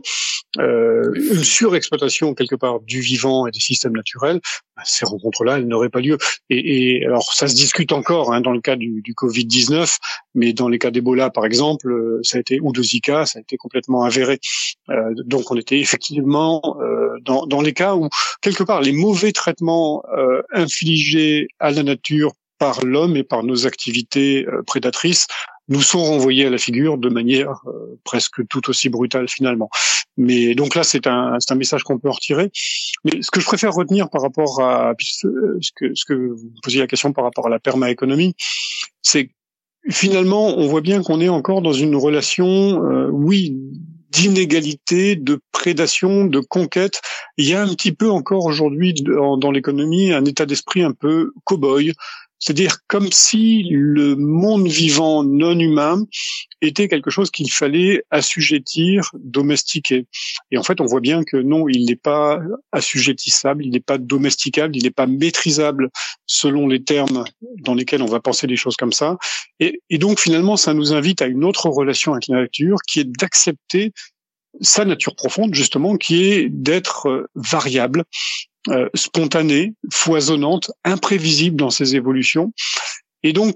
euh, 0.59 1.13
une 1.15 1.43
surexploitation 1.43 2.33
quelque 2.33 2.55
part 2.55 2.79
du 2.81 2.99
vivant 2.99 3.47
et 3.47 3.51
des 3.51 3.59
systèmes 3.59 3.95
naturels, 3.95 4.39
bah, 4.75 4.83
ces 4.85 5.05
rencontres-là, 5.05 5.57
elles 5.57 5.67
n'auraient 5.67 5.89
pas 5.89 6.01
lieu. 6.01 6.17
Et, 6.49 6.97
et, 6.97 7.05
alors, 7.05 7.33
ça 7.33 7.47
se 7.47 7.55
discute 7.55 7.91
encore 7.91 8.33
hein, 8.33 8.41
dans 8.41 8.51
le 8.51 8.61
cas 8.61 8.75
du, 8.75 9.01
du 9.01 9.13
Covid-19, 9.13 9.97
mais 10.33 10.53
dans 10.53 10.67
les 10.67 10.79
cas 10.79 10.91
d'Ebola, 10.91 11.29
par 11.29 11.45
exemple, 11.45 11.89
euh, 11.91 12.19
ça 12.23 12.37
a 12.37 12.41
été 12.41 12.59
ou 12.61 12.71
de 12.73 12.83
Zika, 12.83 13.25
ça 13.25 13.39
a 13.39 13.41
été 13.41 13.57
complètement 13.57 14.03
avéré. 14.03 14.39
Euh, 14.89 15.13
donc, 15.25 15.51
on 15.51 15.57
était 15.57 15.79
effectivement 15.79 16.61
euh, 16.81 17.17
dans, 17.21 17.45
dans 17.45 17.61
les 17.61 17.73
cas 17.73 17.95
où 17.95 18.09
quelque 18.41 18.63
part 18.63 18.81
les 18.81 18.91
mauvais 18.91 19.31
traitements 19.31 20.03
euh, 20.17 20.41
à 21.59 21.71
la 21.71 21.83
nature 21.83 22.33
par 22.57 22.85
l'homme 22.85 23.17
et 23.17 23.23
par 23.23 23.43
nos 23.43 23.67
activités 23.67 24.45
euh, 24.47 24.61
prédatrices 24.63 25.27
nous 25.67 25.81
sont 25.81 26.03
renvoyés 26.03 26.45
à 26.45 26.49
la 26.49 26.57
figure 26.57 26.97
de 26.97 27.09
manière 27.09 27.61
euh, 27.67 27.99
presque 28.03 28.47
tout 28.47 28.69
aussi 28.69 28.89
brutale 28.89 29.27
finalement. 29.27 29.69
Mais 30.15 30.55
donc 30.55 30.75
là, 30.75 30.83
c'est 30.83 31.07
un, 31.07 31.37
un 31.49 31.55
message 31.55 31.83
qu'on 31.83 31.97
peut 31.97 32.09
en 32.09 32.13
retirer. 32.13 32.51
Mais 33.03 33.21
ce 33.21 33.31
que 33.31 33.39
je 33.39 33.45
préfère 33.45 33.73
retenir 33.73 34.09
par 34.09 34.21
rapport 34.21 34.61
à 34.61 34.93
ce 34.99 35.27
que, 35.75 35.93
ce 35.93 36.05
que 36.05 36.13
vous 36.13 36.51
posiez 36.61 36.79
la 36.79 36.87
question 36.87 37.11
par 37.13 37.23
rapport 37.23 37.47
à 37.47 37.49
la 37.49 37.59
permaéconomie, 37.59 38.35
c'est 39.01 39.31
finalement, 39.89 40.57
on 40.57 40.67
voit 40.67 40.81
bien 40.81 41.01
qu'on 41.01 41.19
est 41.19 41.29
encore 41.29 41.61
dans 41.61 41.73
une 41.73 41.95
relation, 41.95 42.83
euh, 42.85 43.09
oui, 43.11 43.57
d'inégalité, 44.15 45.15
de 45.15 45.39
prédation, 45.51 46.25
de 46.25 46.39
conquête. 46.39 47.01
Il 47.37 47.47
y 47.47 47.53
a 47.53 47.61
un 47.61 47.67
petit 47.67 47.91
peu 47.91 48.09
encore 48.09 48.45
aujourd'hui 48.45 48.93
dans, 48.93 49.51
l'économie 49.51 50.13
un 50.13 50.25
état 50.25 50.45
d'esprit 50.45 50.83
un 50.83 50.91
peu 50.91 51.33
cow-boy, 51.45 51.93
c'est-à-dire 52.45 52.77
comme 52.87 53.11
si 53.11 53.63
le 53.71 54.15
monde 54.15 54.67
vivant 54.67 55.23
non 55.23 55.57
humain 55.57 56.05
était 56.61 56.87
quelque 56.87 57.09
chose 57.09 57.31
qu'il 57.31 57.51
fallait 57.51 58.03
assujettir, 58.11 59.09
domestiquer. 59.15 60.05
Et 60.51 60.59
en 60.59 60.63
fait, 60.63 60.79
on 60.79 60.85
voit 60.85 60.99
bien 60.99 61.23
que 61.23 61.37
non, 61.37 61.67
il 61.67 61.85
n'est 61.85 61.95
pas 61.95 62.39
assujettissable, 62.71 63.65
il 63.65 63.71
n'est 63.71 63.79
pas 63.79 63.97
domesticable, 63.97 64.77
il 64.77 64.83
n'est 64.83 64.91
pas 64.91 65.07
maîtrisable 65.07 65.89
selon 66.27 66.67
les 66.67 66.83
termes 66.83 67.23
dans 67.61 67.73
lesquels 67.73 68.03
on 68.03 68.07
va 68.07 68.19
penser 68.19 68.45
des 68.45 68.57
choses 68.57 68.75
comme 68.75 68.93
ça. 68.93 69.17
Et, 69.59 69.81
et 69.89 69.97
donc 69.97 70.19
finalement, 70.19 70.55
ça 70.55 70.75
nous 70.75 70.93
invite 70.93 71.23
à 71.23 71.25
une 71.25 71.43
autre 71.43 71.67
relation 71.69 72.13
avec 72.13 72.27
la 72.27 72.41
nature 72.41 72.77
qui 72.85 72.99
est 72.99 73.05
d'accepter 73.05 73.91
sa 74.61 74.85
nature 74.85 75.15
profonde, 75.15 75.55
justement, 75.55 75.97
qui 75.97 76.25
est 76.25 76.49
d'être 76.49 77.07
euh, 77.09 77.27
variable, 77.33 78.03
spontanée, 78.93 79.73
foisonnante, 79.91 80.71
imprévisible 80.83 81.55
dans 81.55 81.69
ses 81.69 81.95
évolutions. 81.95 82.53
Et 83.23 83.33
donc, 83.33 83.55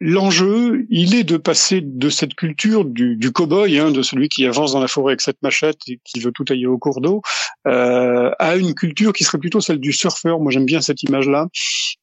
l'enjeu, 0.00 0.86
il 0.90 1.14
est 1.14 1.24
de 1.24 1.36
passer 1.36 1.80
de 1.82 2.08
cette 2.08 2.34
culture 2.34 2.84
du, 2.84 3.16
du 3.16 3.32
cow-boy, 3.32 3.78
hein, 3.78 3.90
de 3.90 4.02
celui 4.02 4.28
qui 4.28 4.46
avance 4.46 4.72
dans 4.72 4.80
la 4.80 4.88
forêt 4.88 5.12
avec 5.12 5.20
cette 5.20 5.42
machette 5.42 5.80
et 5.88 6.00
qui 6.04 6.20
veut 6.20 6.30
tout 6.30 6.44
tailler 6.44 6.66
au 6.66 6.78
cours 6.78 7.00
d'eau, 7.00 7.22
euh, 7.66 8.30
à 8.38 8.56
une 8.56 8.74
culture 8.74 9.12
qui 9.12 9.24
serait 9.24 9.38
plutôt 9.38 9.60
celle 9.60 9.78
du 9.78 9.92
surfeur. 9.92 10.38
Moi, 10.38 10.52
j'aime 10.52 10.66
bien 10.66 10.80
cette 10.80 11.02
image-là. 11.02 11.48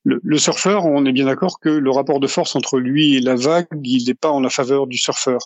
Le, 0.03 0.19
le, 0.21 0.38
surfeur, 0.38 0.86
on 0.86 1.05
est 1.05 1.13
bien 1.13 1.25
d'accord 1.25 1.60
que 1.60 1.69
le 1.69 1.91
rapport 1.91 2.19
de 2.19 2.27
force 2.27 2.55
entre 2.55 2.79
lui 2.79 3.15
et 3.15 3.21
la 3.21 3.36
vague, 3.36 3.67
il 3.84 4.05
n'est 4.05 4.13
pas 4.13 4.29
en 4.29 4.41
la 4.41 4.49
faveur 4.49 4.88
du 4.88 4.97
surfeur. 4.97 5.39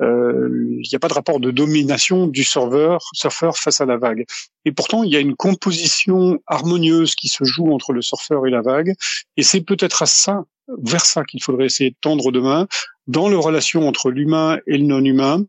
Euh, 0.00 0.48
il 0.82 0.88
n'y 0.90 0.96
a 0.96 0.98
pas 0.98 1.08
de 1.08 1.14
rapport 1.14 1.40
de 1.40 1.50
domination 1.50 2.26
du 2.28 2.44
surfeur, 2.44 3.00
surfeur 3.12 3.56
face 3.56 3.80
à 3.80 3.86
la 3.86 3.96
vague. 3.96 4.24
Et 4.64 4.72
pourtant, 4.72 5.02
il 5.02 5.12
y 5.12 5.16
a 5.16 5.20
une 5.20 5.34
composition 5.34 6.38
harmonieuse 6.46 7.14
qui 7.14 7.28
se 7.28 7.44
joue 7.44 7.72
entre 7.72 7.92
le 7.92 8.02
surfeur 8.02 8.46
et 8.46 8.50
la 8.50 8.62
vague. 8.62 8.94
Et 9.36 9.42
c'est 9.42 9.62
peut-être 9.62 10.02
à 10.02 10.06
ça 10.06 10.44
vers 10.82 11.04
ça 11.04 11.24
qu'il 11.24 11.42
faudrait 11.42 11.66
essayer 11.66 11.90
de 11.90 11.96
tendre 12.00 12.32
demain 12.32 12.66
dans 13.06 13.28
les 13.28 13.36
relations 13.36 13.86
entre 13.86 14.10
l'humain 14.10 14.58
et 14.66 14.78
le 14.78 14.84
non-humain, 14.84 15.44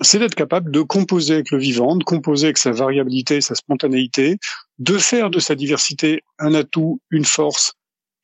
c'est 0.00 0.18
d'être 0.18 0.34
capable 0.34 0.70
de 0.70 0.82
composer 0.82 1.34
avec 1.34 1.50
le 1.50 1.58
vivant, 1.58 1.96
de 1.96 2.04
composer 2.04 2.46
avec 2.46 2.58
sa 2.58 2.72
variabilité, 2.72 3.40
sa 3.40 3.54
spontanéité, 3.54 4.38
de 4.78 4.98
faire 4.98 5.30
de 5.30 5.38
sa 5.38 5.54
diversité 5.54 6.22
un 6.38 6.54
atout, 6.54 7.00
une 7.10 7.24
force, 7.24 7.74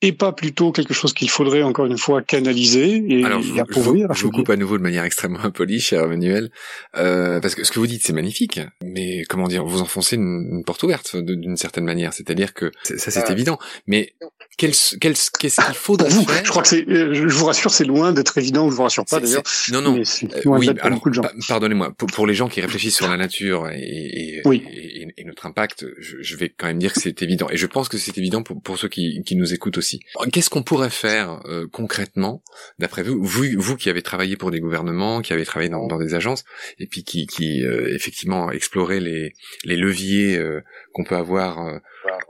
et 0.05 0.13
pas 0.13 0.33
plutôt 0.33 0.71
quelque 0.71 0.93
chose 0.93 1.15
qu'il 1.15 1.31
faudrait 1.31 1.63
encore 1.63 1.87
une 1.87 1.97
fois 1.97 2.21
canaliser 2.21 3.03
et, 3.09 3.25
Alors, 3.25 3.41
je, 3.41 3.59
appauvrir. 3.59 4.13
Je, 4.13 4.23
vous 4.25 4.31
coupe 4.31 4.51
à 4.51 4.57
nouveau 4.57 4.77
de 4.77 4.83
manière 4.83 5.05
extrêmement 5.05 5.43
impolie, 5.45 5.81
cher 5.81 6.05
Emmanuel, 6.05 6.51
euh, 6.97 7.41
parce 7.41 7.55
que 7.55 7.65
ce 7.65 7.73
que 7.73 7.79
vous 7.79 7.87
dites 7.87 8.03
c'est 8.05 8.13
magnifique, 8.13 8.61
mais 8.85 9.25
comment 9.25 9.49
dire, 9.49 9.65
vous 9.65 9.81
enfoncez 9.81 10.17
une, 10.17 10.49
une 10.53 10.65
porte 10.65 10.83
ouverte 10.83 11.17
d'une 11.17 11.57
certaine 11.57 11.85
manière, 11.85 12.13
c'est-à-dire 12.13 12.53
que 12.53 12.71
ça 12.83 13.11
c'est 13.11 13.31
euh, 13.31 13.33
évident, 13.33 13.59
mais 13.87 14.15
qu'est-ce 14.57 15.31
qu'il 15.31 15.51
faudrait 15.51 16.11
faire 16.11 16.45
Je 16.45 16.51
crois 16.51 16.63
que 16.63 16.69
c'est, 16.69 16.89
euh, 16.89 17.15
je 17.15 17.35
vous 17.35 17.47
rassure, 17.47 17.71
c'est 17.71 17.85
loin 17.85 18.13
d'être 18.13 18.37
évident. 18.39 18.71
Je 18.71 18.77
vous 18.77 18.83
rassure 18.83 19.05
pas 19.05 19.21
d'ailleurs. 19.21 19.43
Non, 19.73 19.81
non. 19.81 19.99
Euh, 19.99 20.41
oui, 20.47 20.71
alors, 20.81 21.01
pardonnez-moi. 21.49 21.93
Pour, 21.97 22.09
pour, 22.09 22.27
les 22.27 22.35
gens 22.35 22.49
qui 22.49 22.61
réfléchissent 22.61 22.97
sur 22.97 23.09
la 23.09 23.17
nature 23.17 23.69
et, 23.71 23.81
et, 23.81 24.43
et, 24.53 25.09
et 25.17 25.24
notre 25.45 25.61
impact, 25.61 25.87
je, 25.99 26.17
je, 26.21 26.37
vais 26.37 26.49
quand 26.49 26.67
même 26.67 26.79
dire 26.79 26.93
que 26.93 27.01
c'est 27.01 27.23
évident. 27.23 27.49
Et 27.51 27.57
je 27.57 27.67
pense 27.67 27.89
que 27.89 27.99
c'est 27.99 28.17
évident 28.19 28.43
pour, 28.43 28.61
pour 28.63 28.79
ceux 28.79 28.89
qui, 28.89 29.23
qui, 29.25 29.37
nous 29.37 29.53
écoutent 29.53 29.79
aussi. 29.79 30.01
Qu'est-ce 30.33 30.51
qu'on 30.51 30.63
pourrait 30.63 30.91
faire 30.91 31.41
euh, 31.47 31.67
concrètement, 31.71 32.43
d'après 32.79 33.03
vous, 33.03 33.23
vous, 33.23 33.45
vous 33.57 33.77
qui 33.77 33.91
avez 33.91 34.03
travaillé 34.03 34.37
pour 34.37 34.51
des 34.51 34.61
gouvernements, 34.61 35.21
qui 35.21 35.33
avez 35.33 35.45
travaillé 35.45 35.71
dans, 35.71 35.87
dans 35.87 35.99
des 35.99 36.15
agences, 36.15 36.45
et 36.79 36.87
puis 36.87 37.05
qui, 37.05 37.27
qui 37.27 37.63
effectivement 37.65 38.51
exploraient 38.51 39.01
les, 39.01 39.33
les 39.65 39.77
leviers 39.77 40.41
qu'on 40.93 41.05
peut 41.05 41.17
avoir 41.17 41.81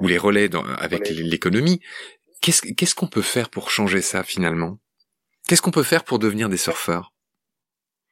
ou 0.00 0.09
les 0.09 0.18
relais 0.18 0.48
dans, 0.48 0.64
avec 0.64 1.09
l'économie. 1.09 1.81
Qu'est-ce 2.40 2.94
qu'on 2.94 3.07
peut 3.07 3.22
faire 3.22 3.48
pour 3.48 3.70
changer 3.70 4.03
ça 4.03 4.22
finalement? 4.22 4.79
Qu'est-ce 5.48 5.62
qu'on 5.62 5.70
peut 5.70 5.83
faire 5.83 6.05
pour 6.05 6.18
devenir 6.18 6.48
des 6.48 6.57
surfeurs? 6.57 7.13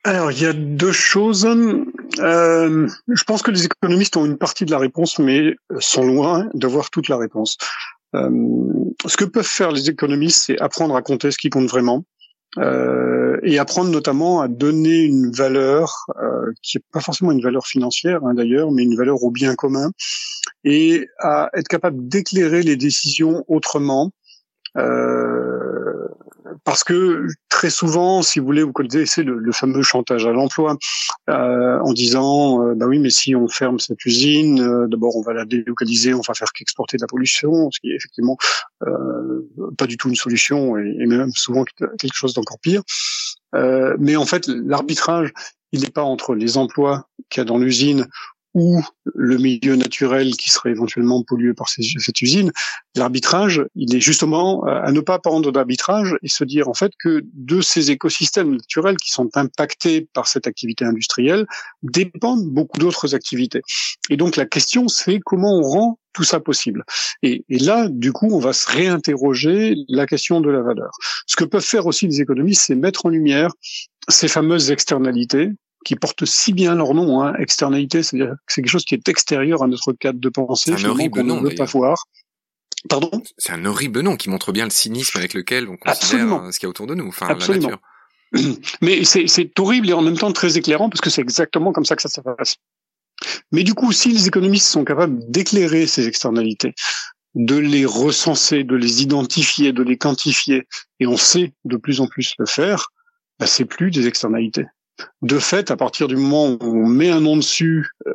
Alors, 0.05 0.33
il 0.33 0.43
y 0.43 0.47
a 0.47 0.53
deux 0.53 0.91
choses. 0.91 1.47
Euh, 1.47 2.89
je 3.09 3.25
pense 3.25 3.43
que 3.43 3.53
les 3.53 3.67
économistes 3.67 4.17
ont 4.17 4.27
une 4.27 4.37
partie 4.37 4.65
de 4.65 4.73
la 4.73 4.79
réponse, 4.79 5.21
mais 5.21 5.55
sont 5.79 6.05
loin 6.05 6.49
d'avoir 6.55 6.91
toute 6.91 7.09
la 7.09 7.17
réponse. 7.17 7.57
Euh, 8.17 8.29
ce 9.07 9.17
que 9.17 9.25
peuvent 9.25 9.47
faire 9.47 9.71
les 9.71 9.89
économistes, 9.89 10.47
c'est 10.47 10.61
apprendre 10.61 10.97
à 10.97 11.03
compter 11.03 11.31
ce 11.31 11.39
qui 11.39 11.51
compte 11.51 11.69
vraiment. 11.69 12.05
Euh, 12.59 13.39
et 13.43 13.59
apprendre 13.59 13.91
notamment 13.91 14.43
à 14.43 14.49
donner 14.49 15.05
une 15.05 15.31
valeur 15.31 16.05
qui 16.63 16.77
n'est 16.77 16.85
pas 16.93 17.01
forcément 17.01 17.33
une 17.33 17.41
valeur 17.41 17.67
financière 17.67 18.23
hein, 18.27 18.35
d'ailleurs, 18.35 18.71
mais 18.73 18.83
une 18.83 18.95
valeur 18.95 19.23
au 19.23 19.31
bien 19.31 19.55
commun, 19.55 19.91
et 20.63 21.09
à 21.19 21.49
être 21.55 21.69
capable 21.69 22.09
d'éclairer 22.09 22.63
les 22.63 22.77
décisions 22.77 23.43
autrement 23.49 24.13
parce 26.65 26.85
que 26.85 27.27
très 27.63 27.71
souvent, 27.71 28.23
si 28.23 28.41
vous 28.41 28.47
voulez, 28.47 28.65
vous 28.65 28.73
connaissez 28.73 29.23
le, 29.23 29.39
le 29.39 29.53
fameux 29.53 29.85
chantage 29.85 30.27
à 30.27 30.33
l'emploi, 30.33 30.77
euh, 31.31 31.79
en 31.79 31.93
disant, 31.93 32.61
euh, 32.61 32.75
bah 32.75 32.87
oui, 32.89 32.99
mais 32.99 33.09
si 33.09 33.37
on 33.37 33.47
ferme 33.47 33.79
cette 33.79 34.05
usine, 34.05 34.61
euh, 34.61 34.89
d'abord 34.89 35.15
on 35.15 35.23
va 35.23 35.33
la 35.33 35.45
délocaliser, 35.45 36.13
on 36.13 36.23
va 36.27 36.35
faire 36.35 36.51
qu'exporter 36.53 36.97
de 36.97 37.03
la 37.03 37.07
pollution, 37.07 37.71
ce 37.71 37.79
qui 37.79 37.93
est 37.93 37.95
effectivement 37.95 38.37
euh, 38.85 39.49
pas 39.79 39.87
du 39.87 39.97
tout 39.97 40.09
une 40.09 40.17
solution 40.17 40.77
et, 40.77 40.97
et 40.99 41.07
même 41.07 41.31
souvent 41.37 41.63
quelque 41.63 42.15
chose 42.15 42.35
d'encore 42.35 42.59
pire. 42.59 42.83
mais 43.53 44.17
en 44.17 44.27
fait, 44.27 44.49
l'arbitrage, 44.49 45.33
il 45.71 45.83
n'est 45.83 45.91
pas 45.91 46.03
entre 46.03 46.35
les 46.35 46.57
emplois 46.57 47.07
qu'il 47.31 47.43
y 47.43 47.43
a 47.43 47.45
dans 47.45 47.59
l'usine 47.59 48.09
ou 48.55 48.83
le 49.15 49.39
milieu 49.39 49.77
naturel 49.77 50.37
qui 50.37 50.51
serait 50.51 50.71
éventuellement 50.71 51.23
pollué 51.23 51.55
par 51.55 51.69
cette 51.69 52.21
usine, 52.21 52.53
l'arbitrage, 52.95 53.65
il 53.75 53.95
est 53.95 54.01
justement 54.01 54.67
euh, 54.67 54.81
à 54.83 54.93
ne 54.93 55.01
pas 55.01 55.19
prendre 55.19 55.51
d'arbitrage 55.53 56.17
et 56.23 56.29
se 56.29 56.45
dire 56.45 56.69
en 56.69 56.75
fait 56.75 56.93
que 56.99 57.23
de 57.33 57.61
ces 57.61 57.91
écosystèmes 57.91 58.53
naturels 58.57 58.97
qui 58.97 59.11
sont 59.11 59.31
impactés 59.35 60.09
par 60.13 60.29
cette 60.29 60.47
activité 60.47 60.85
industrielle 60.85 61.47
dépendent 61.83 62.47
beaucoup 62.47 62.79
d'autres 62.79 63.15
activités. 63.15 63.63
Et 64.11 64.17
donc 64.17 64.37
la 64.37 64.47
question 64.47 64.89
c'est 64.89 65.21
comment 65.25 65.59
on 65.59 65.63
rend 65.63 65.99
tout 66.13 66.25
ça 66.25 66.41
possible. 66.41 66.85
Et, 67.23 67.43
et, 67.49 67.59
là, 67.59 67.89
du 67.89 68.13
coup, 68.13 68.29
on 68.31 68.39
va 68.39 68.53
se 68.53 68.71
réinterroger 68.71 69.75
la 69.89 70.05
question 70.07 70.43
de 70.43 70.51
la 70.51 70.61
valeur. 70.61 70.91
Ce 71.27 71.37
que 71.37 71.45
peuvent 71.45 71.65
faire 71.65 71.87
aussi 71.87 72.07
les 72.07 72.21
économistes, 72.21 72.65
c'est 72.67 72.75
mettre 72.75 73.07
en 73.07 73.09
lumière 73.09 73.51
ces 74.09 74.29
fameuses 74.29 74.71
externalités 74.71 75.51
qui 75.85 75.97
portent 75.97 76.25
si 76.25 76.53
bien 76.53 76.75
leur 76.75 76.95
nom, 76.95 77.23
hein, 77.23 77.35
externalité, 77.39 78.03
c'est-à-dire 78.03 78.35
que 78.47 78.53
c'est 78.53 78.63
quelque 78.63 78.71
chose 78.71 78.85
qui 78.85 78.95
est 78.95 79.09
extérieur 79.09 79.63
à 79.63 79.67
notre 79.67 79.93
cadre 79.93 80.21
de 80.21 80.29
pensée, 80.29 80.73
un 80.73 80.85
horrible 80.85 81.23
nom, 81.23 81.41
ne 81.41 81.49
veut 81.49 81.55
pas 81.55 81.65
voir. 81.65 82.07
Pardon? 82.89 83.11
C'est 83.39 83.53
un 83.53 83.65
horrible 83.65 84.01
nom 84.01 84.17
qui 84.17 84.29
montre 84.29 84.53
bien 84.53 84.65
le 84.65 84.71
cynisme 84.71 85.17
avec 85.19 85.35
lequel 85.35 85.69
on 85.69 85.77
considère 85.77 86.53
ce 86.53 86.59
qu'il 86.59 86.67
y 86.67 86.69
a 86.69 86.71
autour 86.71 86.87
de 86.87 86.95
nous, 86.95 87.07
enfin 87.07 87.29
Absolument. 87.29 87.71
la 88.33 88.43
nature. 88.43 88.59
Mais 88.81 89.05
c'est 89.05 89.59
horrible 89.59 89.91
et 89.91 89.93
en 89.93 90.03
même 90.03 90.17
temps 90.17 90.33
très 90.33 90.57
éclairant 90.57 90.89
parce 90.89 91.01
que 91.01 91.11
c'est 91.11 91.21
exactement 91.21 91.73
comme 91.73 91.85
ça 91.85 91.97
que 91.97 92.03
ça 92.03 92.09
se 92.09 92.21
passe. 92.21 92.57
Mais 93.53 93.63
du 93.63 93.75
coup, 93.75 93.93
si 93.93 94.09
les 94.11 94.27
économistes 94.27 94.67
sont 94.67 94.85
capables 94.85 95.19
d'éclairer 95.31 95.87
ces 95.87 96.09
externalités, 96.09 96.75
de 97.35 97.57
les 97.57 97.87
recenser, 97.87 98.65
de 98.65 98.75
les 98.75 99.03
identifier, 99.03 99.73
de 99.73 99.83
les 99.83 99.97
quantifier, 99.97 100.67
et 100.99 101.07
on 101.07 101.17
sait 101.17 101.53
de 101.65 101.77
plus 101.77 102.01
en 102.01 102.09
plus 102.09 102.35
le 102.39 102.47
faire, 102.47 102.89
bah, 103.39 103.47
c'est 103.47 103.65
plus 103.65 103.91
des 103.91 104.07
externalités 104.07 104.67
de 105.23 105.39
fait, 105.39 105.71
à 105.71 105.77
partir 105.77 106.09
du 106.09 106.17
moment 106.17 106.57
où 106.61 106.85
on 106.85 106.87
met 106.87 107.11
un 107.11 107.21
nom 107.21 107.37
dessus, 107.37 107.91
euh, 108.07 108.13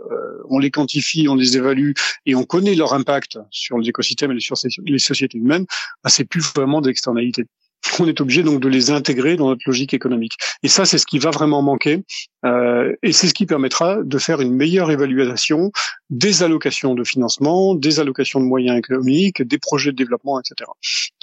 on 0.50 0.60
les 0.60 0.72
quantifie, 0.72 1.28
on 1.28 1.36
les 1.36 1.58
évalue 1.58 1.92
et 2.26 2.36
on 2.36 2.44
connaît 2.44 2.76
leur 2.76 2.94
impact 2.94 3.40
sur 3.50 3.78
les 3.78 3.90
écosystèmes 3.90 4.32
et 4.32 4.40
sur 4.40 4.56
les 4.86 5.00
sociétés 5.00 5.38
humaines, 5.38 5.66
bah, 6.04 6.10
c'est 6.10 6.26
plus 6.26 6.42
vraiment 6.54 6.82
d'externalité. 6.82 7.46
On 8.00 8.08
est 8.08 8.20
obligé 8.22 8.44
donc 8.44 8.60
de 8.60 8.68
les 8.68 8.92
intégrer 8.92 9.36
dans 9.36 9.48
notre 9.48 9.62
logique 9.66 9.94
économique. 9.94 10.34
Et 10.64 10.68
ça, 10.68 10.86
c'est 10.86 10.98
ce 10.98 11.06
qui 11.06 11.20
va 11.20 11.32
vraiment 11.32 11.62
manquer. 11.62 12.04
Euh, 12.46 12.94
et 13.04 13.12
c'est 13.12 13.28
ce 13.28 13.34
qui 13.34 13.46
permettra 13.46 14.04
de 14.04 14.18
faire 14.18 14.42
une 14.42 14.54
meilleure 14.54 14.92
évaluation 14.92 15.72
des 16.10 16.44
allocations 16.44 16.96
de 16.96 17.04
financement, 17.04 17.76
des 17.76 18.00
allocations 18.00 18.40
de 18.40 18.46
moyens 18.46 18.78
économiques, 18.78 19.42
des 19.42 19.58
projets 19.58 19.92
de 19.92 19.96
développement, 19.96 20.40
etc. 20.40 20.70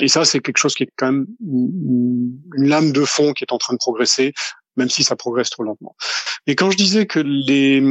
Et 0.00 0.08
ça, 0.08 0.24
c'est 0.24 0.40
quelque 0.40 0.58
chose 0.58 0.74
qui 0.74 0.84
est 0.84 0.90
quand 0.96 1.12
même 1.12 1.26
une 1.40 2.38
lame 2.52 2.92
de 2.92 3.04
fond 3.04 3.32
qui 3.32 3.44
est 3.44 3.52
en 3.52 3.58
train 3.58 3.74
de 3.74 3.78
progresser 3.78 4.32
même 4.76 4.90
si 4.90 5.04
ça 5.04 5.16
progresse 5.16 5.50
trop 5.50 5.62
lentement. 5.62 5.96
Et 6.46 6.54
quand 6.54 6.70
je 6.70 6.76
disais 6.76 7.06
que 7.06 7.20
les, 7.20 7.82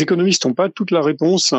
économistes 0.00 0.44
n'ont 0.46 0.54
pas 0.54 0.68
toute 0.68 0.90
la 0.90 1.02
réponse, 1.02 1.54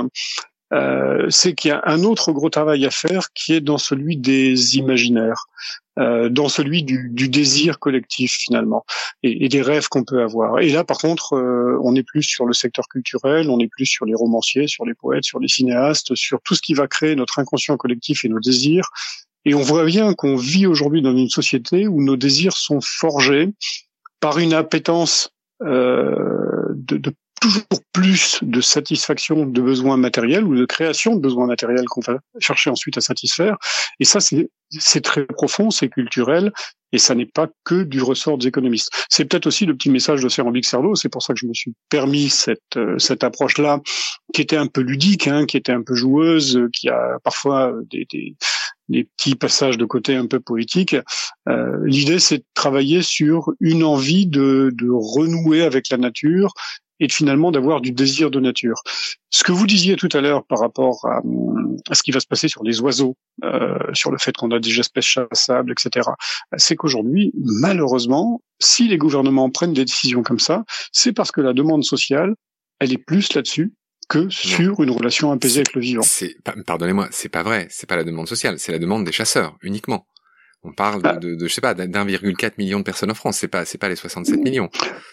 euh, 0.73 1.27
c'est 1.29 1.53
qu'il 1.53 1.69
y 1.69 1.71
a 1.71 1.81
un 1.85 2.03
autre 2.03 2.31
gros 2.31 2.49
travail 2.49 2.85
à 2.85 2.89
faire 2.89 3.31
qui 3.33 3.53
est 3.53 3.61
dans 3.61 3.77
celui 3.77 4.17
des 4.17 4.77
imaginaires, 4.77 5.45
euh, 5.99 6.27
dans 6.27 6.49
celui 6.49 6.83
du, 6.83 7.09
du, 7.13 7.29
désir 7.29 7.79
collectif 7.79 8.33
finalement, 8.33 8.83
et, 9.21 9.45
et 9.45 9.47
des 9.47 9.61
rêves 9.61 9.87
qu'on 9.87 10.03
peut 10.03 10.21
avoir. 10.21 10.59
Et 10.59 10.69
là, 10.69 10.83
par 10.83 10.97
contre, 10.97 11.33
euh, 11.33 11.79
on 11.83 11.95
est 11.95 12.03
plus 12.03 12.23
sur 12.23 12.45
le 12.45 12.53
secteur 12.53 12.87
culturel, 12.89 13.49
on 13.49 13.59
est 13.59 13.67
plus 13.67 13.85
sur 13.85 14.05
les 14.05 14.15
romanciers, 14.15 14.67
sur 14.67 14.85
les 14.85 14.95
poètes, 14.95 15.23
sur 15.23 15.39
les 15.39 15.47
cinéastes, 15.47 16.15
sur 16.15 16.41
tout 16.41 16.55
ce 16.55 16.61
qui 16.61 16.73
va 16.73 16.87
créer 16.87 17.15
notre 17.15 17.39
inconscient 17.39 17.77
collectif 17.77 18.25
et 18.25 18.29
nos 18.29 18.39
désirs. 18.39 18.89
Et 19.45 19.53
on 19.53 19.61
voit 19.61 19.85
bien 19.85 20.13
qu'on 20.15 20.35
vit 20.35 20.65
aujourd'hui 20.65 21.03
dans 21.03 21.15
une 21.15 21.29
société 21.29 21.87
où 21.87 22.03
nos 22.03 22.17
désirs 22.17 22.57
sont 22.57 22.81
forgés 22.81 23.53
par 24.25 24.39
une 24.39 24.55
appétence 24.55 25.29
euh, 25.61 26.65
de, 26.73 26.97
de, 26.97 27.13
toujours 27.39 27.61
plus 27.93 28.39
de 28.41 28.59
satisfaction 28.59 29.45
de 29.45 29.61
besoins 29.61 29.97
matériels 29.97 30.45
ou 30.45 30.55
de 30.55 30.65
création 30.65 31.15
de 31.15 31.21
besoins 31.21 31.45
matériels 31.45 31.85
qu'on 31.85 32.01
va 32.01 32.17
chercher 32.39 32.71
ensuite 32.71 32.97
à 32.97 33.01
satisfaire. 33.01 33.55
Et 33.99 34.03
ça, 34.03 34.19
c'est 34.19 35.01
très 35.01 35.27
profond, 35.27 35.69
c'est 35.69 35.89
culturel, 35.89 36.51
et 36.91 36.97
ça 36.97 37.13
n'est 37.13 37.27
pas 37.27 37.49
que 37.65 37.83
du 37.83 38.01
ressort 38.01 38.39
des 38.39 38.47
économistes. 38.47 38.89
C'est 39.09 39.25
peut-être 39.25 39.45
aussi 39.45 39.67
le 39.67 39.75
petit 39.75 39.91
message 39.91 40.23
de 40.23 40.27
Serrambic 40.27 40.65
Cerdo, 40.65 40.95
c'est 40.95 41.09
pour 41.09 41.21
ça 41.21 41.35
que 41.35 41.39
je 41.39 41.45
me 41.45 41.53
suis 41.53 41.75
permis 41.89 42.29
cette, 42.29 42.77
euh, 42.77 42.97
cette 42.97 43.23
approche-là, 43.23 43.79
qui 44.33 44.41
était 44.41 44.57
un 44.57 44.65
peu 44.65 44.81
ludique, 44.81 45.27
hein, 45.27 45.45
qui 45.45 45.57
était 45.57 45.71
un 45.71 45.83
peu 45.83 45.93
joueuse, 45.93 46.59
qui 46.73 46.89
a 46.89 47.19
parfois 47.23 47.75
des, 47.91 48.07
des, 48.11 48.35
des 48.89 49.03
petits 49.03 49.35
passages 49.35 49.77
de 49.77 49.85
côté 49.85 50.15
un 50.15 50.27
peu 50.27 50.39
poétiques. 50.39 50.95
Euh, 51.49 51.77
L'idée, 51.85 52.19
c'est 52.19 52.39
de 52.39 52.45
travailler 52.53 53.01
sur 53.01 53.51
une 53.59 53.83
envie 53.83 54.27
de, 54.27 54.71
de 54.73 54.89
renouer 54.89 55.63
avec 55.63 55.89
la 55.89 55.97
nature 55.97 56.53
et 56.99 57.09
finalement 57.09 57.51
d'avoir 57.51 57.81
du 57.81 57.91
désir 57.91 58.31
de 58.31 58.39
nature. 58.39 58.81
Ce 59.29 59.43
que 59.43 59.51
vous 59.51 59.67
disiez 59.67 59.95
tout 59.95 60.09
à 60.13 60.21
l'heure 60.21 60.45
par 60.45 60.59
rapport 60.59 61.05
à, 61.05 61.21
ce 61.93 62.03
qui 62.03 62.11
va 62.11 62.19
se 62.19 62.27
passer 62.27 62.47
sur 62.47 62.63
les 62.63 62.79
oiseaux, 62.79 63.17
euh, 63.43 63.77
sur 63.93 64.11
le 64.11 64.17
fait 64.17 64.35
qu'on 64.35 64.51
a 64.51 64.59
des 64.59 64.79
espèces 64.79 65.05
chassables, 65.05 65.71
etc., 65.71 66.09
c'est 66.57 66.75
qu'aujourd'hui, 66.75 67.31
malheureusement, 67.35 68.41
si 68.61 68.87
les 68.87 68.97
gouvernements 68.97 69.49
prennent 69.49 69.73
des 69.73 69.85
décisions 69.85 70.23
comme 70.23 70.39
ça, 70.39 70.63
c'est 70.91 71.11
parce 71.11 71.31
que 71.31 71.41
la 71.41 71.53
demande 71.53 71.83
sociale, 71.83 72.35
elle 72.79 72.93
est 72.93 72.97
plus 72.97 73.33
là-dessus 73.33 73.73
que 74.07 74.29
sur 74.29 74.81
une 74.81 74.91
relation 74.91 75.31
apaisée 75.31 75.59
avec 75.59 75.73
le 75.73 75.81
vivant. 75.81 76.03
Pardonnez-moi, 76.65 77.07
c'est 77.11 77.29
pas 77.29 77.43
vrai. 77.43 77.67
C'est 77.69 77.87
pas 77.87 77.95
la 77.95 78.03
demande 78.03 78.27
sociale, 78.27 78.59
c'est 78.59 78.71
la 78.71 78.79
demande 78.79 79.05
des 79.05 79.11
chasseurs 79.11 79.57
uniquement. 79.61 80.07
On 80.67 80.73
parle 80.73 81.03
de, 81.03 81.07
ah. 81.07 81.17
de, 81.17 81.35
de, 81.35 81.47
je 81.47 81.53
sais 81.53 81.61
pas, 81.61 81.75
d'1,4 81.75 82.53
million 82.57 82.79
de 82.79 82.83
personnes 82.83 83.11
en 83.11 83.15
France. 83.15 83.37
C'est 83.37 83.47
pas, 83.47 83.65
c'est 83.65 83.77
pas 83.77 83.87
les 83.87 83.95
67 83.95 84.39
millions. 84.39 84.69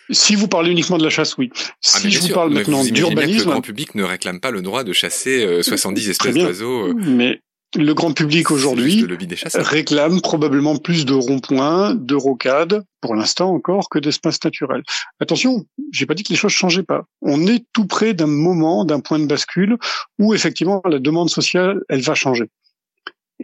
Si 0.08 0.34
vous 0.34 0.48
parlez 0.48 0.70
uniquement 0.70 0.96
de 0.96 1.04
la 1.04 1.10
chasse, 1.10 1.36
oui. 1.36 1.50
Ah, 1.54 1.66
si 1.80 2.10
je 2.10 2.20
vous 2.20 2.28
parle 2.28 2.54
maintenant 2.54 2.82
d'urbanisme, 2.82 3.46
le 3.46 3.52
grand 3.52 3.60
public 3.60 3.94
ne 3.94 4.02
réclame 4.02 4.40
pas 4.40 4.50
le 4.50 4.62
droit 4.62 4.82
de 4.82 4.94
chasser 4.94 5.62
70 5.62 6.06
euh, 6.06 6.10
espèces 6.12 6.34
d'oiseaux. 6.34 6.88
Euh, 6.88 6.94
Mais 6.94 7.40
le 7.74 7.94
grand 7.94 8.12
public 8.12 8.50
aujourd'hui 8.50 9.06
réclame 9.54 10.20
probablement 10.20 10.76
plus 10.76 11.04
de 11.04 11.14
ronds-points, 11.14 11.94
de 11.94 12.14
rocades, 12.14 12.84
pour 13.00 13.14
l'instant 13.14 13.50
encore, 13.50 13.88
que 13.88 13.98
d'espaces 13.98 14.42
naturels. 14.44 14.82
Attention, 15.20 15.64
j'ai 15.90 16.06
pas 16.06 16.14
dit 16.14 16.22
que 16.22 16.30
les 16.30 16.36
choses 16.36 16.52
changeaient 16.52 16.82
pas. 16.82 17.04
On 17.22 17.46
est 17.46 17.64
tout 17.72 17.86
près 17.86 18.14
d'un 18.14 18.26
moment, 18.26 18.84
d'un 18.84 19.00
point 19.00 19.18
de 19.18 19.26
bascule 19.26 19.76
où 20.18 20.34
effectivement 20.34 20.82
la 20.84 20.98
demande 20.98 21.30
sociale, 21.30 21.80
elle 21.88 22.02
va 22.02 22.14
changer. 22.14 22.50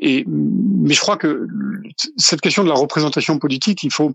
Et, 0.01 0.24
mais 0.26 0.95
je 0.95 1.01
crois 1.01 1.16
que 1.16 1.47
cette 2.16 2.41
question 2.41 2.62
de 2.62 2.68
la 2.68 2.74
représentation 2.74 3.39
politique, 3.39 3.83
il 3.83 3.93
faut 3.93 4.12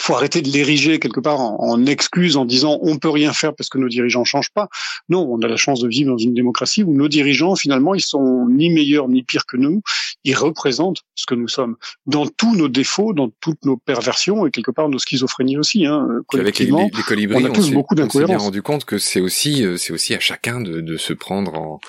faut 0.00 0.14
arrêter 0.14 0.42
de 0.42 0.48
l'ériger 0.48 0.98
quelque 0.98 1.20
part 1.20 1.40
en, 1.40 1.84
excuse 1.86 2.36
en 2.36 2.44
disant 2.44 2.78
on 2.82 2.98
peut 2.98 3.10
rien 3.10 3.32
faire 3.32 3.54
parce 3.54 3.68
que 3.68 3.78
nos 3.78 3.88
dirigeants 3.88 4.24
changent 4.24 4.52
pas. 4.52 4.68
Non, 5.08 5.26
on 5.30 5.40
a 5.40 5.48
la 5.48 5.56
chance 5.56 5.80
de 5.80 5.88
vivre 5.88 6.12
dans 6.12 6.18
une 6.18 6.34
démocratie 6.34 6.82
où 6.82 6.92
nos 6.92 7.08
dirigeants 7.08 7.56
finalement 7.56 7.94
ils 7.94 8.00
sont 8.00 8.46
ni 8.48 8.70
meilleurs 8.70 9.08
ni 9.08 9.22
pires 9.22 9.46
que 9.46 9.56
nous. 9.56 9.82
Ils 10.24 10.36
représentent 10.36 11.02
ce 11.14 11.26
que 11.26 11.34
nous 11.34 11.48
sommes 11.48 11.76
dans 12.06 12.26
tous 12.26 12.56
nos 12.56 12.68
défauts, 12.68 13.12
dans 13.12 13.30
toutes 13.40 13.64
nos 13.64 13.76
perversions 13.76 14.46
et 14.46 14.50
quelque 14.50 14.70
part 14.70 14.88
nos 14.88 14.98
schizophrénies 14.98 15.58
aussi. 15.58 15.86
Hein, 15.86 16.08
collectivement, 16.26 16.80
Avec 16.80 16.92
les, 16.92 16.98
les, 16.98 17.02
colibris, 17.04 17.44
on 17.44 17.46
a 17.46 17.50
tous 17.50 17.70
beaucoup 17.70 17.94
d'incohérences. 17.94 18.36
On 18.36 18.38
s'est 18.38 18.44
rendu 18.44 18.62
compte 18.62 18.84
que 18.84 18.98
c'est 18.98 19.20
aussi 19.20 19.64
euh, 19.64 19.76
c'est 19.76 19.92
aussi 19.92 20.14
à 20.14 20.20
chacun 20.20 20.60
de, 20.60 20.80
de 20.80 20.96
se 20.96 21.12
prendre 21.12 21.54
en 21.54 21.80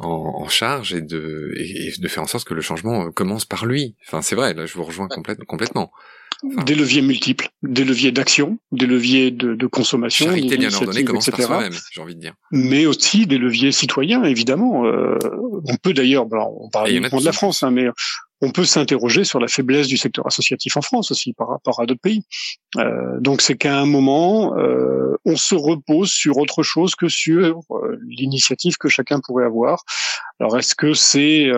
en, 0.00 0.48
charge 0.48 0.94
et 0.94 1.02
de, 1.02 1.52
et, 1.56 1.92
de 1.98 2.08
faire 2.08 2.22
en 2.22 2.26
sorte 2.26 2.46
que 2.46 2.54
le 2.54 2.60
changement 2.60 3.06
euh, 3.06 3.10
commence 3.10 3.44
par 3.44 3.66
lui. 3.66 3.96
Enfin, 4.06 4.22
c'est 4.22 4.34
vrai, 4.34 4.54
là, 4.54 4.66
je 4.66 4.74
vous 4.74 4.84
rejoins 4.84 5.08
complètement. 5.08 5.92
Des 6.42 6.74
leviers 6.74 7.02
multiples, 7.02 7.48
des 7.62 7.84
leviers 7.84 8.12
d'action, 8.12 8.58
des 8.72 8.86
leviers 8.86 9.30
de, 9.30 9.54
de 9.54 9.66
consommation, 9.66 10.26
Charité 10.26 10.56
bien 10.56 10.72
ordonnée 10.72 11.04
commence 11.04 11.30
par 11.30 11.40
soi-même, 11.40 11.72
j'ai 11.92 12.00
envie 12.00 12.14
de 12.14 12.20
dire. 12.20 12.34
Mais 12.50 12.86
aussi 12.86 13.26
des 13.26 13.38
leviers 13.38 13.72
citoyens, 13.72 14.24
évidemment. 14.24 14.86
Euh, 14.86 15.18
on 15.66 15.76
peut 15.76 15.92
d'ailleurs, 15.92 16.26
on 16.32 16.70
parle 16.70 16.90
uniquement 16.90 17.20
de 17.20 17.24
la 17.24 17.32
France, 17.32 17.62
hein, 17.62 17.70
mais 17.70 17.88
on 18.42 18.50
peut 18.50 18.64
s'interroger 18.64 19.24
sur 19.24 19.38
la 19.38 19.48
faiblesse 19.48 19.86
du 19.86 19.96
secteur 19.96 20.26
associatif 20.26 20.76
en 20.76 20.82
France 20.82 21.10
aussi 21.10 21.32
par 21.32 21.48
rapport 21.48 21.80
à 21.80 21.86
d'autres 21.86 22.00
pays. 22.00 22.22
Euh, 22.78 23.20
donc 23.20 23.42
c'est 23.42 23.56
qu'à 23.56 23.78
un 23.78 23.86
moment, 23.86 24.56
euh, 24.56 25.16
on 25.24 25.36
se 25.36 25.54
repose 25.54 26.10
sur 26.10 26.38
autre 26.38 26.62
chose 26.62 26.94
que 26.94 27.08
sur 27.08 27.60
euh, 27.70 27.98
l'initiative 28.06 28.76
que 28.78 28.88
chacun 28.88 29.20
pourrait 29.20 29.44
avoir. 29.44 29.82
Alors 30.38 30.58
est-ce 30.58 30.74
que 30.74 30.94
c'est 30.94 31.50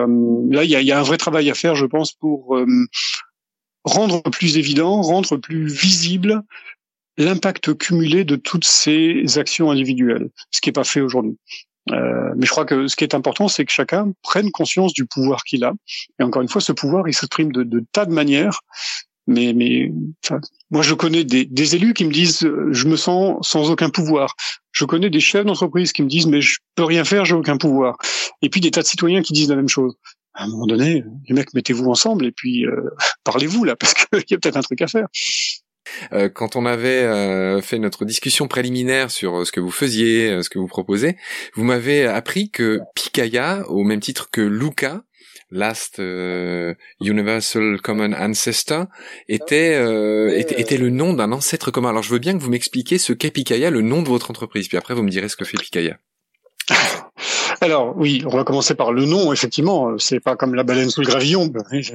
là 0.49 0.63
il 0.63 0.69
y 0.69 0.91
a, 0.91 0.99
un 0.99 1.03
vrai 1.03 1.17
travail 1.17 1.49
à 1.49 1.53
faire, 1.53 1.75
je 1.75 1.85
pense, 1.85 2.11
pour 2.11 2.57
rendre 3.83 4.21
plus 4.23 4.57
évident, 4.57 5.01
rendre 5.01 5.37
plus 5.37 5.67
visible 5.67 6.43
l'impact 7.17 7.77
cumulé 7.77 8.23
de 8.23 8.35
toutes 8.35 8.65
ces 8.65 9.37
actions 9.37 9.69
individuelles, 9.71 10.29
ce 10.51 10.61
qui 10.61 10.69
n'est 10.69 10.73
pas 10.73 10.83
fait 10.83 11.01
aujourd'hui. 11.01 11.37
Euh, 11.91 12.33
mais 12.35 12.45
je 12.45 12.51
crois 12.51 12.65
que 12.65 12.87
ce 12.87 12.95
qui 12.95 13.03
est 13.03 13.13
important, 13.13 13.47
c'est 13.47 13.65
que 13.65 13.71
chacun 13.71 14.13
prenne 14.21 14.51
conscience 14.51 14.93
du 14.93 15.05
pouvoir 15.05 15.43
qu'il 15.43 15.63
a. 15.63 15.73
Et 16.19 16.23
encore 16.23 16.41
une 16.41 16.47
fois, 16.47 16.61
ce 16.61 16.71
pouvoir, 16.71 17.07
il 17.07 17.13
s'exprime 17.13 17.51
de, 17.51 17.83
tas 17.91 18.05
de 18.05 18.13
manières. 18.13 18.61
Mais, 19.25 19.53
moi, 20.69 20.81
je 20.81 20.93
connais 20.93 21.23
des, 21.23 21.45
des, 21.45 21.75
élus 21.75 21.93
qui 21.93 22.03
me 22.03 22.11
disent 22.11 22.43
euh, 22.43 22.67
je 22.71 22.87
me 22.87 22.97
sens 22.97 23.37
sans 23.47 23.71
aucun 23.71 23.89
pouvoir. 23.89 24.35
Je 24.73 24.83
connais 24.83 25.09
des 25.09 25.21
chefs 25.21 25.45
d'entreprise 25.45 25.93
qui 25.93 26.03
me 26.03 26.09
disent 26.09 26.27
mais 26.27 26.41
je 26.41 26.59
peux 26.75 26.83
rien 26.83 27.05
faire, 27.05 27.23
j'ai 27.23 27.35
aucun 27.35 27.57
pouvoir. 27.57 27.97
Et 28.41 28.49
puis 28.49 28.59
des 28.59 28.71
tas 28.71 28.81
de 28.81 28.87
citoyens 28.87 29.21
qui 29.21 29.31
disent 29.31 29.49
la 29.49 29.55
même 29.55 29.69
chose. 29.69 29.95
À 30.33 30.45
un 30.45 30.47
moment 30.47 30.65
donné, 30.65 31.03
les 31.27 31.35
mecs, 31.35 31.53
mettez-vous 31.53 31.89
ensemble 31.89 32.25
et 32.25 32.31
puis 32.31 32.65
euh, 32.65 32.89
parlez-vous 33.23 33.63
là, 33.63 33.75
parce 33.75 33.93
qu'il 33.93 34.23
y 34.29 34.33
a 34.33 34.37
peut-être 34.37 34.57
un 34.57 34.61
truc 34.61 34.81
à 34.81 34.87
faire. 34.87 35.07
Euh, 36.11 36.29
quand 36.29 36.55
on 36.55 36.65
avait 36.65 37.03
euh, 37.03 37.61
fait 37.61 37.79
notre 37.79 38.05
discussion 38.05 38.47
préliminaire 38.47 39.11
sur 39.11 39.39
euh, 39.39 39.45
ce 39.45 39.51
que 39.51 39.59
vous 39.59 39.71
faisiez, 39.71 40.41
ce 40.41 40.49
que 40.49 40.59
vous 40.59 40.67
proposez, 40.67 41.17
vous 41.55 41.63
m'avez 41.63 42.05
appris 42.05 42.49
que 42.49 42.79
Picaya, 42.95 43.63
au 43.69 43.83
même 43.83 43.99
titre 43.99 44.29
que 44.31 44.41
Luca, 44.41 45.03
Last 45.51 45.99
Universal 46.99 47.79
Common 47.81 48.13
Ancestor, 48.13 48.87
était, 49.27 49.73
était, 50.39 50.59
était 50.59 50.77
le 50.77 50.89
nom 50.89 51.13
d'un 51.13 51.31
ancêtre 51.31 51.69
commun. 51.69 51.89
Alors 51.89 52.01
je 52.01 52.09
veux 52.09 52.17
bien 52.17 52.35
que 52.35 52.41
vous 52.41 52.49
m'expliquiez 52.49 52.97
ce 52.97 53.13
qu'est 53.13 53.29
Picaya, 53.29 53.69
le 53.69 53.81
nom 53.81 54.01
de 54.01 54.07
votre 54.07 54.31
entreprise, 54.31 54.67
puis 54.67 54.77
après 54.77 54.95
vous 54.95 55.03
me 55.03 55.11
direz 55.11 55.29
ce 55.29 55.35
que 55.35 55.45
fait 55.45 55.57
Picaya. 55.57 55.99
Alors 57.63 57.93
oui, 57.97 58.23
on 58.25 58.35
va 58.35 58.43
commencer 58.43 58.75
par 58.75 58.91
le 58.91 59.05
nom. 59.05 59.31
Effectivement, 59.31 59.97
c'est 59.97 60.19
pas 60.19 60.35
comme 60.35 60.53
la 60.53 60.63
baleine 60.63 60.89
sous 60.89 61.01
le 61.01 61.07
gravillon. 61.07 61.51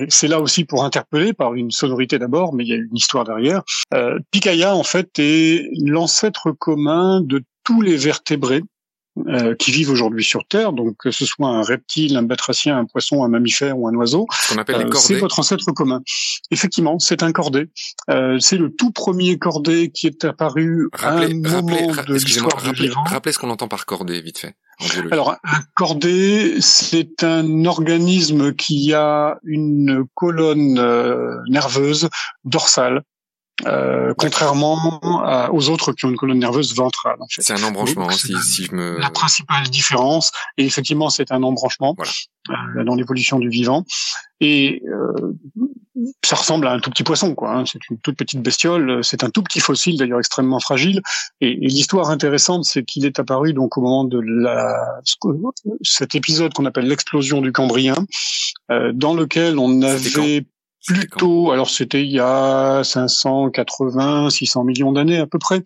C'est 0.09 0.29
là 0.29 0.41
aussi 0.41 0.65
pour 0.65 0.85
interpeller 0.85 1.33
par 1.33 1.55
une 1.55 1.71
sonorité 1.71 2.19
d'abord, 2.19 2.55
mais 2.55 2.65
il 2.65 2.69
y 2.69 2.73
a 2.73 2.77
une 2.77 2.97
histoire 2.97 3.25
derrière. 3.25 3.63
Euh, 3.93 4.19
Picaya 4.31 4.75
en 4.75 4.83
fait 4.83 5.11
est 5.19 5.69
l'ancêtre 5.85 6.53
commun 6.53 7.21
de 7.21 7.43
tous 7.65 7.83
les 7.83 7.97
vertébrés 7.97 8.63
euh, 9.27 9.55
qui 9.57 9.73
vivent 9.73 9.91
aujourd'hui 9.91 10.23
sur 10.23 10.47
Terre, 10.47 10.73
donc 10.73 10.97
que 10.99 11.11
ce 11.11 11.27
soit 11.27 11.49
un 11.49 11.63
reptile, 11.63 12.17
un 12.17 12.23
batracien, 12.23 12.79
un 12.79 12.85
poisson, 12.85 13.25
un 13.25 13.29
mammifère 13.29 13.77
ou 13.79 13.89
un 13.89 13.95
oiseau, 13.95 14.27
euh, 14.53 14.91
c'est 14.95 15.19
votre 15.19 15.39
ancêtre 15.41 15.73
commun. 15.73 16.03
Effectivement, 16.51 16.99
c'est 16.99 17.23
un 17.23 17.33
cordé. 17.33 17.69
Euh, 18.11 18.39
c'est 18.39 18.57
le 18.57 18.73
tout 18.73 18.93
premier 18.93 19.37
cordé 19.39 19.91
qui 19.91 20.07
est 20.07 20.25
apparu 20.25 20.89
à 20.93 21.19
un 21.19 21.35
moment 21.35 21.93
de 22.07 22.15
l'histoire 22.15 22.63
du 22.63 22.73
vivant. 22.73 23.03
Rappelez 23.05 23.33
ce 23.33 23.39
qu'on 23.39 23.51
entend 23.51 23.69
par 23.69 23.87
cordé, 23.87 24.21
vite 24.21 24.39
fait. 24.39 24.55
Alors, 25.11 25.37
un 25.45 25.61
cordé, 25.75 26.61
c'est 26.61 27.25
un 27.25 27.65
organisme 27.65 28.55
qui 28.55 28.95
a 28.95 29.39
une 29.43 30.05
colonne 30.15 30.75
nerveuse 31.49 32.09
dorsale 32.45 33.03
euh, 33.67 34.15
contrairement 34.17 35.01
aux 35.53 35.69
autres 35.69 35.93
qui 35.93 36.05
ont 36.05 36.11
une 36.11 36.17
colonne 36.17 36.39
nerveuse 36.39 36.75
ventrale. 36.75 37.17
En 37.21 37.27
fait. 37.29 37.43
C'est 37.43 37.53
un 37.53 37.63
embranchement, 37.63 38.11
si, 38.11 38.35
si, 38.43 38.65
je 38.65 38.75
me... 38.75 38.99
La 38.99 39.11
principale 39.11 39.69
différence, 39.69 40.31
et 40.57 40.65
effectivement, 40.65 41.11
c'est 41.11 41.33
un 41.33 41.43
embranchement 41.43 41.97
euh, 41.99 42.85
dans 42.85 42.95
l'évolution 42.95 43.39
du 43.39 43.49
vivant. 43.49 43.85
Et 44.41 44.83
euh, 44.87 45.33
ça 46.25 46.37
ressemble 46.37 46.69
à 46.69 46.73
un 46.73 46.79
tout 46.79 46.91
petit 46.91 47.03
poisson, 47.03 47.35
quoi. 47.35 47.53
Hein. 47.53 47.65
C'est 47.67 47.81
une 47.91 47.99
toute 47.99 48.17
petite 48.17 48.41
bestiole. 48.41 49.03
C'est 49.03 49.25
un 49.25 49.31
tout 49.31 49.43
petit 49.43 49.61
fossile, 49.61 49.99
d'ailleurs 49.99 50.21
extrêmement 50.21 50.61
fragile. 50.61 51.03
Et, 51.41 51.51
et 51.51 51.69
l'histoire 51.69 52.11
intéressante, 52.11 52.65
c'est 52.65 52.85
qu'il 52.85 53.05
est 53.05 53.19
apparu 53.19 53.53
donc 53.53 53.77
au 53.77 53.81
moment 53.81 54.05
de 54.05 54.21
la 54.21 55.01
cet 55.83 56.15
épisode 56.15 56.53
qu'on 56.55 56.67
appelle 56.67 56.87
l'explosion 56.87 57.41
du 57.41 57.53
Cambrien, 57.53 58.07
euh, 58.71 58.93
dans 58.95 59.15
lequel 59.15 59.59
on 59.59 59.83
avait 59.83 60.47
Plutôt, 60.87 61.51
alors 61.51 61.69
c'était 61.69 62.03
il 62.03 62.11
y 62.11 62.21
a 62.21 62.83
580, 62.85 64.31
600 64.31 64.65
millions 64.65 64.93
d'années 64.93 65.19
à 65.19 65.27
peu 65.27 65.39
près, 65.39 65.63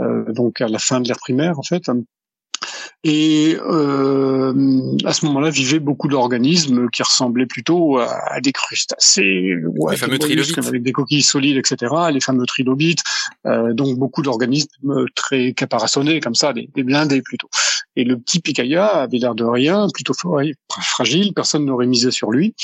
euh, 0.00 0.30
donc 0.32 0.60
à 0.60 0.68
la 0.68 0.78
fin 0.78 1.00
de 1.00 1.08
l'ère 1.08 1.18
primaire 1.18 1.58
en 1.58 1.62
fait. 1.62 1.88
Et 3.04 3.56
euh, 3.60 4.96
à 5.04 5.12
ce 5.12 5.24
moment-là, 5.26 5.50
vivaient 5.50 5.78
beaucoup 5.78 6.08
d'organismes 6.08 6.88
qui 6.90 7.02
ressemblaient 7.02 7.46
plutôt 7.46 7.98
à, 7.98 8.40
des 8.40 8.50
crustacés, 8.52 9.54
ouais, 9.76 9.92
les 9.92 9.96
fameux 9.96 10.18
trilobites, 10.18 10.58
avec 10.58 10.82
des 10.82 10.92
coquilles 10.92 11.22
solides, 11.22 11.56
etc. 11.56 11.94
Les 12.12 12.20
fameux 12.20 12.44
trilobites, 12.46 13.02
euh, 13.46 13.72
donc 13.72 13.96
beaucoup 13.98 14.22
d'organismes 14.22 15.06
très 15.14 15.52
caparaçonnés 15.52 16.18
comme 16.18 16.34
ça, 16.34 16.52
des, 16.52 16.68
des 16.74 16.82
blindés 16.82 17.22
plutôt. 17.22 17.48
Et 17.94 18.04
le 18.04 18.18
petit 18.18 18.40
Picaya 18.40 18.86
avait 18.86 19.18
l'air 19.18 19.34
de 19.34 19.44
rien, 19.44 19.88
plutôt 19.92 20.14
fragile, 20.70 21.32
personne 21.34 21.64
n'aurait 21.64 21.86
misé 21.86 22.10
sur 22.10 22.30
lui. 22.30 22.54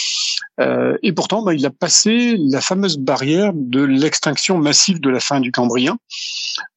Euh, 0.61 0.97
et 1.03 1.13
pourtant, 1.13 1.43
bah, 1.43 1.55
il 1.55 1.67
a 1.67 1.71
passé 1.71 2.37
la 2.39 2.61
fameuse 2.61 2.99
barrière 2.99 3.53
de 3.55 3.83
l'extinction 3.83 4.59
massive 4.59 5.01
de 5.01 5.11
la 5.11 5.21
fin 5.21 5.41
du 5.41 5.51
Cambrien, 5.51 5.97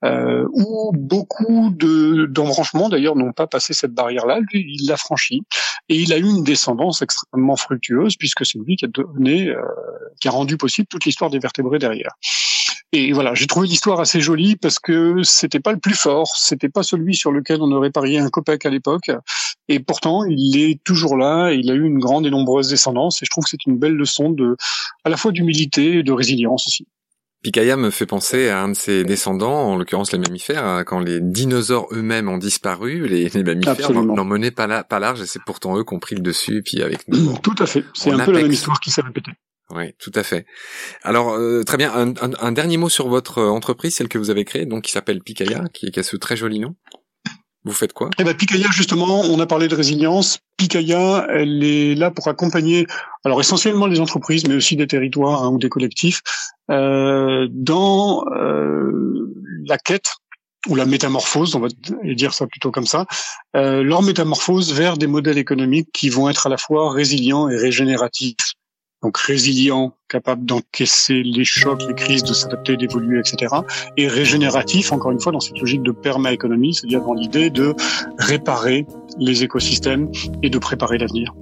euh, 0.03 0.47
où 0.51 0.91
beaucoup 0.93 1.69
d'embranchements 1.71 2.89
d'ailleurs 2.89 3.15
n'ont 3.15 3.33
pas 3.33 3.46
passé 3.47 3.73
cette 3.73 3.93
barrière-là. 3.93 4.39
Lui, 4.51 4.65
il 4.67 4.87
l'a 4.87 4.97
franchi 4.97 5.41
et 5.89 5.95
il 5.95 6.13
a 6.13 6.17
eu 6.17 6.23
une 6.23 6.43
descendance 6.43 7.01
extrêmement 7.01 7.55
fructueuse 7.55 8.15
puisque 8.17 8.45
c'est 8.45 8.59
lui 8.59 8.75
qui 8.75 8.85
a 8.85 8.87
donné, 8.87 9.49
euh, 9.49 9.61
qui 10.21 10.27
a 10.27 10.31
rendu 10.31 10.57
possible 10.57 10.87
toute 10.87 11.05
l'histoire 11.05 11.29
des 11.29 11.39
vertébrés 11.39 11.79
derrière. 11.79 12.11
Et 12.93 13.11
voilà, 13.11 13.33
j'ai 13.33 13.47
trouvé 13.47 13.67
l'histoire 13.67 13.99
assez 13.99 14.21
jolie 14.21 14.55
parce 14.55 14.79
que 14.79 15.21
c'était 15.23 15.59
pas 15.59 15.73
le 15.73 15.79
plus 15.79 15.93
fort, 15.93 16.27
c'était 16.37 16.69
pas 16.69 16.83
celui 16.83 17.15
sur 17.15 17.31
lequel 17.33 17.61
on 17.61 17.71
aurait 17.73 17.91
parié 17.91 18.17
un 18.17 18.29
copec 18.29 18.65
à 18.65 18.69
l'époque, 18.69 19.11
et 19.67 19.79
pourtant 19.79 20.23
il 20.23 20.57
est 20.57 20.81
toujours 20.85 21.17
là. 21.17 21.51
Il 21.51 21.69
a 21.69 21.73
eu 21.73 21.83
une 21.83 21.99
grande 21.99 22.25
et 22.25 22.29
nombreuse 22.29 22.69
descendance, 22.69 23.21
et 23.21 23.25
je 23.25 23.29
trouve 23.29 23.43
que 23.43 23.49
c'est 23.49 23.65
une 23.65 23.77
belle 23.77 23.95
leçon 23.95 24.29
de, 24.29 24.55
à 25.03 25.09
la 25.09 25.17
fois 25.17 25.33
d'humilité 25.33 25.97
et 25.97 26.03
de 26.03 26.11
résilience 26.13 26.65
aussi. 26.67 26.87
Picaya 27.43 27.77
me 27.77 27.91
fait 27.91 28.05
penser 28.05 28.49
à 28.49 28.61
un 28.61 28.69
de 28.69 28.73
ses 28.73 29.03
descendants, 29.03 29.71
en 29.71 29.75
l'occurrence 29.77 30.11
les 30.11 30.17
mammifères, 30.17 30.65
hein, 30.65 30.83
quand 30.83 30.99
les 30.99 31.21
dinosaures 31.21 31.87
eux-mêmes 31.91 32.29
ont 32.29 32.37
disparu, 32.37 33.07
les, 33.07 33.29
mammifères 33.43 33.91
n'en 33.91 34.25
menaient 34.25 34.51
pas, 34.51 34.83
pas 34.83 34.99
large, 34.99 35.21
et 35.21 35.25
c'est 35.25 35.43
pourtant 35.43 35.77
eux 35.77 35.83
qui 35.83 35.93
ont 35.93 35.99
pris 35.99 36.15
le 36.15 36.21
dessus, 36.21 36.57
et 36.57 36.61
puis 36.61 36.81
avec 36.81 36.99
nous. 37.07 37.37
Tout 37.39 37.55
à 37.59 37.65
fait, 37.65 37.85
c'est 37.93 38.11
un 38.11 38.25
peu 38.25 38.31
la 38.31 38.41
même 38.41 38.51
histoire 38.51 38.79
qui 38.79 38.91
s'est 38.91 39.01
répétée. 39.01 39.31
Oui, 39.69 39.93
tout 39.99 40.13
à 40.15 40.23
fait. 40.23 40.45
Alors 41.03 41.33
euh, 41.33 41.63
très 41.63 41.75
bien, 41.75 41.91
un, 41.93 42.51
dernier 42.53 42.77
mot 42.77 42.87
sur 42.87 43.09
votre 43.09 43.43
entreprise, 43.43 43.95
celle 43.95 44.07
que 44.07 44.17
vous 44.17 44.29
avez 44.29 44.45
créée, 44.45 44.65
donc 44.65 44.83
qui 44.83 44.91
s'appelle 44.91 45.21
Picaya, 45.21 45.65
qui, 45.73 45.91
qui 45.91 45.99
a 45.99 46.03
ce 46.03 46.15
très 46.15 46.37
joli 46.37 46.59
nom. 46.59 46.75
Vous 47.67 47.73
faites 47.73 47.91
quoi? 47.91 48.09
Eh 48.17 48.23
ben, 48.23 48.33
Picaya, 48.33 48.67
justement, 48.71 49.19
on 49.19 49.37
a 49.41 49.45
parlé 49.45 49.67
de 49.67 49.75
résilience. 49.75 50.39
Picaya, 50.55 51.27
elle 51.29 51.61
est 51.61 51.95
là 51.95 52.11
pour 52.11 52.29
accompagner, 52.29 52.87
alors 53.25 53.41
essentiellement 53.41 53.87
les 53.87 53.99
entreprises, 53.99 54.47
mais 54.47 54.55
aussi 54.55 54.77
des 54.77 54.87
territoires 54.87 55.43
hein, 55.43 55.49
ou 55.49 55.59
des 55.59 55.67
collectifs, 55.67 56.21
euh, 56.71 57.45
dans 57.51 58.25
euh, 58.31 59.35
la 59.65 59.77
quête 59.77 60.15
ou 60.69 60.75
la 60.75 60.85
métamorphose, 60.85 61.55
on 61.55 61.59
va 61.59 61.67
dire 62.03 62.33
ça 62.33 62.47
plutôt 62.47 62.71
comme 62.71 62.85
ça, 62.85 63.05
euh, 63.57 63.83
leur 63.83 64.01
métamorphose 64.01 64.73
vers 64.73 64.97
des 64.97 65.07
modèles 65.07 65.37
économiques 65.37 65.89
qui 65.91 66.07
vont 66.07 66.29
être 66.29 66.47
à 66.47 66.49
la 66.49 66.57
fois 66.57 66.93
résilients 66.93 67.49
et 67.49 67.57
régénératifs 67.57 68.55
donc 69.03 69.17
résilient, 69.17 69.93
capable 70.07 70.45
d'encaisser 70.45 71.21
les 71.23 71.45
chocs, 71.45 71.83
les 71.87 71.93
crises, 71.93 72.23
de 72.23 72.33
s'adapter, 72.33 72.77
d'évoluer, 72.77 73.19
etc. 73.19 73.55
Et 73.95 74.07
régénératif, 74.07 74.91
encore 74.91 75.11
une 75.11 75.19
fois, 75.19 75.31
dans 75.31 75.39
cette 75.39 75.59
logique 75.59 75.83
de 75.83 75.91
perma-économie, 75.91 76.73
c'est-à-dire 76.73 77.01
dans 77.01 77.13
l'idée 77.13 77.49
de 77.49 77.75
réparer 78.17 78.85
les 79.19 79.43
écosystèmes 79.43 80.09
et 80.41 80.49
de 80.49 80.57
préparer 80.57 80.97
l'avenir. 80.97 81.33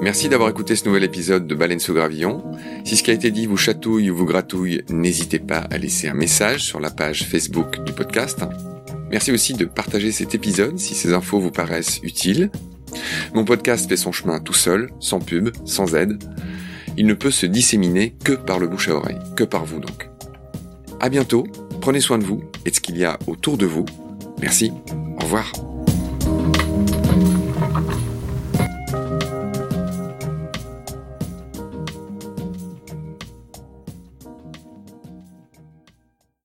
Merci 0.00 0.28
d'avoir 0.28 0.50
écouté 0.50 0.76
ce 0.76 0.84
nouvel 0.84 1.04
épisode 1.04 1.46
de 1.46 1.54
Baleine 1.54 1.80
sous 1.80 1.94
gravillon. 1.94 2.44
Si 2.84 2.94
ce 2.94 3.02
qui 3.02 3.10
a 3.10 3.14
été 3.14 3.30
dit 3.30 3.46
vous 3.46 3.56
chatouille 3.56 4.10
ou 4.10 4.16
vous 4.16 4.26
gratouille, 4.26 4.82
n'hésitez 4.90 5.38
pas 5.38 5.60
à 5.70 5.78
laisser 5.78 6.08
un 6.08 6.14
message 6.14 6.60
sur 6.60 6.78
la 6.78 6.90
page 6.90 7.24
Facebook 7.24 7.82
du 7.84 7.94
podcast. 7.94 8.40
Merci 9.10 9.32
aussi 9.32 9.54
de 9.54 9.64
partager 9.64 10.12
cet 10.12 10.34
épisode 10.34 10.78
si 10.78 10.94
ces 10.94 11.14
infos 11.14 11.40
vous 11.40 11.50
paraissent 11.50 12.00
utiles 12.02 12.50
mon 13.34 13.44
podcast 13.44 13.88
fait 13.88 13.96
son 13.96 14.12
chemin 14.12 14.40
tout 14.40 14.52
seul, 14.52 14.90
sans 15.00 15.20
pub, 15.20 15.50
sans 15.64 15.94
aide. 15.94 16.22
Il 16.96 17.06
ne 17.06 17.14
peut 17.14 17.30
se 17.30 17.46
disséminer 17.46 18.14
que 18.24 18.32
par 18.32 18.58
le 18.58 18.68
bouche 18.68 18.88
à 18.88 18.94
oreille, 18.94 19.18
que 19.36 19.44
par 19.44 19.64
vous 19.64 19.80
donc. 19.80 20.08
À 21.00 21.08
bientôt, 21.08 21.46
prenez 21.80 22.00
soin 22.00 22.18
de 22.18 22.24
vous 22.24 22.42
et 22.64 22.70
de 22.70 22.74
ce 22.74 22.80
qu'il 22.80 22.96
y 22.96 23.04
a 23.04 23.18
autour 23.26 23.58
de 23.58 23.66
vous. 23.66 23.84
Merci, 24.40 24.72
au 25.18 25.24
revoir. 25.24 25.73